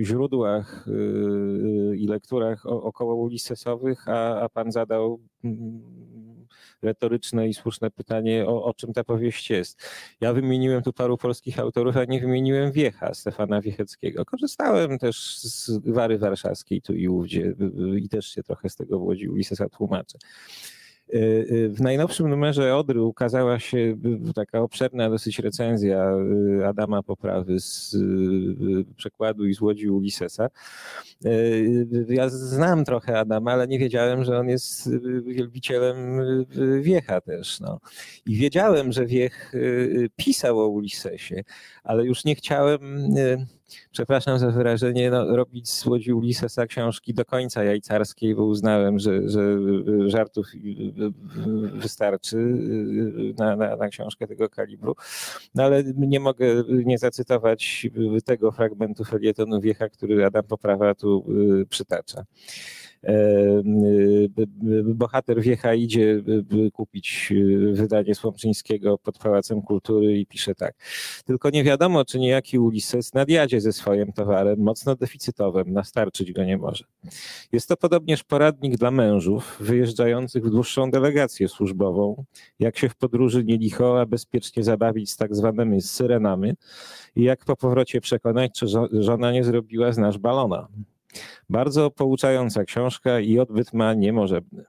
[0.02, 0.86] źródłach
[1.95, 5.82] i lekturach około ulisesowych, a, a Pan zadał mm,
[6.82, 9.82] retoryczne i słuszne pytanie, o, o czym ta powieść jest.
[10.22, 14.26] Ja wymieniłem tu paru polskich autorów, a nie wymieniłem Wiecha, Stefana Wiecheckiego.
[14.26, 17.56] Korzystałem też z Wary Warszawskiej tu i ówdzie
[17.98, 20.18] i też się trochę z tego w Łodzi Ulisesa tłumaczę.
[21.14, 21.18] Y,
[21.52, 23.98] y, W najnowszym numerze Odry ukazała się
[24.36, 26.12] taka obszerna dosyć recenzja
[26.60, 27.98] y, Adama Poprawy z
[28.96, 30.48] przekładu i z Łodzi Ulisesa.
[32.08, 34.90] Ja znam trochę Adama, ale nie wiedziałem, że on jest
[35.26, 35.96] wielbicielem
[36.82, 37.60] Wiecha też.
[37.60, 37.80] No.
[38.26, 39.54] I wiedziałem, że Wiech
[40.16, 41.44] pisał o Ulisesie,
[41.84, 42.82] ale już nie chciałem,
[43.91, 49.30] przepraszam za wyrażenie, no, robić z Łodzi Ulisesa książki do końca jajcarskiej, bo uznałem, że,
[49.30, 51.11] że y, żartów y, y,
[51.73, 52.38] wystarczy
[53.38, 54.95] na, na, na książkę tego kalibru.
[55.56, 57.88] No ale nie mogę nie zacytować
[58.26, 61.26] tego fragmentu felietonu Wiecha, który Adam Poprawa tu
[61.69, 62.26] przytacza.
[63.03, 63.14] E,
[64.30, 64.45] b-
[64.84, 66.23] Bohater Wiecha idzie
[66.68, 67.34] y, kupić
[67.73, 70.76] wydanie Słomczyńskiego pod Pałacem Kultury i pisze tak.
[71.26, 76.57] Tylko nie wiadomo, czy niejaki Ulises nadjadzie ze swoim towarem, mocno deficytowym, nastarczyć go nie
[76.57, 76.86] może.
[77.52, 82.23] Jest to podobnież poradnik dla mężów wyjeżdżających w dłuższą delegację służbową,
[82.60, 86.53] jak się w podróży nie licho, a bezpiecznie zabawić z tak zwanymi syrenami
[87.15, 90.68] i jak po powrocie przekonać, czy żo- żona nie zrobiła z nasz balona.
[91.50, 94.66] Bardzo pouczająca książka i odbyt ma niemożebny.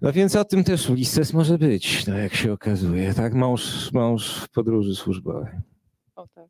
[0.00, 3.34] No więc o tym też Ulises może być, no jak się okazuje, tak?
[3.34, 5.52] Mąż, mąż w podróży służbowej.
[6.16, 6.46] O tak.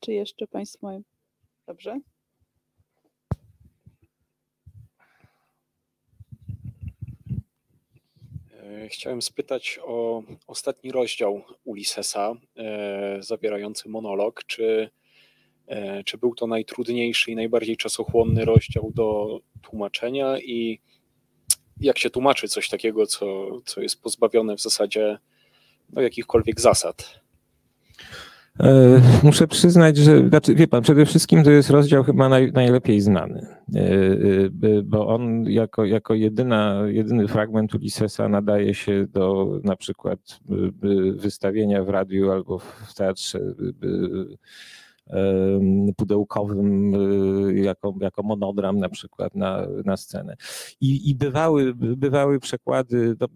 [0.00, 1.02] Czy jeszcze Państwo mają?
[1.66, 2.00] Dobrze?
[8.52, 14.44] E, Chciałem spytać o ostatni rozdział Ulyssesa, e, zawierający monolog.
[14.46, 14.90] Czy,
[16.04, 20.80] czy był to najtrudniejszy i najbardziej czasochłonny rozdział do tłumaczenia i
[21.80, 23.26] jak się tłumaczy coś takiego, co,
[23.64, 25.18] co jest pozbawione w zasadzie
[25.92, 27.20] no, jakichkolwiek zasad?
[28.60, 33.00] E, Muszę przyznać, że znaczy, wie pan, przede wszystkim to jest rozdział chyba naj, najlepiej
[33.00, 39.76] znany, E, e, bo on jako, jako jedyna, jedyny fragment Ulyssesa nadaje się do na
[39.76, 40.18] przykład
[40.50, 44.36] e, e, wystawienia w radiu albo w teatrze e, e,
[45.96, 50.36] pudełkowym e, jako, jako monodram na przykład na, na scenę.
[50.80, 53.28] I, i bywały, bywały przekłady, no,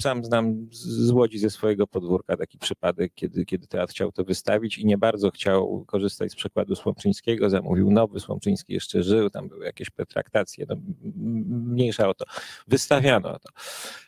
[0.00, 4.78] sam znam z Łodzi ze swojego podwórka taki przypadek, kiedy, kiedy teatr chciał to wystawić
[4.78, 9.64] i nie bardzo chciał korzystać z przekładu Słomczyńskiego, zamówił nowy, Słomczyński jeszcze żył, tam były
[9.64, 10.76] jakieś pretraktacje, no,
[11.46, 12.24] mniejsza o to.
[12.68, 13.48] Wystawiano to.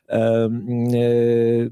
[0.08, 0.48] E,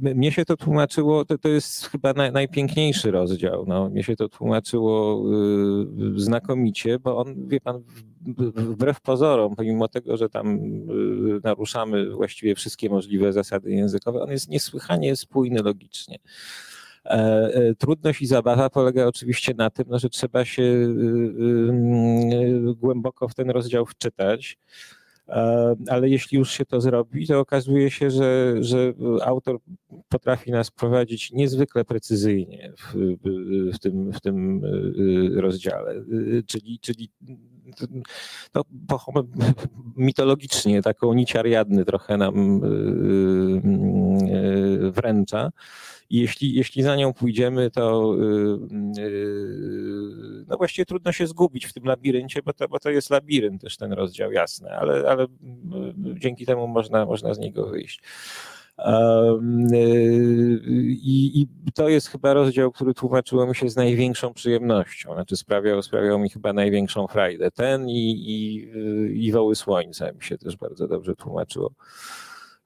[0.01, 3.65] Mnie się to tłumaczyło, to, to jest chyba naj, najpiękniejszy rozdział.
[3.69, 5.25] No, mnie się to tłumaczyło
[6.17, 7.83] y, znakomicie, bo on, wie pan,
[8.57, 14.49] wbrew pozorom, pomimo tego, że tam y, naruszamy właściwie wszystkie możliwe zasady językowe, on jest
[14.49, 16.19] niesłychanie spójny logicznie.
[17.05, 17.11] E,
[17.55, 23.35] e, Trudność i zabawa polega oczywiście na tym, no, że trzeba się y, głęboko w
[23.35, 24.59] ten rozdział wczytać.
[25.89, 28.93] Ale jeśli już się to zrobi, to okazuje się, że, że
[29.25, 29.59] autor
[30.09, 32.95] potrafi nas prowadzić niezwykle precyzyjnie w,
[33.75, 34.63] w, tym, w tym
[35.37, 35.95] rozdziale.
[36.47, 37.11] Czyli, czyli
[38.55, 38.63] no,
[39.97, 42.61] mitologicznie taką nić Ariadny trochę nam
[44.91, 45.51] wręcza.
[46.11, 48.15] I jeśli, jeśli za nią pójdziemy, to
[50.49, 53.77] no właściwie trudno się zgubić w tym labiryncie, bo to, bo to jest labirynt też
[53.77, 55.27] ten rozdział, jasne, ale, ale
[55.97, 58.01] dzięki temu można, można z niego wyjść.
[61.03, 65.83] I, I, to jest chyba rozdział, który tłumaczyło mi się z największą przyjemnością, znaczy sprawiał,
[65.83, 67.51] sprawiał mi chyba największą frajdę.
[67.51, 68.69] Ten i, i,
[69.27, 71.71] i Woły Słońca mi się też bardzo dobrze tłumaczyło.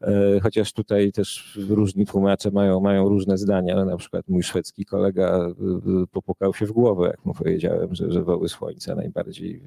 [0.03, 3.77] E, chociaż tutaj też różni tłumacze mają, mają różne zdania.
[3.77, 7.95] No, na przykład mój szwedzki kolega e, e, popukał się w głowę, jak mu powiedziałem,
[7.95, 9.63] że, że woły słońca najbardziej,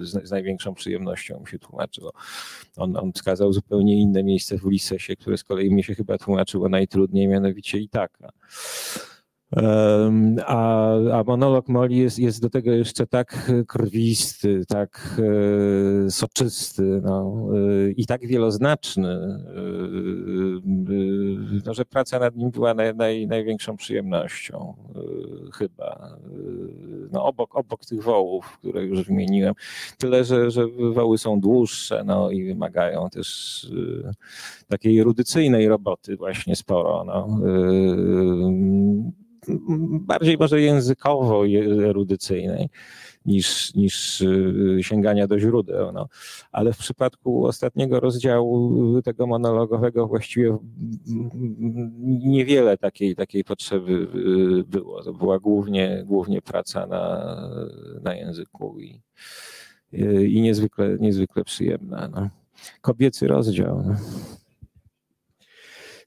[0.00, 2.12] z, z największą przyjemnością mu się tłumaczyło.
[2.76, 6.68] On, on wskazał zupełnie inne miejsce w Ulisesie, które z kolei mi się chyba tłumaczyło
[6.68, 8.32] najtrudniej, mianowicie i taka.
[10.46, 15.20] A, a monolog Moli jest, jest do tego jeszcze tak krwisty, tak
[16.06, 19.42] e, soczysty no, e, i tak wieloznaczny, e,
[21.66, 24.74] no, że praca nad nim była naj, naj, największą przyjemnością
[25.54, 26.16] chyba.
[27.12, 29.54] No, obok, obok tych wołów, które już wymieniłem.
[29.98, 33.66] Tyle, że, że woły są dłuższe no, i wymagają też
[34.68, 37.04] takiej erudycyjnej roboty właśnie sporo.
[37.04, 37.38] No
[40.00, 41.44] bardziej może językowo
[41.84, 42.68] erudycyjnej
[43.26, 45.92] niż, niż y, sięgania do źródeł.
[45.92, 46.08] No.
[46.52, 50.58] Ale w przypadku ostatniego rozdziału tego monologowego właściwie
[52.02, 55.02] niewiele takiej, takiej potrzeby y, było.
[55.02, 57.36] To była głównie, głównie praca na,
[58.02, 59.00] na języku i,
[59.94, 62.08] y, i niezwykle, niezwykle przyjemna.
[62.08, 62.28] No.
[62.80, 63.82] Kobiecy rozdział.
[63.86, 63.94] No.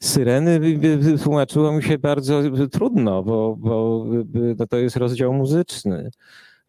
[0.06, 0.60] Syreny
[1.24, 2.42] tłumaczyło mi się bardzo
[2.72, 4.06] trudno, bo, bo
[4.60, 6.10] no to jest rozdział muzyczny.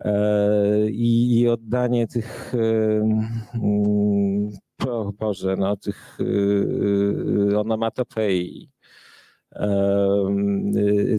[0.00, 2.54] E, I, i oddanie tych,
[4.88, 6.18] o Boże, no, tych
[7.56, 8.70] onomatopei,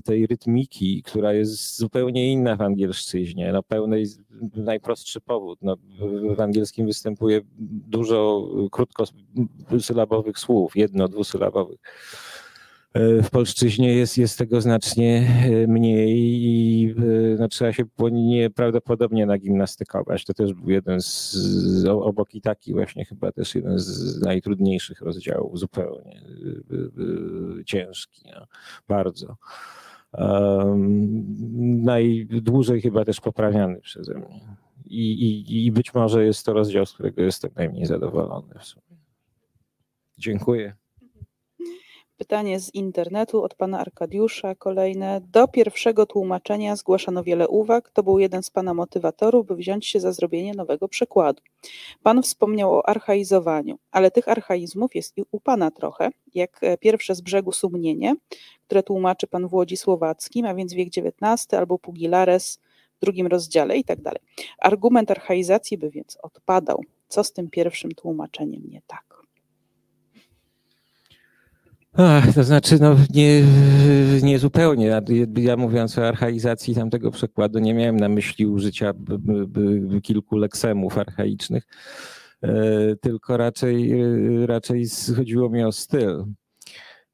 [0.04, 4.06] tej rytmiki, która jest zupełnie inna w angielszczyźnie, no pełnej,
[4.56, 5.60] najprostszy powód.
[5.62, 5.76] No,
[6.36, 7.42] w angielskim występuje
[7.90, 11.80] dużo krótkosylabowych słów, jedno, dwusylabowych.
[12.94, 16.94] E, w polszczyźnie jest, jest tego znacznie e, mniej i e,
[17.40, 20.26] no, trzeba się nieprawdopodobnie nagimnastykować.
[20.26, 25.60] To też był jeden z obok i taki właśnie chyba też jeden z najtrudniejszych rozdziałów,
[25.60, 26.22] zupełnie
[27.66, 28.46] ciężki, no,
[28.88, 29.38] bardzo.
[30.14, 31.26] Um,
[31.84, 34.58] najdłużej chyba też poprawiany przeze mnie.
[34.86, 38.98] I, i, I być może jest to rozdział, z którego jestem najmniej zadowolony w sumie.
[40.18, 40.76] Dziękuję.
[42.18, 44.56] Pytanie z internetu od pana Arkadiusza.
[44.56, 45.22] Kolejne.
[45.32, 47.92] Do pierwszego tłumaczenia zgłaszano wiele uwag.
[47.92, 51.42] To był jeden z pana motywatorów, by wziąć się za zrobienie nowego przekładu.
[52.04, 57.16] Pan wspomniał o archaizowaniu, ale tych archaizmów jest i u pana trochę, jak e, pierwsze
[57.16, 58.16] z brzegu sumnienie,
[58.66, 62.60] które tłumaczy pan w Łodzi Słowackim, a więc wiek XIX, albo Pugilares
[62.98, 64.22] w drugim rozdziale i tak dalej.
[64.60, 66.84] Argument archaizacji by więc odpadał.
[67.08, 69.07] Co z tym pierwszym tłumaczeniem nie tak?
[72.00, 73.44] Ach, to znaczy, no nie,
[74.24, 75.02] nie zupełnie.
[75.38, 79.18] Ja, mówiąc o archaizacji tamtego przykładu, nie miałem na myśli użycia b,
[79.48, 81.64] b, kilku leksemów archaicznych,
[82.42, 83.94] e, tylko raczej,
[84.46, 86.26] raczej chodziło mi o styl.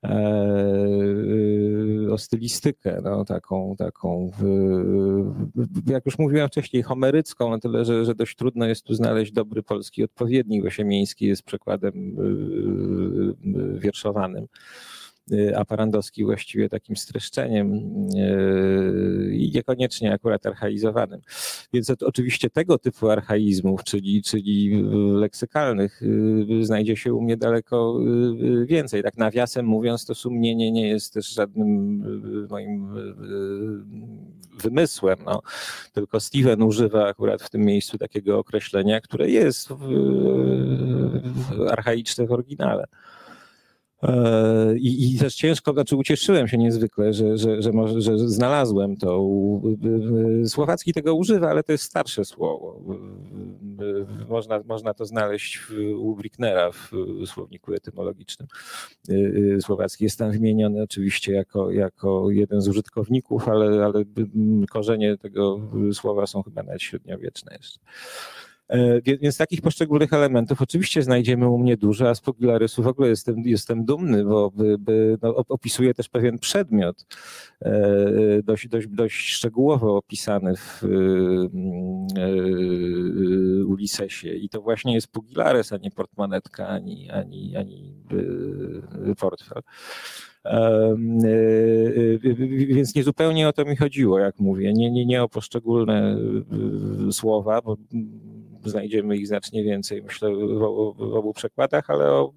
[0.04, 0.84] E,
[2.12, 4.32] o stylistykę, no, taką, taką
[5.88, 9.64] jak już mówiłem wcześniej, homerycką, na tyle, że, że dość trudno jest tu znaleźć dobry
[9.64, 12.16] polski odpowiednik, bo Siemiński jest przekładem
[13.76, 14.48] e, wierszowanym.
[15.32, 17.74] Y, a Parandowski właściwie takim streszczeniem
[18.16, 21.22] y, i niekoniecznie akurat archaizowanym.
[21.74, 24.84] Więc oczywiście tego typu archaizmów, czyli, czyli
[25.14, 28.00] leksykalnych, y, znajdzie się u mnie daleko
[28.66, 29.04] więcej.
[29.04, 32.94] Tak nawiasem mówiąc, to sumienie nie jest też żadnym moim
[34.64, 35.41] wymysłem, no.
[35.94, 39.70] tylko Steven używa akurat w tym miejscu takiego określenia, które jest
[41.70, 42.86] archaiczne w oryginale.
[44.04, 48.98] E, I, I, też ciężko, znaczy ucieszyłem się niezwykle, że, że, że, może, że znalazłem
[48.98, 49.30] to.
[50.46, 52.82] Słowacki tego używa, ale to jest starsze słowo.
[54.30, 55.60] Można, można to znaleźć
[55.98, 56.92] u Bricknera w
[57.26, 58.48] słowniku etymologicznym.
[59.10, 59.14] E,
[59.56, 64.04] e, Słowacki jest tam wymieniony oczywiście jako, jako jeden z użytkowników, ale, ale
[64.70, 65.60] korzenie tego
[65.94, 67.80] słowa są chyba nawet średniowieczne jeszcze.
[68.74, 73.10] E, Więc takich poszczególnych elementów oczywiście znajdziemy u mnie dużo, a z Pugilarysu w ogóle
[73.10, 77.06] jestem, jestem dumny, bo by, by, no, op- opisuje też pewien przedmiot,
[77.62, 77.74] e,
[78.44, 85.78] dość, dość, dość szczegółowo opisany w mm, e, Ulisesie i to właśnie jest Pugilares, a
[85.78, 87.94] nie portmonetka, ani, ani, ani
[89.20, 89.62] portfel.
[90.45, 90.95] E,
[92.24, 92.36] e,
[92.68, 94.74] Więc nie zupełnie o to mi chodziło, jak mówię.
[94.74, 96.18] Nie, nie, nie o poszczególne
[97.11, 97.78] słowa, bo
[98.65, 100.60] znajdziemy ich znacznie więcej, myślę, w,
[100.98, 102.34] w obu przekładach, ale o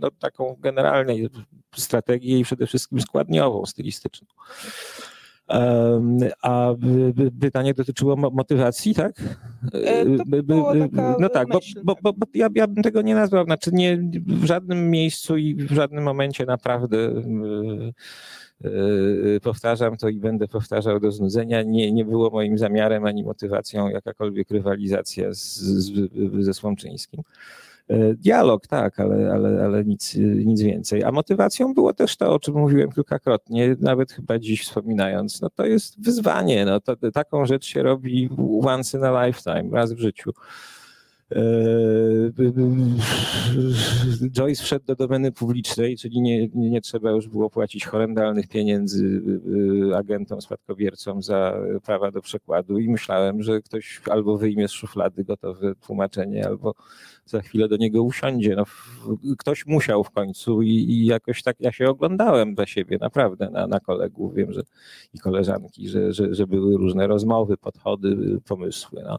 [0.00, 1.28] no, taką generalnej
[1.76, 4.26] strategię i przede wszystkim składniową, stylistyczną.
[6.42, 6.74] A
[7.40, 9.20] pytanie dotyczyło mo- motywacji, tak?
[9.74, 10.04] E,
[11.20, 12.02] No tak, bo, bo, tak.
[12.02, 15.72] bo, bo ja, ja bym tego nie nazwał, znaczy nie, w żadnym miejscu i w
[15.72, 17.92] żadnym momencie naprawdę yy,
[18.64, 21.62] yy, powtarzam to i będę powtarzał do znudzenia.
[21.62, 26.10] Nie, nie było moim zamiarem ani motywacją jakakolwiek rywalizacja z, z,
[26.44, 27.22] ze Słomczyńskim.
[27.88, 30.14] E, Dialog, tak, ale, ale, ale nic,
[30.44, 31.04] nic więcej.
[31.04, 35.66] A motywacją było też to, o czym mówiłem kilkakrotnie, nawet chyba dziś wspominając, no to
[35.66, 36.64] jest wyzwanie.
[36.64, 38.28] No to, taką rzecz się robi
[38.62, 40.32] once in a lifetime, raz w życiu.
[41.32, 41.38] E,
[44.30, 49.22] Joyce wszedł do domeny publicznej, czyli nie, nie, trzeba już było płacić horrendalnych pieniędzy
[49.90, 55.24] e, agentom, spadkobiercom za prawa do przekładu i myślałem, że ktoś albo wyjmie z szuflady
[55.24, 56.74] gotowe tłumaczenie, albo
[57.24, 58.56] za chwilę do niego usiądzie.
[58.56, 58.64] No,
[59.38, 63.66] ktoś musiał w końcu i, i jakoś tak ja się oglądałem dla siebie, naprawdę na,
[63.66, 64.62] na kolegów, wiem, że
[65.14, 69.02] i koleżanki, że, że, że były różne rozmowy, podchody, pomysły.
[69.04, 69.18] No.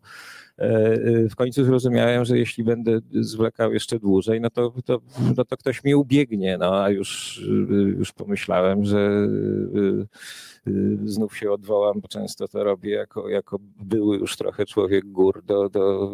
[0.57, 5.01] E, W końcu zrozumiałem, że jeśli będę zwlekał jeszcze dłużej, no to, to,
[5.37, 7.41] no to ktoś mnie ubiegnie, no a już,
[7.97, 10.73] już pomyślałem, że e, e,
[11.05, 15.69] znów się odwołam, bo często to robię jako, jako były już trochę człowiek gór, do,
[15.69, 16.11] do,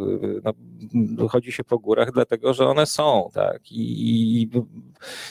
[0.93, 4.49] no, chodzi się po górach dlatego, że one są, tak, i, i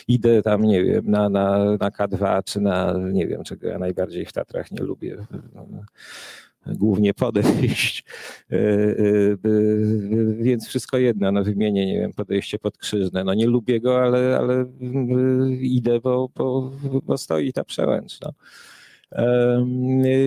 [0.09, 4.27] idę tam, nie wiem, na, na, na K2, czy na, nie wiem, czego ja najbardziej
[4.27, 5.16] w Tatrach nie lubię,
[6.66, 8.05] głównie podejść,
[8.52, 9.36] E, e, e,
[10.34, 14.66] więc wszystko jedno, no wymienię, nie wiem, podejście podkrzyżne, no nie lubię go, ale, ale
[15.60, 16.72] idę, bo, bo,
[17.06, 18.32] bo stoi ta przełęcz, no.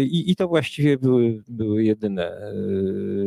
[0.01, 2.53] I, I to właściwie były, były jedyne,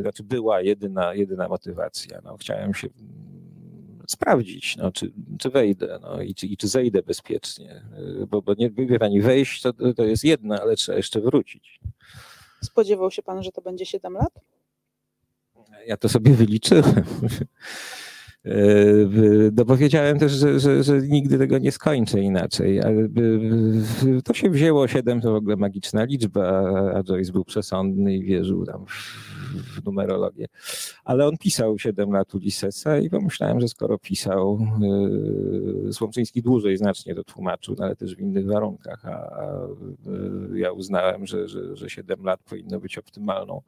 [0.00, 2.20] znaczy była jedyna, jedyna motywacja.
[2.24, 2.88] No, chciałem się
[4.08, 7.82] sprawdzić, no, czy, czy wejdę no, i, czy, i czy zejdę bezpiecznie,
[8.28, 11.80] bo, bo nie wie pani, wejść to, to jest jedno, ale trzeba jeszcze wrócić.
[12.62, 14.32] Spodziewał się pan, że to będzie 7 lat?
[15.86, 17.04] Ja to sobie wyliczyłem.
[18.48, 22.80] E, No też, że, że, że nigdy tego nie skończę inaczej.
[22.80, 23.08] Ale
[24.24, 28.66] to się wzięło 7 to w ogóle magiczna liczba, a Joyce był przesądny i wierzył
[28.66, 30.46] tam w, numerologię.
[31.04, 34.58] Ale on pisał 7 lat Ulyssesa i pomyślałem, że skoro pisał,
[35.88, 39.10] e, Słomczyński dłużej znacznie to tłumaczył, no ale też w innych warunkach, a,
[40.54, 43.62] e, ja uznałem, że, że, że 7 lat powinno być optymalną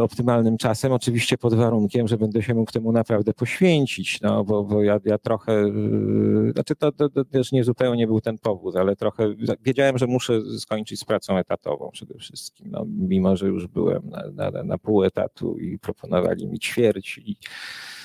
[0.00, 4.82] optymalnym czasem, oczywiście pod warunkiem, że będę się mógł temu naprawdę poświęcić, no bo, bo
[4.82, 8.96] ja, ja trochę, e, znaczy to, to, to też nie zupełnie był ten powód, ale
[8.96, 14.02] trochę wiedziałem, że muszę skończyć z pracą etatową przede wszystkim, no, mimo że już byłem
[14.34, 17.95] na, na, na pół etatu i proponowali mi ćwierć i, e,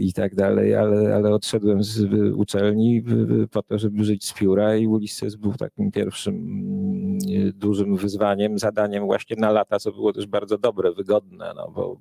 [0.00, 2.04] i tak dalej, ale, ale odszedłem z
[2.34, 3.04] uczelni
[3.50, 9.04] po to, żeby żyć z pióra i Ulysses był takim pierwszym mm, dużym wyzwaniem, zadaniem
[9.04, 11.96] właśnie na lata, co było też bardzo dobre, wygodne, no bo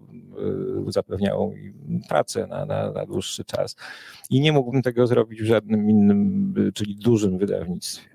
[0.87, 1.73] y, zapewniało mi
[2.09, 3.75] pracę na, na, na dłuższy czas.
[4.29, 8.12] I nie mógłbym tego zrobić w żadnym innym, y, czyli dużym wydawnictwie.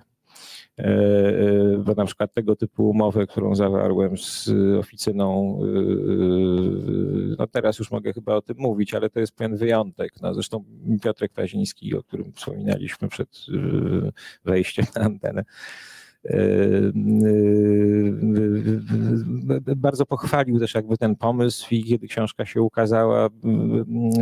[0.79, 7.79] E, e, Bo na przykład tego typu umowę, którą zawarłem z oficyną, y, no teraz
[7.79, 10.13] już mogę chyba o tym mówić, ale to jest pewien wyjątek.
[10.23, 10.65] No zresztą
[11.03, 13.47] Piotrek Paziński, o którym wspominaliśmy przed
[14.45, 15.45] wejściem na antenę,
[19.77, 23.29] bardzo pochwalił też jakby ten pomysł i kiedy książka się ukazała,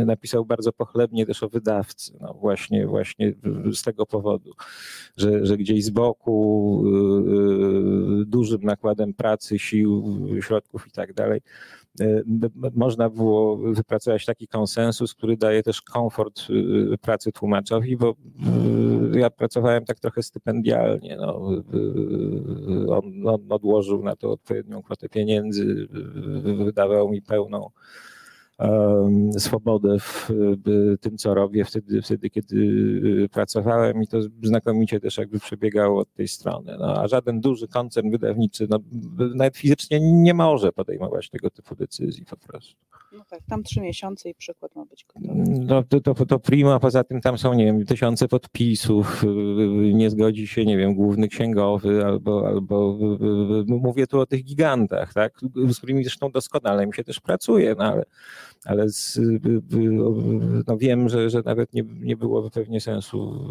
[0.05, 3.33] napisał bardzo pochlebnie też o wydawcy, no właśnie, właśnie
[3.73, 4.51] z tego powodu,
[5.17, 6.83] że, że gdzieś z boku
[8.25, 11.41] dużym nakładem pracy, sił, środków i tak dalej
[12.75, 18.15] można było wypracować taki konsensus, który daje też komfort y, pracy tłumaczowi, bo
[19.15, 21.17] y, ja pracowałem tak trochę stypendialnie.
[21.17, 21.51] No.
[21.73, 25.87] Y, On, on odłożył na to odpowiednią kwotę pieniędzy,
[26.45, 27.69] y, wydawał mi pełną
[29.37, 30.29] swobodę w
[31.01, 36.13] tym, co robię wtedy, wtedy, kiedy y, pracowałem i to znakomicie też jakby przebiegało od
[36.13, 36.75] tej strony.
[36.79, 38.79] No, a żaden duży koncern wydawniczy no,
[39.35, 42.75] nawet fizycznie nie może podejmować tego typu decyzji po prostu.
[43.17, 45.43] No tak, tam trzy miesiące i przykład ma być gotowy.
[45.59, 49.27] No to, to, to prima, poza tym tam są, nie wiem, tysiące podpisów, y,
[49.93, 54.43] nie zgodzi się, nie wiem, główny księgowy albo, albo y, y, mówię tu o tych
[54.43, 55.39] gigantach, tak,
[55.69, 58.03] z którymi zresztą doskonale mi się też pracuje, no ale,
[58.65, 59.19] ale z,
[60.67, 63.45] no wiem, że, że nawet nie, nie byłoby pewnie sensu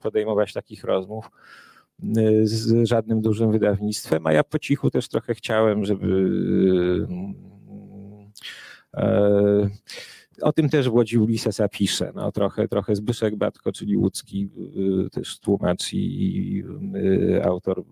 [0.00, 1.30] podejmować takich rozmów
[2.44, 6.30] z żadnym dużym wydawnictwem, a ja po cichu też trochę chciałem, żeby
[8.94, 9.68] Uh,
[10.42, 12.12] o tym też w Łodzi Ulisesa pisze.
[12.14, 14.48] No, trochę, trochę Zbyszek Batko, czyli łódzki
[15.06, 16.64] y, też tłumacz i
[16.96, 17.84] y, autor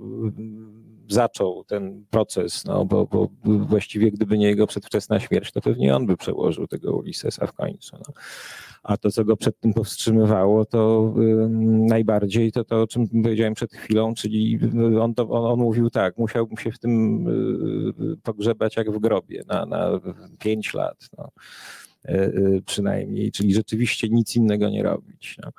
[1.09, 6.07] zaczął ten proces, no, bo, bo właściwie gdyby nie jego przedwczesna śmierć, to pewnie on
[6.07, 7.97] by przełożył tego Ulisesa w końcu.
[7.97, 8.15] No.
[8.83, 11.15] A to, co go przed tym powstrzymywało, to
[11.89, 14.59] najbardziej to, to o czym powiedziałem przed chwilą, czyli
[15.01, 17.27] on, to, on, on mówił tak, musiałbym się w tym
[18.13, 20.01] y, pogrzebać jak w grobie na, na
[20.75, 21.09] lat.
[21.19, 21.31] No.
[22.05, 22.33] E, e,
[22.67, 25.37] przynajmniej, czyli rzeczywiście nic innego nie robić.
[25.45, 25.51] No.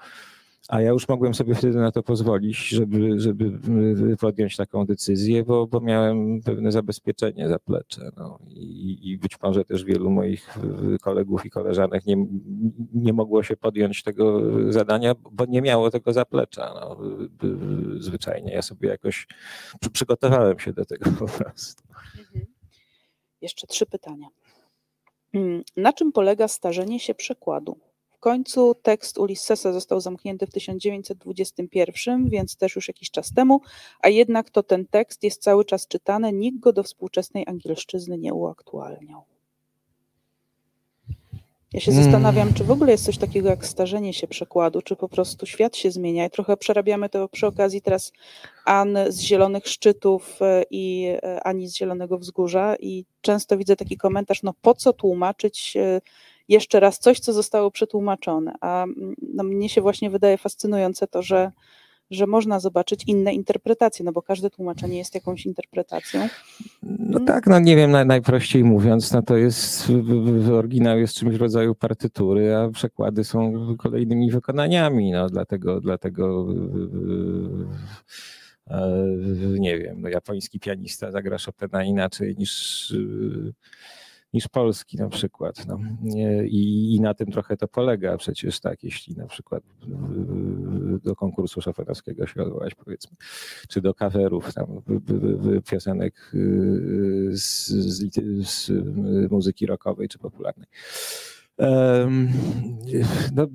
[0.67, 3.59] A ja już mogłem sobie wtedy na to pozwolić, żeby, żeby
[4.17, 8.11] podjąć taką decyzję, bo, bo miałem pewne zabezpieczenie zaplecze.
[8.17, 8.39] No.
[8.49, 10.57] I, I być może też wielu moich
[11.01, 12.25] kolegów i koleżanek nie,
[12.93, 14.41] nie mogło się podjąć tego
[14.71, 16.73] zadania, bo nie miało tego zaplecza.
[16.73, 16.97] No.
[17.99, 19.27] Zwyczajnie ja sobie jakoś
[19.93, 21.83] przygotowałem się do tego po prostu.
[22.19, 22.45] Mhm.
[23.41, 24.27] Jeszcze trzy pytania.
[25.33, 27.77] Mm, na czym polega starzenie się przekładu?
[28.11, 33.61] W końcu tekst Ulyssesa został zamknięty w 1921, więc też już jakiś czas temu,
[33.99, 38.33] a jednak to ten tekst jest cały czas czytany, nikt go do współczesnej angielszczyzny nie
[38.33, 39.30] uaktualniał.
[41.73, 42.03] Ja się mm.
[42.03, 45.77] zastanawiam, czy w ogóle jest coś takiego jak starzenie się przekładu, czy po prostu świat
[45.77, 46.25] się zmienia.
[46.25, 48.11] I trochę przerabiamy to przy okazji teraz
[48.65, 52.75] An z Zielonych Szczytów e, i e, Ani z Zielonego Wzgórza.
[52.79, 56.01] I często widzę taki komentarz, no po co tłumaczyć e,
[56.47, 61.21] jeszcze raz coś, co zostało przetłumaczone, a mm, no, mnie się właśnie wydaje fascynujące to,
[61.21, 61.51] że
[62.11, 66.27] że można zobaczyć inne interpretacje, no bo każde tłumaczenie jest jakąś interpretacją.
[66.83, 69.87] No tak, no nie wiem, najprościej mówiąc, no to jest,
[70.53, 76.47] oryginał jest czymś w rodzaju partytury, a przekłady są kolejnymi wykonaniami, no dlatego, dlatego
[79.59, 82.93] nie wiem, no japoński pianista zagra Chopina inaczej niż
[84.33, 85.67] niż polski na przykład.
[85.67, 85.79] No.
[86.45, 89.63] I, I, na tym trochę to polega przecież tak, jeśli na przykład
[91.03, 93.17] do konkursu szoferowskiego się odwołać powiedzmy,
[93.69, 94.67] czy do kawerów tam
[95.69, 98.13] piosenek y, z, z,
[98.47, 98.71] z
[99.31, 100.67] muzyki rockowej czy popularnej.
[103.35, 103.47] No,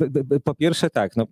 [0.45, 1.27] po pierwsze tak, no,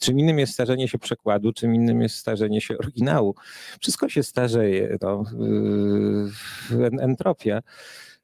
[0.00, 3.34] czym innym jest starzenie się przekładu, czym innym jest starzenie się oryginału.
[3.80, 5.24] Wszystko się starzeje, no,
[7.00, 7.62] entropia.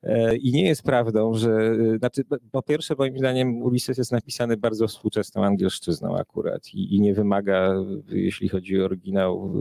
[0.03, 1.51] E, I nie jest prawdą, że,
[1.95, 2.23] e, znaczy,
[2.53, 7.75] po pierwsze, moim zdaniem, Ulises jest napisany bardzo współczesną angielszczyzną akurat i, i nie wymaga,
[8.09, 9.53] jeśli chodzi o oryginał,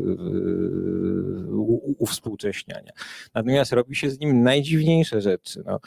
[1.98, 2.92] uwspółcześniania.
[3.34, 5.64] Natomiast robi się z nim najdziwniejsze rzeczy.
[5.66, 5.80] No.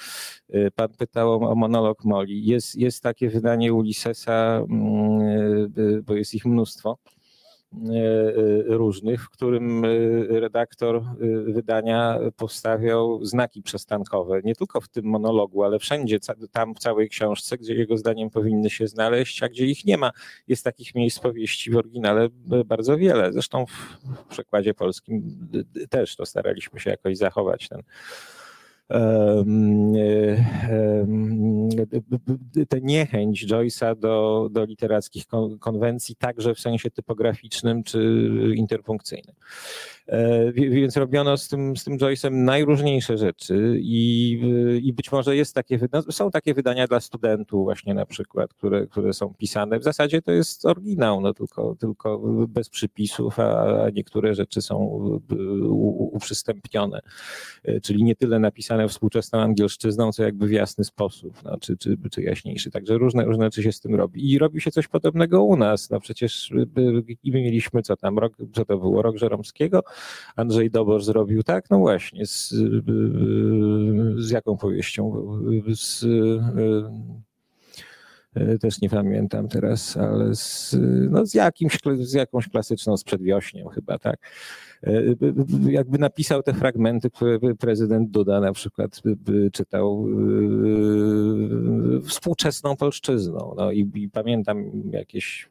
[0.51, 2.47] E, pan pytał o monolog Moli.
[2.47, 6.99] Jest, jest takie wydanie Ulisesa, mm, bo jest ich mnóstwo
[8.67, 9.89] różnych, w którym e,
[10.41, 11.03] redaktor
[11.47, 16.19] wydania postawiał znaki przestankowe, nie tylko w tym monologu, ale wszędzie,
[16.53, 20.11] tam w całej książce, gdzie jego zdaniem powinny się znaleźć, a gdzie ich nie ma.
[20.49, 22.29] Jest takich miejsc powieści w oryginale
[22.65, 23.33] bardzo wiele.
[23.33, 25.23] Zresztą w przekładzie polskim
[25.91, 27.83] też to staraliśmy się jakoś zachować ten
[32.69, 35.25] tę niechęć Joyce'a do, do literackich
[35.61, 39.35] konwencji, także w sensie typograficznym czy interpunkcyjnym.
[40.07, 44.33] E, więc robiono z tym, z tym Joyce'em najróżniejsze rzeczy i,
[44.83, 45.79] i być może jest takie,
[46.11, 49.79] są takie wydania dla studentów właśnie na przykład, które, które są pisane.
[49.79, 54.77] W zasadzie to jest oryginał, no tylko, tylko bez przypisów, a niektóre rzeczy są
[56.13, 57.01] uprzystępnione,
[57.65, 61.97] e, czyli nie tyle napisane współczesną angielszczyzną, co jakby w jasny sposób, no, czy, czy,
[62.11, 62.71] czy jaśniejszy.
[62.71, 64.33] Także różne, różne rzeczy się z tym robi.
[64.33, 65.91] I robi się coś podobnego u nas.
[65.91, 66.53] No przecież
[67.23, 69.83] i my mieliśmy co tam, rok, co to było, rok Żeromskiego,
[70.37, 72.55] Andrzej Dobosz zrobił tak, no właśnie, z,
[74.17, 75.27] z jaką powieścią?
[75.75, 76.07] Z,
[78.61, 80.77] też nie pamiętam teraz, ale z,
[81.11, 84.19] no z, jakimś, z jakąś klasyczną z przedwiośniem chyba, tak.
[84.87, 85.03] E,
[85.71, 89.03] jakby napisał te fragmenty, które prezydent Duda na przykład
[89.53, 90.07] czytał
[91.97, 93.55] e, współczesną polszczyzną.
[93.57, 95.49] No i, i pamiętam jakieś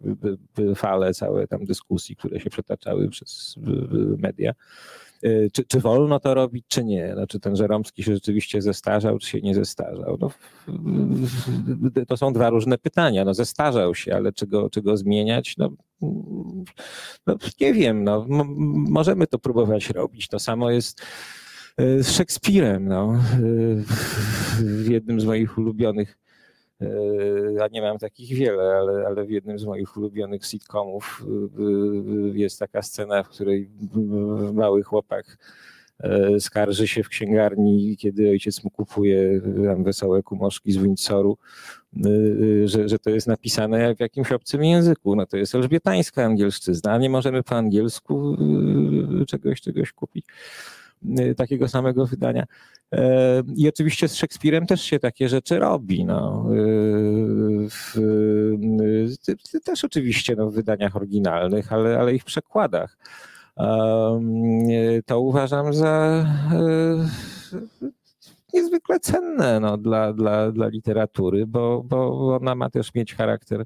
[0.76, 3.56] fale całe tam dyskusji, które się przetaczały przez
[4.18, 4.54] media
[5.54, 7.14] czy, czy wolno to robić, czy nie?
[7.14, 10.18] Znaczy ten Żeromski się rzeczywiście zestarzał, czy się nie zestarzał?
[10.22, 10.32] No,
[12.08, 13.26] to są dwa różne pytania.
[13.26, 15.56] No, zestarzał się, ale czy go, czy go zmieniać?
[15.58, 15.70] No,
[17.28, 18.26] no nie wiem, no,
[18.90, 20.28] możemy to próbować robić.
[20.28, 21.02] To samo jest
[21.78, 22.88] z Szekspirem.
[22.88, 23.20] No.
[24.60, 26.18] W jednym z moich ulubionych
[27.58, 31.26] ja nie mam takich wiele, ale, ale w jednym z moich ulubionych sitcomów
[32.34, 33.70] jest taka scena, w której
[34.54, 35.38] mały chłopak
[36.40, 41.38] skarży się w księgarni, kiedy ojciec mu kupuje tam wesołe kumoszki z Windsoru,
[42.66, 45.16] że, że to jest napisane w jakimś obcym języku.
[45.16, 48.38] No to jest elżbietańska angielszczyzna, a nie możemy po angielsku
[49.28, 50.26] czegoś, czegoś kupić.
[51.20, 52.46] Y, takiego samego wydania.
[52.92, 56.06] E, I oczywiście z Szekspirem też się takie rzeczy robi.
[56.06, 56.48] No.
[56.56, 57.68] Y,
[59.64, 62.98] też oczywiście no, w wydaniach oryginalnych, ale, ale i w przekładach.
[63.60, 66.26] Y, to uważam za
[68.54, 73.66] niezwykle cenne no, dla, dla, dla literatury, bo, bo ona ma też mieć charakter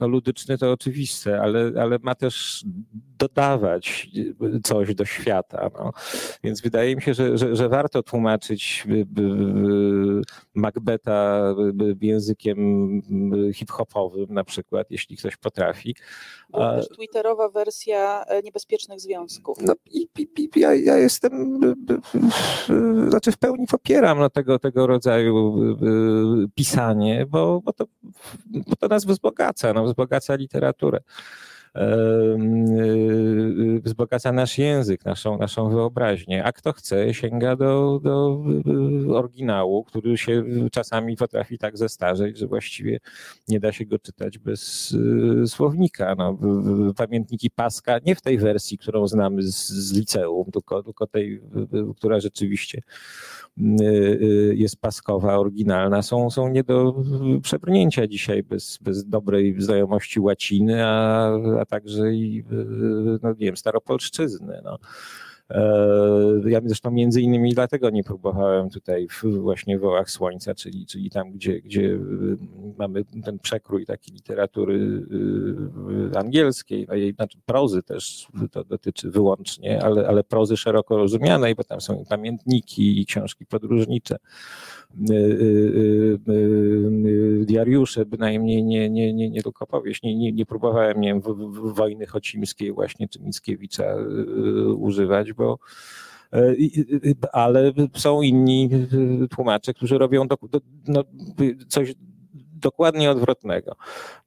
[0.00, 2.64] no, ludyczny to oczywiste, ale, ale ma też
[3.18, 4.10] dodawać
[4.64, 5.70] coś do świata.
[5.74, 5.92] No.
[6.44, 8.86] Więc wydaje mi się, że, że, że warto tłumaczyć
[10.54, 11.44] Macbeta
[12.00, 12.58] językiem
[13.54, 15.96] hip-hopowym na przykład, jeśli ktoś potrafi.
[16.50, 19.58] Była też twitterowa wersja e, niebezpiecznych związków.
[19.62, 21.60] No i, i, i ja, ja, jestem,
[23.08, 25.56] znaczy w pełni popieram no, tego, tego rodzaju
[26.54, 27.86] pisanie, bo, bo to
[28.46, 31.00] bo to nas wzbogaca, no, wzbogaca literaturę.
[31.76, 36.44] Y, wzbogaca nasz język, naszą, naszą wyobraźnię.
[36.44, 38.44] A kto chce, sięga do, do
[39.16, 43.00] oryginału, który się czasami potrafi tak zestarzeć, że właściwie
[43.48, 46.14] nie da się go czytać bez y, słownika.
[46.14, 46.38] No,
[46.96, 51.40] pamiętniki Paska, nie w tej wersji, którą znamy z, z liceum, tylko, tylko tej,
[51.96, 52.82] która rzeczywiście
[53.60, 56.94] y, jest paskowa, oryginalna, są, są nie do
[57.42, 61.32] przebrnięcia dzisiaj bez, bez dobrej znajomości łaciny, a,
[61.62, 62.44] a także i
[63.22, 64.60] no nie wiem, staropolszczyzny.
[64.64, 64.78] No.
[65.50, 71.10] E, ja zresztą między innymi dlatego nie próbowałem tutaj w, właśnie Wołach Słońca, czyli, czyli
[71.10, 71.98] tam, gdzie, gdzie y,
[72.78, 75.06] mamy ten przekrój takiej literatury
[76.16, 81.64] angielskiej, no jej, znaczy prozy też to dotyczy wyłącznie, ale, ale prozy szeroko rozumianej, bo
[81.64, 84.16] tam są i pamiętniki, i książki podróżnicze.
[85.10, 90.02] Y, y, y, diariusze, bynajmniej nie, nie, nie, nie tylko powieść.
[90.02, 93.96] Nie, nie, nie próbowałem nie wiem, w, w wojny chocimskiej właśnie czy Mickiewicza
[94.76, 95.58] używać, bo
[97.32, 98.70] ale są inni
[99.30, 101.04] tłumacze, którzy robią do, do, no,
[101.68, 101.94] coś
[102.62, 103.76] dokładnie odwrotnego.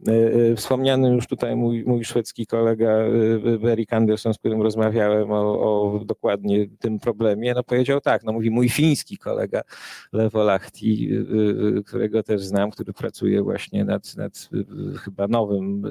[0.07, 5.31] E, e, wspomniany już tutaj mój, mój szwedzki kolega e, Erik Anderson, z którym rozmawiałem
[5.31, 9.61] o, o, dokładnie tym problemie, no powiedział tak, no mówi mój fiński kolega
[10.13, 10.45] Lewo
[11.85, 14.49] którego też znam, który pracuje właśnie nad, nad
[15.03, 15.81] chyba nowym,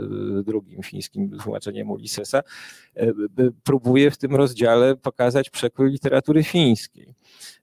[0.46, 2.42] drugim fińskim tłumaczeniem Ulyssesa,
[3.62, 7.14] próbuje w tym rozdziale pokazać przekrój literatury fińskiej.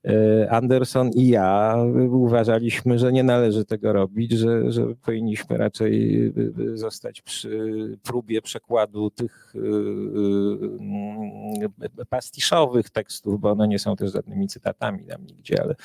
[0.06, 1.76] E, Anderson i ja
[2.10, 8.41] uważaliśmy, że nie należy tego robić, że, że powinniśmy raczej e, e, zostać przy próbie
[8.41, 9.53] przekładu tych
[12.10, 15.76] pastiszowych tekstów, bo one nie są też żadnymi cytatami tam nigdzie, ale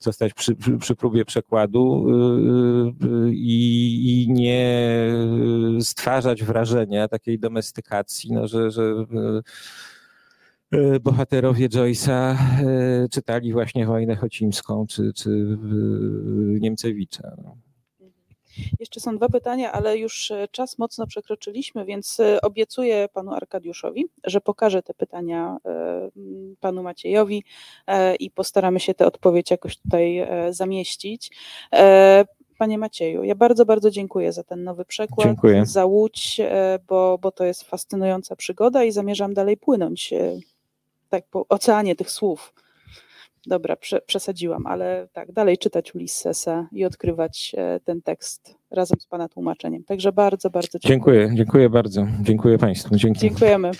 [0.00, 2.06] zostać przy, przy, próbie przekładu
[3.30, 4.90] i, i, nie
[5.80, 9.06] stwarzać wrażenia takiej domestykacji, no, że, że
[11.00, 12.36] bohaterowie Joyce'a e,
[13.08, 15.58] czytali właśnie wojnę chocimską czy, czy
[16.60, 17.36] Niemcewicza.
[17.44, 17.56] No.
[18.80, 24.40] Jeszcze są dwa pytania, ale już e, czas mocno przekroczyliśmy, więc obiecuję panu Arkadiuszowi, że
[24.40, 25.56] pokażę te pytania
[26.60, 27.44] panu Maciejowi
[28.20, 31.36] i postaramy się tę odpowiedź jakoś tutaj zamieścić.
[32.58, 35.66] Panie Macieju, ja bardzo, bardzo dziękuję za ten nowy przekład, dziękuję.
[35.66, 36.40] za Łódź,
[36.88, 40.14] bo, bo to jest fascynująca przygoda i zamierzam dalej płynąć
[41.10, 42.54] tak po oceanie tych słów.
[43.46, 49.06] Dobra, prze, przesadziłam, ale tak, dalej czytać Ulyssesa i odkrywać e, ten tekst razem z
[49.06, 49.84] Pana tłumaczeniem.
[49.84, 51.18] Także bardzo, bardzo dziękuję.
[51.18, 52.06] Dziękuję, dziękuję bardzo.
[52.20, 52.96] Dziękuję Państwu.
[52.96, 53.20] Dzięki.
[53.20, 53.70] Dziękujemy.